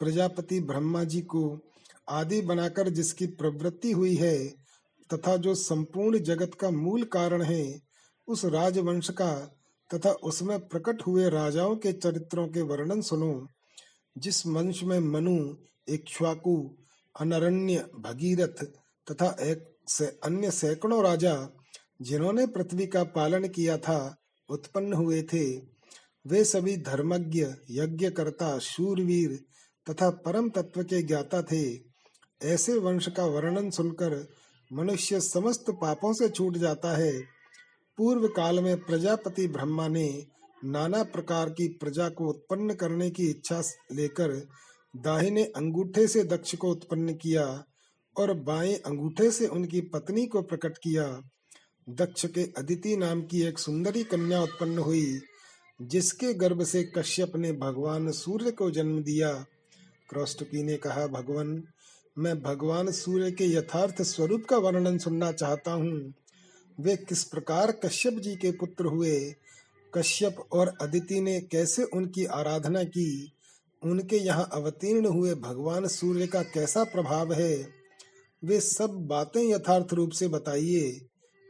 प्रजापति 0.00 0.60
ब्रह्मा 0.60 1.04
जी 1.04 1.20
को 1.20 1.60
आदि 2.08 2.40
बनाकर 2.40 2.88
जिसकी 2.88 3.26
प्रवृत्ति 3.26 3.92
हुई 3.92 4.14
है 4.14 4.48
तथा 5.14 5.36
जो 5.36 5.54
संपूर्ण 5.54 6.18
जगत 6.18 6.54
का 6.54 6.70
मूल 6.70 7.02
कारण 7.02 7.42
है, 7.42 7.80
उस 8.28 8.44
राजवंश 8.44 9.10
का 9.10 9.58
तथा 9.94 10.10
उसमें 10.10 10.68
प्रकट 10.68 11.02
हुए 11.06 11.30
राजाओं 11.30 11.76
के 11.76 11.92
चरित्रों 11.92 12.48
के 12.48 12.62
वर्णन 12.62 13.00
सुनो, 13.00 13.48
जिस 14.18 14.46
वंश 14.46 14.82
में 14.82 15.00
मनु 15.00 15.54
इक्ष्वाकु 15.88 16.76
अनरण्य 17.20 17.86
भगीरथ 17.98 18.64
तथा 19.10 19.36
एक 19.40 19.76
से 19.88 20.06
अन्य 20.06 20.50
सैकड़ों 20.50 21.04
राजा, 21.04 21.48
जिन्होंने 22.02 22.46
पृथ्वी 22.46 22.86
का 22.86 23.04
पालन 23.04 23.48
किया 23.48 23.78
था, 23.78 24.16
उत्पन्न 24.48 24.92
हुए 24.92 25.22
थे। 25.22 25.56
वे 26.26 26.44
सभी 26.44 26.76
धर्मज्ञ, 26.76 27.46
यज्ञकर्ता, 27.70 28.58
शूरवीर 28.58 29.44
तथा 29.90 30.10
परम 30.10 30.50
तत्व 30.50 30.82
के 30.82 31.02
ज्ञाता 31.02 31.42
थे। 31.42 31.76
ऐसे 32.42 32.78
वंश 32.78 33.08
का 33.08 33.26
वर्णन 33.26 33.70
सुनकर 33.70 34.28
मनुष्य 34.72 35.20
समस्त 35.20 35.64
पापों 35.70 36.12
से 36.12 36.28
छूट 36.28 36.56
जाता 36.56 36.96
है। 36.96 37.31
पूर्व 37.96 38.28
काल 38.28 38.60
में 38.60 38.80
प्रजापति 38.80 39.48
ब्रह्मा 39.48 39.88
ने 39.88 40.26
नाना 40.64 41.02
प्रकार 41.02 41.50
की 41.50 41.68
प्रजा 41.68 42.08
को 42.08 42.28
उत्पन्न 42.28 42.74
करने 42.74 43.10
की 43.10 43.30
इच्छा 43.30 43.62
लेकर 43.92 44.48
दाहिने 44.96 45.44
अंगूठे 45.44 46.06
से 46.06 46.24
दक्ष 46.24 46.54
को 46.54 46.70
उत्पन्न 46.70 47.14
किया 47.14 47.64
और 48.16 48.34
बाएँ 48.34 48.74
अंगूठे 48.74 49.30
से 49.30 49.46
उनकी 49.46 49.80
पत्नी 49.80 50.26
को 50.26 50.42
प्रकट 50.42 50.78
किया। 50.78 51.22
दक्ष 51.88 52.26
के 52.26 52.42
अदिति 52.58 52.96
नाम 52.96 53.22
की 53.22 53.42
एक 53.42 53.58
सुंदरी 53.58 54.04
कन्या 54.04 54.42
उत्पन्न 54.42 54.78
हुई, 54.78 55.20
जिसके 55.82 56.34
गर्भ 56.34 56.62
से 56.62 56.84
कश्यप 56.98 57.32
ने 57.36 57.52
भगवान 57.52 58.10
सूर्य 58.10 58.50
को 58.50 58.70
जन्म 58.70 59.02
दिया। 59.02 59.32
क्रौष्टकी 60.10 60.62
ने 60.62 60.76
कहा, 60.76 61.06
भगवान, 61.06 61.64
मैं 62.18 62.42
भगवान 62.42 62.90
सूर्य 62.90 63.30
के 63.30 63.44
यथार्थ 63.44 64.02
स्वरूप 64.02 64.44
का 64.44 64.56
वर्णन 64.56 64.98
सुनना 64.98 65.32
चाहता 65.32 65.72
हूँ। 65.72 66.12
वे 66.80 66.96
किस 66.96 67.24
प्रकार 67.24 67.72
कश्यप 67.72 68.12
जी 68.12 68.36
के 68.36 68.50
पुत्र 68.50 68.84
हुए? 68.84 69.34
कश्यप 69.94 70.36
और 70.52 70.74
अदिति 70.80 71.20
ने 71.20 71.40
कैसे 71.40 71.84
उनकी 71.84 72.24
आराधना 72.24 72.84
की? 72.84 73.32
उनके 73.82 74.16
यहाँ 74.16 74.48
अवतीर्ण 74.52 75.06
हुए 75.06 75.34
भगवान 75.34 75.86
सूर्य 75.86 76.26
का 76.26 76.42
कैसा 76.42 76.84
प्रभाव 76.84 77.32
है? 77.32 77.68
वे 78.44 78.60
सब 78.60 78.90
बातें 78.90 79.42
यथार्थ 79.42 79.92
रूप 79.92 80.10
से 80.10 80.28
बताइए। 80.28 81.06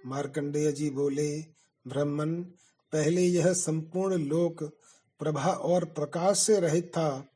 मार्कंडेय 0.06 0.72
जी 0.72 0.90
बोले, 0.90 1.40
ब्रह्मन, 1.86 2.34
पहले 2.92 3.22
यह 3.22 3.52
संपूर्ण 3.52 4.16
लोक 4.16 4.64
प्रभा 5.18 5.48
और 5.48 5.84
प्रकाश 5.84 6.38
से 6.38 6.60
रहित 6.60 6.88
था। 6.88 7.28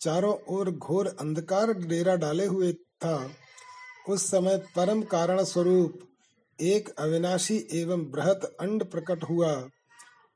चारों 0.00 0.54
ओर 0.54 0.70
घोर 0.70 1.06
अंधकार 1.06 1.72
डेरा 1.72 2.16
डाले 2.16 2.46
हुए 2.46 2.72
था। 2.72 3.30
उस 4.08 4.26
समय 4.26 4.62
परम 4.76 5.02
कारण 5.02 5.44
स्वरूप 5.44 6.07
एक 6.60 6.88
अविनाशी 6.88 7.68
एवं 7.72 8.10
बृहत 8.10 8.56
अंड 8.60 8.84
प्रकट 8.84 9.24
हुआ। 9.24 9.68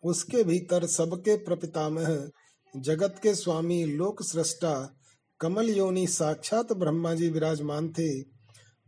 उसके 0.04 0.44
भीतर 0.44 0.86
सबके 0.86 1.36
प्रपितामह, 1.36 2.30
जगत 2.76 3.20
के 3.22 3.34
स्वामी 3.34 3.84
लोक 3.84 4.22
सृष्टा 4.22 4.94
कमल 5.40 5.70
योनि 5.70 6.06
साक्षात 6.06 6.72
ब्रह्मा 6.72 7.14
जी 7.14 7.28
विराजमान 7.28 7.88
थे। 7.88 8.22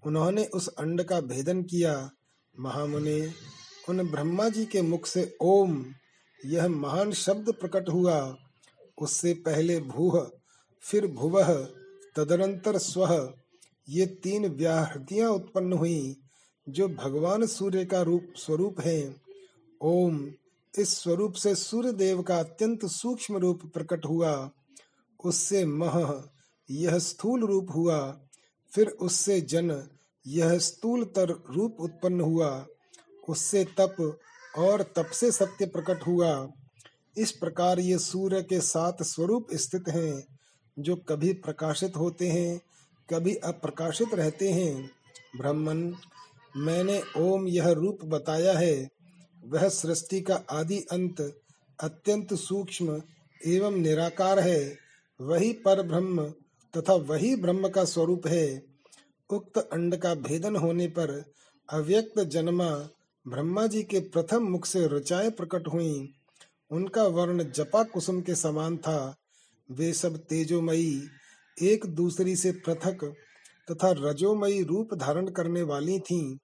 उन्होंने 0.06 0.44
उस 0.44 0.68
अंड 0.68 1.02
का 1.02 1.20
भेदन 1.20 1.62
किया। 1.62 2.10
महामुनि, 2.60 3.32
उन 3.88 4.10
ब्रह्मा 4.10 4.48
जी 4.48 4.66
के 4.66 4.82
मुख 4.82 5.06
से 5.06 5.36
ओम, 5.40 5.86
यह 6.44 6.68
महान 6.68 7.12
शब्द 7.12 7.52
प्रकट 7.52 7.88
हुआ। 7.88 8.36
उससे 8.98 9.34
पहले 9.34 9.80
भूह, 9.80 10.30
फिर 10.80 11.06
भुवह, 11.06 11.68
तदनंतर 12.16 12.78
स्व 12.78 13.34
ये 13.88 14.06
तीन 14.06 14.46
व्याहृतियाँ 14.46 15.30
उत्पन्न 15.30 15.72
हुई। 15.72 16.16
जो 16.68 16.88
भगवान 16.88 17.46
सूर्य 17.46 17.84
का 17.84 18.02
रूप 18.02 18.32
स्वरूप 18.36 18.80
है, 18.80 19.16
ओम, 19.82 20.32
इस 20.78 21.02
स्वरूप 21.02 21.32
से 21.32 21.54
सूर्य 21.54 21.92
देव 21.92 22.22
का 22.22 22.38
अत्यंत 22.38 22.86
सूक्ष्म 22.86 23.36
रूप 23.36 23.62
प्रकट 23.74 24.06
हुआ। 24.06 24.50
उससे 25.24 25.64
मह, 25.64 26.24
यह 26.70 26.98
स्थूल 26.98 27.40
रूप 27.44 27.66
हुआ। 27.74 28.20
फिर 28.74 28.88
उससे 28.88 29.40
जन, 29.40 29.88
यह 30.26 30.58
स्थूल 30.58 31.04
तर 31.04 31.30
रूप 31.30 31.76
उत्पन्न 31.80 32.20
हुआ। 32.20 32.66
उससे 33.28 33.64
तप 33.64 34.18
और 34.58 34.82
तप 34.82 35.06
से 35.06 35.32
सत्य 35.32 35.66
प्रकट 35.66 36.06
हुआ। 36.06 36.48
इस 37.18 37.32
प्रकार 37.32 37.80
ये 37.80 37.98
सूर्य 37.98 38.42
के 38.42 38.60
सात 38.60 39.02
स्वरूप 39.02 39.46
स्थित 39.54 39.88
हैं, 39.88 40.38
जो 40.78 40.96
कभी 40.96 41.32
प्रकाशित 41.32 41.96
होते 41.96 42.28
हैं, 42.28 42.60
कभी 43.10 43.34
अप्रकाशित 43.34 44.14
रहते 44.14 44.48
हैं। 44.48 44.90
ब्रह्मन 45.36 45.96
मैंने 46.56 47.02
ओम 47.16 47.46
यह 47.48 47.70
रूप 47.70 48.04
बताया 48.04 48.58
है, 48.58 48.88
वह 49.44 49.68
सृष्टि 49.68 50.20
का 50.20 50.34
आदि 50.50 50.78
अंत 50.92 51.20
अत्यंत 51.80 52.34
सूक्ष्म 52.34 53.02
एवं 53.46 53.76
निराकार 53.76 54.38
है। 54.38 54.78
वही 55.20 55.52
पर 55.52 55.82
ब्रह्म 55.82 56.26
तथा 56.74 56.94
वही 56.94 57.36
ब्रह्म 57.36 57.68
का 57.68 57.84
स्वरूप 57.84 58.26
है। 58.26 58.62
उक्त 59.30 59.58
अंड 59.58 59.96
का 59.96 60.14
भेदन 60.14 60.56
होने 60.56 60.86
पर 60.86 61.24
अव्यक्त 61.68 62.20
जन्मा 62.20 62.70
ब्रह्मा 63.26 63.66
जी 63.66 63.82
के 63.82 64.00
प्रथम 64.00 64.42
मुख 64.42 64.66
से 64.66 64.86
रचाए 64.86 65.30
प्रकट 65.30 65.68
हुई। 65.68 66.12
उनका 66.70 67.02
वर्ण 67.02 67.44
जपा 67.52 67.82
कुसुम 67.82 68.20
के 68.20 68.34
समान 68.34 68.76
था। 68.76 69.16
वे 69.70 69.92
सब 69.92 70.16
तेजोमयी, 70.16 71.08
एक 71.62 71.86
दूसरी 71.86 72.36
से 72.36 72.52
पृथक 72.52 73.14
तथा 73.70 73.94
रजोमयी 73.98 74.62
रूप 74.62 74.94
धारण 74.94 75.28
करने 75.28 75.62
वाली 75.62 75.98
थीं। 75.98 76.36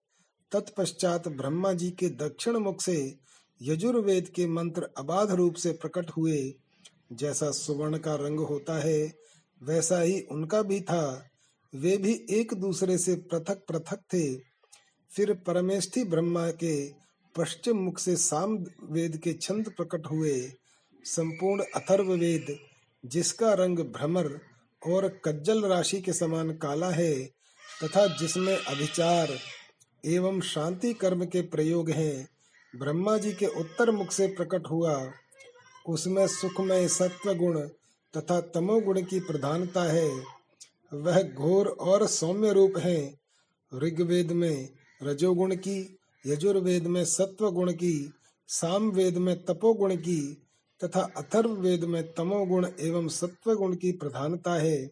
तत्पश्चात 0.52 1.28
ब्रह्मा 1.28 1.72
जी 1.72 1.90
के 1.90 2.08
दक्षिण 2.08 2.56
मुख 2.56 2.82
से 2.82 3.16
यजुर्वेद 3.62 4.28
के 4.28 4.46
मंत्र 4.46 4.88
अबाध 4.98 5.30
रूप 5.30 5.54
से 5.54 5.72
प्रकट 5.72 6.10
हुए। 6.10 6.54
जैसा 7.12 7.50
सुवर्ण 7.50 7.98
का 7.98 8.14
रंग 8.14 8.40
होता 8.40 8.78
है, 8.78 9.12
वैसा 9.62 10.00
ही 10.00 10.20
उनका 10.20 10.62
भी 10.62 10.80
था। 10.80 11.28
वे 11.74 11.96
भी 11.96 12.26
एक 12.30 12.54
दूसरे 12.54 12.98
से 12.98 13.14
पृथक 13.14 13.64
पृथक 13.68 13.96
थे। 13.96 14.34
फिर 15.10 15.34
परमेष्ठी 15.34 16.04
ब्रह्मा 16.04 16.50
के 16.50 16.88
पश्चिम 17.36 17.76
मुख 17.76 17.98
से 17.98 18.16
साम 18.16 18.66
वेद 18.82 19.16
के 19.16 19.32
छंद 19.32 19.68
प्रकट 19.68 20.06
हुए। 20.06 20.52
संपूर्ण 21.04 21.64
अथर्व 21.76 22.12
वेद, 22.12 22.58
जिसका 23.06 23.54
रंग 23.54 23.78
भ्रमर 23.78 24.40
और 24.87 25.20
कज्जल 25.24 25.64
राशि 25.64 26.01
के 26.01 26.12
समान 26.12 26.51
काला 26.51 26.91
है 26.91 27.14
तथा 27.85 28.07
जिसमें 28.07 28.57
अभिचार 28.57 29.39
एवं 30.05 30.41
शांति 30.41 30.93
कर्म 30.93 31.24
के 31.24 31.41
प्रयोग 31.43 31.91
हैं। 31.91 32.28
ब्रह्मा 32.76 33.18
जी 33.18 33.33
के 33.33 33.47
उत्तर 33.47 33.91
मुख 33.91 34.12
से 34.12 34.26
प्रकट 34.26 34.62
हुआ, 34.70 35.11
उसमें 35.89 36.26
सुखमय 36.26 36.89
सत्व 36.89 37.35
गुण 37.35 37.61
तथा 38.16 38.41
तमोगुण 38.41 39.03
की 39.03 39.20
प्रधानता 39.20 39.83
है। 39.83 40.11
वह 40.95 41.22
घोर 41.22 41.66
और 41.66 42.07
सौम्य 42.07 42.53
रूप 42.53 42.78
है। 42.78 43.14
ऋग्वेद 43.74 44.33
में 44.33 44.68
रजोगुण 45.03 45.55
की, 45.57 45.99
यजुर्वेद 46.26 46.87
में 46.87 47.05
सत्व 47.05 47.51
गुण 47.51 47.72
की 47.72 48.12
साम 48.49 48.91
वेद 48.91 49.18
में 49.18 49.45
तपोगुण 49.45 49.97
की 49.97 50.43
तथा 50.85 51.01
अथर्व 51.16 51.51
वेद 51.51 51.85
में 51.85 52.03
तमोगुण 52.12 52.66
एवं 52.81 53.09
सत्व 53.09 53.55
गुण 53.55 53.76
की 53.76 53.93
प्रधानता 53.93 54.55
है। 54.55 54.91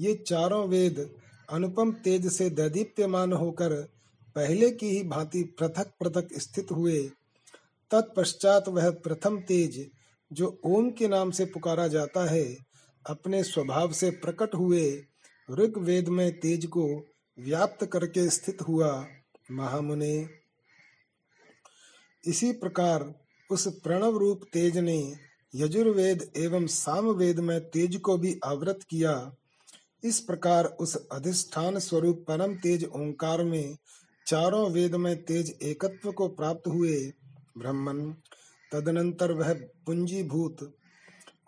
ये 0.00 0.14
चारों 0.14 0.68
वेद 0.68 1.10
अनुपम 1.50 1.92
तेज 1.92 2.32
से 2.32 2.50
दैदीप्यमान 2.50 3.32
होकर 3.32 3.74
पहले 4.36 4.70
की 4.70 4.88
ही 4.88 5.02
भांति 5.02 5.42
पृथक 5.42 5.92
पृथक 6.00 6.28
स्थित 6.38 6.70
हुए। 6.70 7.00
तत्पश्चात 7.90 8.68
वह 8.68 8.90
प्रथम 8.90 9.40
तेज, 9.40 9.90
जो 10.32 10.60
ओम 10.64 10.90
के 10.90 11.08
नाम 11.08 11.30
से 11.30 11.44
पुकारा 11.44 11.88
जाता 11.88 12.24
है, 12.30 12.56
अपने 13.06 13.42
स्वभाव 13.44 13.92
से 13.92 14.10
प्रकट 14.10 14.54
हुए 14.54 15.04
ऋग्वेद 15.50 16.08
में 16.08 16.40
तेज 16.40 16.66
को 16.66 16.86
व्याप्त 17.38 17.84
करके 17.86 18.28
स्थित 18.30 18.62
हुआ। 18.62 19.06
महामुने, 19.50 20.28
इसी 22.24 22.52
प्रकार 22.52 23.14
उस 23.50 23.66
प्रणव 23.82 24.18
रूप 24.18 24.40
तेज 24.52 24.78
ने 24.78 25.14
यजुर्वेद 25.54 26.30
एवं 26.36 26.66
सामवेद 26.66 27.40
में 27.40 27.60
तेज 27.60 27.96
को 27.96 28.16
भी 28.18 28.40
आवृत 28.44 28.80
किया। 28.90 29.32
इस 30.04 30.20
प्रकार 30.20 30.64
उस 30.64 30.96
अधिष्ठान 31.12 31.78
स्वरूप 31.78 32.24
परम 32.28 32.54
तेज 32.54 32.84
ओंकार 32.84 33.44
में 33.44 33.76
चारों 34.26 34.70
वेद 34.70 34.94
में 34.94 35.24
तेज 35.24 35.58
एकत्व 35.62 36.12
को 36.12 36.28
प्राप्त 36.28 36.68
हुए। 36.68 37.12
ब्रह्मन 37.58 38.14
तदनंतर 38.72 39.32
वह 39.32 39.52
पुंजीभूत, 39.86 40.72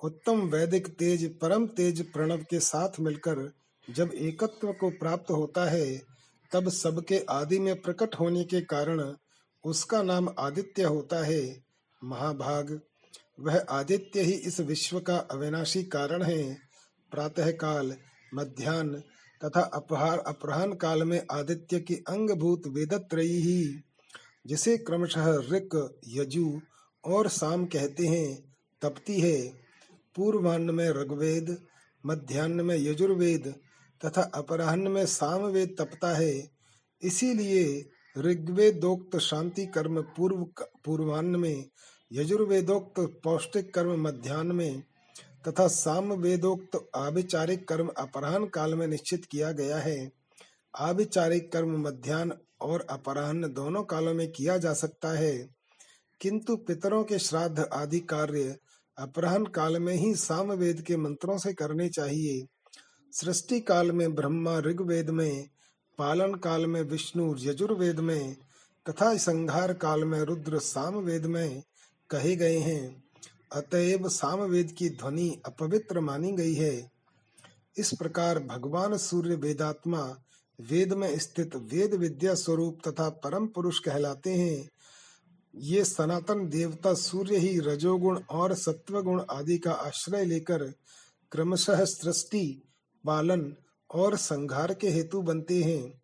उत्तम 0.05 0.41
वैदिक 0.41 0.89
तेज, 0.89 1.39
परम 1.39 1.67
तेज 1.67 2.13
प्रणव 2.13 2.39
के 2.51 2.61
साथ 2.61 3.01
मिलकर 3.01 3.53
जब 3.91 4.11
एकत्व 4.15 4.73
को 4.73 4.91
प्राप्त 4.91 5.31
होता 5.31 5.71
है, 5.71 6.03
तब 6.53 6.69
सबके 6.69 7.19
आदि 7.31 7.59
में 7.59 7.81
प्रकट 7.83 8.15
होने 8.15 8.45
के 8.45 8.61
कारण 8.61 9.15
उसका 9.65 10.03
नाम 10.03 10.29
आदित्य 10.39 10.83
होता 10.83 11.25
है। 11.25 11.72
महाभाग। 12.05 12.81
वह 13.41 13.67
आदित्य 13.71 14.21
ही 14.21 14.33
इस 14.33 14.61
विश्व 14.61 15.01
का 15.01 15.17
अविनाशी 15.17 15.83
कारण 15.83 16.23
है। 16.23 16.59
प्रातः 17.11 17.51
काल 17.51 17.97
मध्यान्ह 18.35 19.03
तथा 19.45 19.61
अपहार, 19.61 20.19
अपराहन 20.19 20.73
काल 20.73 21.03
में 21.03 21.27
आदित्य 21.31 21.81
की 21.81 21.95
अंगभूत 21.95 22.63
वेदत्रयी 22.67 23.41
ही, 23.41 23.81
जिसे 24.47 24.79
क्रमशः 24.79 25.37
ऋक, 25.37 26.01
यजु 26.09 26.61
और 27.05 27.29
साम 27.29 27.67
कहते 27.67 28.07
हैं, 28.07 28.55
तपती 28.83 29.21
है। 29.21 29.49
पूर्वान्न 30.17 30.71
में 30.71 30.91
ऋग्वेद 30.91 31.67
मध्यान्ह 32.07 32.63
में 32.63 32.77
यजुर्वेद 32.77 33.55
तथा 34.05 34.23
अपराह्न 34.23 34.89
में 34.89 35.07
सामवेद 35.07 35.77
तपता 35.79 36.15
है। 36.15 36.51
इसीलिए 37.03 37.91
ऋग्वेदोक्त 38.19 39.19
शांति 39.19 39.67
कर्म 39.67 40.03
पूर्व 40.03 40.37
पूर्वान्न 40.85 41.37
में, 41.37 41.65
यजुर्वेदोक्त 42.13 43.21
पौष्टिक 43.25 43.75
कर्म 43.75 44.03
मध्यान्ह 44.03 44.55
में, 44.55 44.83
तथा 45.49 45.69
साम 45.69 46.13
वेदोक्त 46.13 46.91
आभिचारिक 46.95 47.69
कर्म 47.69 47.89
अपराह्न 47.89 48.47
काल 48.47 48.75
में 48.75 48.87
निश्चित 48.87 49.25
किया 49.25 49.53
गया 49.53 49.77
है। 49.77 50.13
आभिचारिक 50.79 51.53
कर्म 51.53 51.81
मध्यान्ह 51.81 52.37
और 52.61 52.87
अपराह्न 52.91 53.53
दोनों 53.53 53.83
कालों 53.83 54.15
में 54.15 54.33
किया 54.33 54.59
जा 54.59 54.73
सकता 54.73 55.13
है। 55.13 55.49
किंतु 56.21 56.57
पितरों 56.57 57.05
के 57.05 57.19
श्राद्ध 57.19 57.61
आदि 57.61 58.01
कार्य 58.01 58.57
अपराहन 58.99 59.45
काल 59.45 59.81
में 59.81 59.95
ही 59.95 60.15
सामवेद 60.15 60.81
के 60.81 60.97
मंत्रों 60.97 61.39
से 61.39 61.53
करने 61.53 61.89
चाहिए। 61.89 62.47
सृष्टि 63.13 63.61
काल 63.61 63.93
में 63.93 64.15
ब्रह्मा 64.15 64.59
ऋग्वेद 64.59 65.11
में 65.11 65.49
पालन 65.99 66.35
काल 66.35 66.67
में 66.67 66.83
विष्णु 66.83 67.37
यजुर्वेद 67.39 68.01
में 68.01 68.37
तथा 68.89 69.17
संहार 69.17 69.73
काल 69.73 70.05
में 70.05 70.21
रुद्र 70.21 70.59
सामवेद 70.59 71.27
में 71.27 71.63
कहे 72.11 72.37
गए 72.37 72.59
हैं। 72.59 73.05
अतएव 73.53 74.09
सामवेद 74.09 74.73
की 74.73 74.91
ध्वनि 74.91 75.43
अपवित्र 75.47 76.01
मानी 76.01 76.33
गई 76.33 76.55
है। 76.55 76.91
इस 77.77 77.95
प्रकार 77.95 78.39
भगवान 78.39 78.97
सूर्य 78.97 79.35
वेदात्मा 79.35 80.17
वेद 80.61 80.93
में 80.93 81.19
स्थित 81.19 81.57
वेद 81.57 81.95
विद्या 81.95 82.35
स्वरूप 82.35 82.79
तथा 82.89 83.09
परम 83.09 83.47
पुरुष 83.47 83.79
कहलाते 83.79 84.31
हैं। 84.31 84.69
ये 85.55 85.85
सनातन 85.85 86.49
देवता 86.49 86.95
सूर्य 86.95 87.37
ही 87.37 87.61
रजोगुण 87.61 88.21
और 88.31 88.55
सत्वगुण 88.55 89.23
आदि 89.31 89.59
का 89.59 89.73
आश्रय 89.73 90.25
लेकर 90.25 90.65
क्रमशः 91.33 91.85
सृष्टि, 91.85 92.63
पालन 93.05 93.57
और 93.95 94.17
संघार 94.17 94.75
के 94.75 94.89
हेतु 94.89 95.23
बनते 95.23 95.63
हैं 95.63 96.03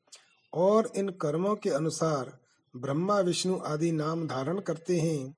और 0.54 0.92
इन 0.96 1.08
कर्मों 1.08 1.56
के 1.56 1.70
अनुसार 1.70 2.38
ब्रह्मा, 2.76 3.20
विष्णु 3.20 3.58
आदि 3.58 3.92
नाम 3.92 4.26
धारण 4.26 4.60
करते 4.60 4.98
हैं। 4.98 5.34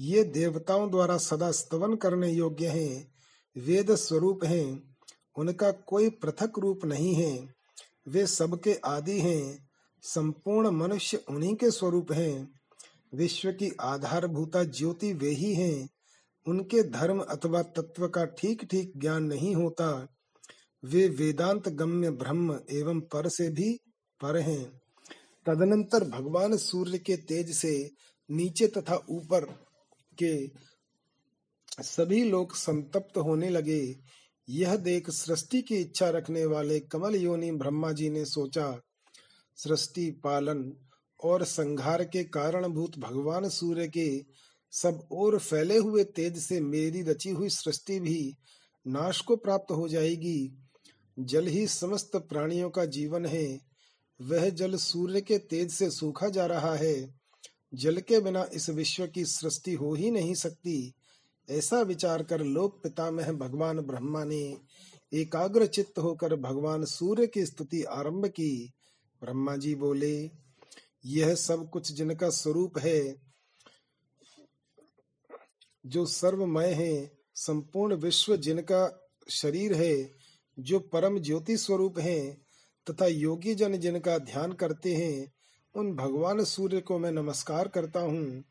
ये 0.00 0.24
देवताओं 0.24 0.90
द्वारा 0.90 1.16
सदा 1.16 1.50
स्तवन 1.50 1.94
करने 1.94 2.30
योग्य 2.30 2.66
हैं, 2.66 3.14
वेद 3.58 3.94
स्वरूप 3.94 4.44
हैं, 4.44 4.96
उनका 5.36 5.70
कोई 5.70 6.10
पृथक 6.10 6.52
रूप 6.58 6.84
नहीं 6.84 7.14
है। 7.14 7.54
वे 8.08 8.26
सबके 8.26 8.74
आदि 8.74 9.20
हैं, 9.20 9.68
संपूर्ण 10.02 10.70
मनुष्य 10.70 11.24
उन्हीं 11.28 11.54
के 11.54 11.70
स्वरूप 11.70 12.12
हैं। 12.12 12.60
विश्व 13.14 13.52
की 13.52 13.76
आधारभूता 13.80 14.64
ज्योति 14.64 15.12
वे 15.12 15.30
ही 15.30 15.54
हैं, 15.54 15.88
उनके 16.46 16.82
धर्म 16.82 17.20
अथवा 17.20 17.62
तत्व 17.62 18.08
का 18.08 18.24
ठीक 18.24 18.64
ठीक 18.64 18.92
ज्ञान 18.96 19.24
नहीं 19.24 19.54
होता। 19.54 20.08
वे 20.86 21.06
वेदांत 21.08 21.68
गम्य 21.68 22.10
ब्रह्म 22.10 22.58
एवं 22.70 23.00
पर 23.12 23.28
से 23.28 23.48
भी 23.48 23.72
पर 24.20 24.36
हैं। 24.36 24.64
तदनंतर 25.46 26.04
भगवान 26.04 26.56
सूर्य 26.56 26.98
के 26.98 27.16
तेज 27.16 27.54
से 27.56 27.90
नीचे 28.28 28.66
तथा 28.66 28.96
ऊपर 29.10 29.44
के 30.18 30.34
सभी 31.82 32.22
लोग 32.24 32.54
संतप्त 32.56 33.16
होने 33.18 33.48
लगे। 33.48 33.80
यह 34.48 34.76
देख 34.76 35.10
सृष्टि 35.10 35.62
की 35.62 35.76
इच्छा 35.76 36.08
रखने 36.10 36.44
वाले 36.46 36.80
कमल 36.80 37.14
योनि 37.14 37.50
ब्रह्मा 37.52 37.92
जी 37.92 38.10
ने 38.10 38.24
सोचा, 38.24 38.80
सृष्टि 39.58 40.10
पालन 40.24 40.72
और 41.20 41.44
संघार 41.44 42.04
के 42.04 42.24
कारणभूत 42.24 42.98
भगवान 42.98 43.48
सूर्य 43.48 43.88
के 43.88 44.08
सब 44.72 45.08
और 45.12 45.38
फैले 45.38 45.76
हुए 45.78 46.04
तेज 46.04 46.38
से 46.38 46.60
मेरी 46.60 47.02
रची 47.02 47.30
हुई 47.30 47.48
सृष्टि 47.48 47.98
भी 48.00 48.32
नाश 48.86 49.20
को 49.20 49.36
प्राप्त 49.36 49.70
हो 49.70 49.88
जाएगी। 49.88 50.65
जल 51.18 51.46
ही 51.46 51.66
समस्त 51.66 52.16
प्राणियों 52.16 52.70
का 52.70 52.84
जीवन 52.84 53.26
है। 53.26 53.60
वह 54.20 54.50
जल 54.50 54.76
सूर्य 54.76 55.20
के 55.20 55.38
तेज 55.38 55.70
से 55.70 55.90
सूखा 55.90 56.28
जा 56.28 56.46
रहा 56.46 56.74
है। 56.74 57.14
जल 57.74 57.98
के 57.98 58.20
बिना 58.20 58.46
इस 58.54 58.70
विश्व 58.70 59.06
की 59.06 59.24
सृष्टि 59.24 59.72
हो 59.72 59.94
ही 59.94 60.10
नहीं 60.10 60.34
सकती। 60.34 60.94
ऐसा 61.50 61.80
विचार 61.80 62.22
कर 62.22 62.40
लोक 62.40 62.82
पितामह 62.82 63.32
भगवान 63.32 63.80
ब्रह्मा 63.80 64.24
ने 64.24 64.58
एकाग्र 65.12 65.66
चित्त 65.66 65.98
होकर 65.98 66.36
भगवान 66.36 66.84
सूर्य 66.84 67.26
की 67.26 67.46
स्तुति 67.46 67.82
आरंभ 67.82 68.26
की। 68.26 68.72
ब्रह्मा 69.20 69.56
जी 69.56 69.74
बोले, 69.74 70.30
यह 71.04 71.34
सब 71.34 71.70
कुछ 71.70 71.92
जिनका 71.92 72.30
स्वरूप 72.30 72.78
है, 72.78 73.26
जो 75.86 76.06
सर्वमय 76.06 76.72
है, 76.72 77.18
संपूर्ण 77.34 77.94
विश्व 77.94 78.36
जिनका 78.36 79.10
शरीर 79.30 79.74
है 79.74 80.15
जो 80.58 80.78
परम 80.78 81.18
ज्योति 81.18 81.56
स्वरूप 81.56 81.98
हैं 81.98 82.46
तथा 82.90 83.06
योगी 83.06 83.54
जन 83.54 83.76
जिनका 83.76 84.18
ध्यान 84.18 84.52
करते 84.52 84.94
हैं, 84.94 85.32
उन 85.74 85.92
भगवान 85.92 86.44
सूर्य 86.44 86.80
को 86.80 86.98
मैं 86.98 87.12
नमस्कार 87.12 87.68
करता 87.68 88.00
हूँ। 88.00 88.44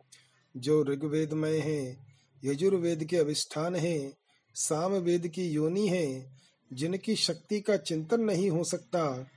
जो 0.58 0.84
ऋग्वेदमय 0.84 1.58
है, 1.58 1.98
यजुर्वेद 2.46 3.04
के 3.04 3.18
अविष्ठान 3.18 3.76
है 3.76 4.14
साम 4.56 4.92
वेद 4.92 5.28
की 5.28 5.44
योनि 5.44 5.88
है, 5.88 6.36
जिनकी 6.74 7.16
शक्ति 7.16 7.62
का 7.62 7.78
चिंतन 7.78 8.22
नहीं 8.22 8.50
हो 8.50 8.64
सकता, 8.64 9.28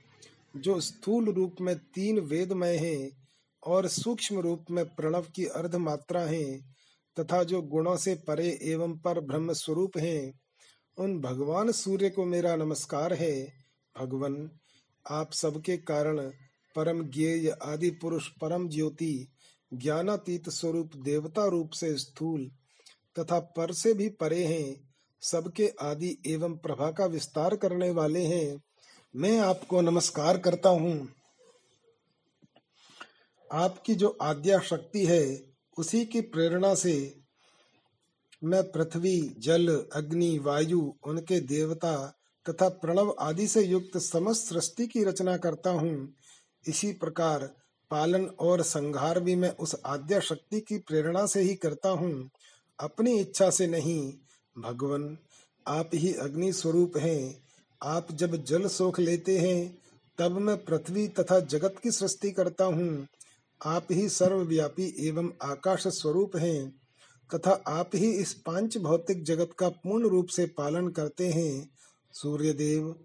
जो 0.55 0.79
स्थूल 0.79 1.25
रूप 1.25 1.55
में 1.61 1.75
तीन 1.77 2.19
वेदमय 2.19 2.77
है 2.77 3.11
और 3.63 3.87
सूक्ष्म 3.87 4.39
रूप 4.39 4.65
में 4.71 4.85
प्रणव 4.85 5.25
की 5.35 5.45
अर्ध 5.45 5.75
मात्रा 5.75 6.21
है, 6.21 6.57
तथा 7.19 7.43
जो 7.43 7.61
गुणों 7.61 7.97
से 7.97 8.15
परे 8.15 8.59
एवं 8.61 8.97
पर 8.97 9.19
ब्रह्म 9.19 9.53
स्वरूप 9.53 9.97
है। 9.97 10.33
उन 10.99 11.21
भगवान 11.21 11.71
सूर्य 11.71 12.09
को 12.09 12.25
मेरा 12.25 12.55
नमस्कार 12.55 13.13
है। 13.13 13.53
भगवान, 14.01 14.51
आप 15.09 15.31
सबके 15.33 15.77
कारण 15.77 16.19
परम 16.75 17.09
ज्ञेय 17.09 17.49
आदि 17.49 17.89
पुरुष 17.89 18.27
परम 18.27 18.69
ज्योति, 18.69 19.27
ज्ञानातीत 19.73 20.49
स्वरूप 20.49 20.95
देवता 20.95 21.45
रूप 21.45 21.69
से 21.69 21.97
स्थूल 21.97 22.51
तथा 23.19 23.39
पर 23.39 23.73
से 23.73 23.93
भी 23.93 24.09
परे 24.09 24.45
हैं, 24.45 24.93
सबके 25.21 25.73
आदि 25.81 26.17
एवं 26.27 26.57
प्रभा 26.57 26.91
का 26.91 27.05
विस्तार 27.05 27.55
करने 27.55 27.91
वाले 27.91 28.25
हैं। 28.25 28.61
मैं 29.15 29.39
आपको 29.39 29.81
नमस्कार 29.81 30.37
करता 30.37 30.69
हूँ। 30.69 31.09
आपकी 33.51 33.95
जो 33.95 34.17
आद्या 34.21 34.59
शक्ति 34.59 35.05
है, 35.05 35.43
उसी 35.77 36.05
की 36.05 36.21
प्रेरणा 36.21 36.75
से 36.75 37.18
मैं 38.43 38.71
पृथ्वी, 38.71 39.35
जल, 39.39 39.85
अग्नि, 39.93 40.39
वायु, 40.39 40.93
उनके 41.03 41.39
देवता 41.39 42.15
तथा 42.49 42.69
प्रणव 42.69 43.15
आदि 43.19 43.47
से 43.47 43.61
युक्त 43.61 43.97
समस्त 43.97 44.45
सृष्टि 44.45 44.87
की 44.87 45.03
रचना 45.03 45.37
करता 45.37 45.69
हूँ। 45.69 46.13
इसी 46.67 46.91
प्रकार 46.91 47.55
पालन 47.91 48.25
और 48.25 48.61
संहार 48.61 49.19
भी 49.19 49.35
मैं 49.35 49.49
उस 49.49 49.75
आद्या 49.85 50.19
शक्ति 50.19 50.59
की 50.59 50.77
प्रेरणा 50.77 51.25
से 51.25 51.41
ही 51.41 51.55
करता 51.55 51.89
हूँ। 51.89 52.29
अपनी 52.79 53.19
इच्छा 53.19 53.49
से 53.49 53.67
नहीं, 53.67 54.13
भगवान, 54.57 55.17
आप 55.67 55.89
ही 55.93 56.13
अग्नि 56.13 56.53
स्वरूप 56.53 56.97
हैं। 56.97 57.43
आप 57.83 58.11
जब 58.11 58.43
जल 58.43 58.67
सोख 58.67 58.99
लेते 58.99 59.37
हैं, 59.39 59.77
तब 60.17 60.31
मैं 60.31 60.65
पृथ्वी 60.65 61.07
तथा 61.07 61.39
जगत 61.39 61.75
की 61.83 61.91
सृष्टि 61.91 62.31
करता 62.31 62.63
हूँ। 62.63 63.07
आप 63.65 63.87
ही 63.91 64.09
सर्वव्यापी 64.09 65.07
एवं 65.07 65.31
आकाश 65.41 65.87
स्वरूप 65.87 66.35
हैं। 66.35 66.81
तथा 67.35 67.63
आप 67.67 67.91
ही 67.95 68.11
इस 68.11 68.33
पाँच 68.33 68.77
भौतिक 68.77 69.23
जगत 69.23 69.49
का 69.59 69.69
पूर्ण 69.69 70.07
रूप 70.07 70.27
से 70.27 70.45
पालन 70.45 70.87
करते 70.87 71.27
हैं। 71.27 71.69
सूर्यदेव, 72.13 72.95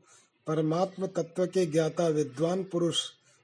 परमात्म 0.46 1.06
तत्व 1.06 1.46
के 1.46 1.66
ज्ञाता 1.66 2.08
विद्वान 2.08 2.64
पुरुष 2.64 3.00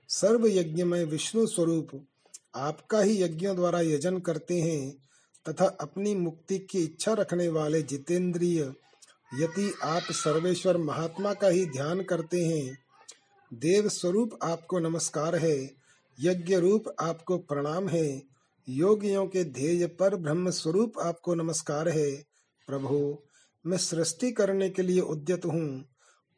सर्व 0.08 0.46
यज्ञ 0.46 0.84
में 0.84 1.04
विष्णु 1.04 1.46
स्वरूप, 1.46 2.06
आपका 2.54 3.00
ही 3.00 3.22
यज्ञों 3.22 3.56
द्वारा 3.56 3.80
यजन 3.80 4.18
करते 4.18 4.60
हैं, 4.60 4.96
तथा 5.48 5.64
अपनी 5.80 6.14
मुक्ति 6.14 6.58
की 6.58 6.78
इच्छा 6.78 7.12
रखने 7.12 7.48
वाले 7.48 7.82
जितेंद्रिय 7.82 8.72
यदि 9.34 9.74
आप 9.82 10.02
सर्वेश्वर 10.02 10.76
महात्मा 10.76 11.34
का 11.34 11.48
ही 11.48 11.66
ध्यान 11.66 12.02
करते 12.02 12.44
हैं। 12.44 12.78
देव 13.54 13.88
स्वरूप 13.88 14.38
आपको 14.42 14.78
नमस्कार 14.78 15.36
है, 15.36 15.70
यज्ञ 16.20 16.56
रूप 16.56 16.84
आपको 17.00 17.38
प्रणाम 17.38 17.88
है 17.88 18.29
योगियों 18.70 19.26
के 19.26 19.44
ध्येय 19.44 19.86
पर 19.86 20.16
ब्रह्म 20.16 20.50
स्वरूप 20.50 20.98
आपको 20.98 21.34
नमस्कार 21.34 21.88
है। 21.88 22.10
प्रभु, 22.66 23.18
मैं 23.66 23.78
सृष्टि 23.78 24.30
करने 24.32 24.70
के 24.70 24.82
लिए 24.82 25.00
उद्यत 25.00 25.44
हूँ 25.44 25.84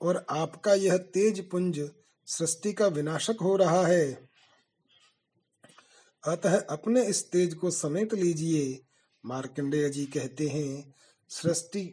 और 0.00 0.26
आपका 0.30 0.74
यह 0.74 0.96
तेज 0.96 1.50
पुंज 1.50 1.90
सृष्टि 2.26 2.72
का 2.72 2.86
विनाशक 2.86 3.36
हो 3.42 3.56
रहा 3.56 3.86
है। 3.86 4.28
अतः 6.24 6.58
अपने 6.60 7.04
इस 7.04 7.30
तेज 7.30 7.54
को 7.54 7.70
समेट 7.70 8.14
लीजिए। 8.14 8.80
मार्कंडेय 9.24 9.88
जी 9.90 10.06
कहते 10.06 10.48
हैं 10.48 10.94
सृष्टि 11.28 11.84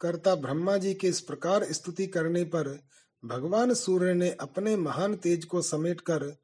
कर्ता 0.00 0.34
ब्रह्मा 0.34 0.76
जी 0.76 0.94
के 0.94 1.08
इस 1.08 1.20
प्रकार 1.20 1.72
स्तुति 1.72 2.06
करने 2.06 2.44
पर 2.44 2.78
भगवान 3.24 3.74
सूर्य 3.74 4.14
ने 4.14 4.30
अपने 4.30 4.76
महान 4.76 5.14
तेज 5.16 5.44
को 5.44 5.62
समेटकर 5.62 6.36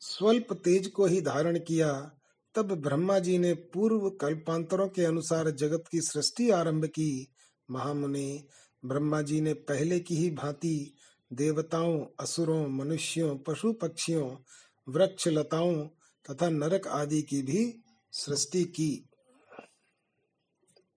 स्वल्प 0.00 0.52
तेज 0.52 0.86
को 0.86 1.06
ही 1.06 1.20
धारण 1.20 1.58
किया। 1.58 2.20
तब 2.54 2.72
ब्रह्मा 2.72 3.18
जी 3.18 3.38
ने 3.38 3.54
पूर्व 3.54 4.10
कल्पांतरों 4.10 4.88
के 4.88 5.04
अनुसार 5.04 5.50
जगत 5.50 5.84
की 5.90 6.00
सृष्टि 6.00 6.50
आरंभ 6.50 6.84
की। 6.84 7.34
महामुनि, 7.70 8.48
ब्रह्मा 8.84 9.22
जी 9.22 9.40
ने 9.40 9.54
पहले 9.54 10.00
की 10.00 10.16
ही 10.16 10.30
भांति 10.30 10.94
देवताओं, 11.32 12.06
असुरों, 12.20 12.68
मनुष्यों, 12.68 13.36
पशु 13.36 13.72
पक्षियों 13.72 14.36
वृक्ष 14.88 15.28
लताओं 15.28 15.86
तथा 16.30 16.48
नरक 16.48 16.86
आदि 16.86 17.22
की 17.22 17.42
भी 17.42 17.82
सृष्टि 18.12 18.64
की। 18.64 19.08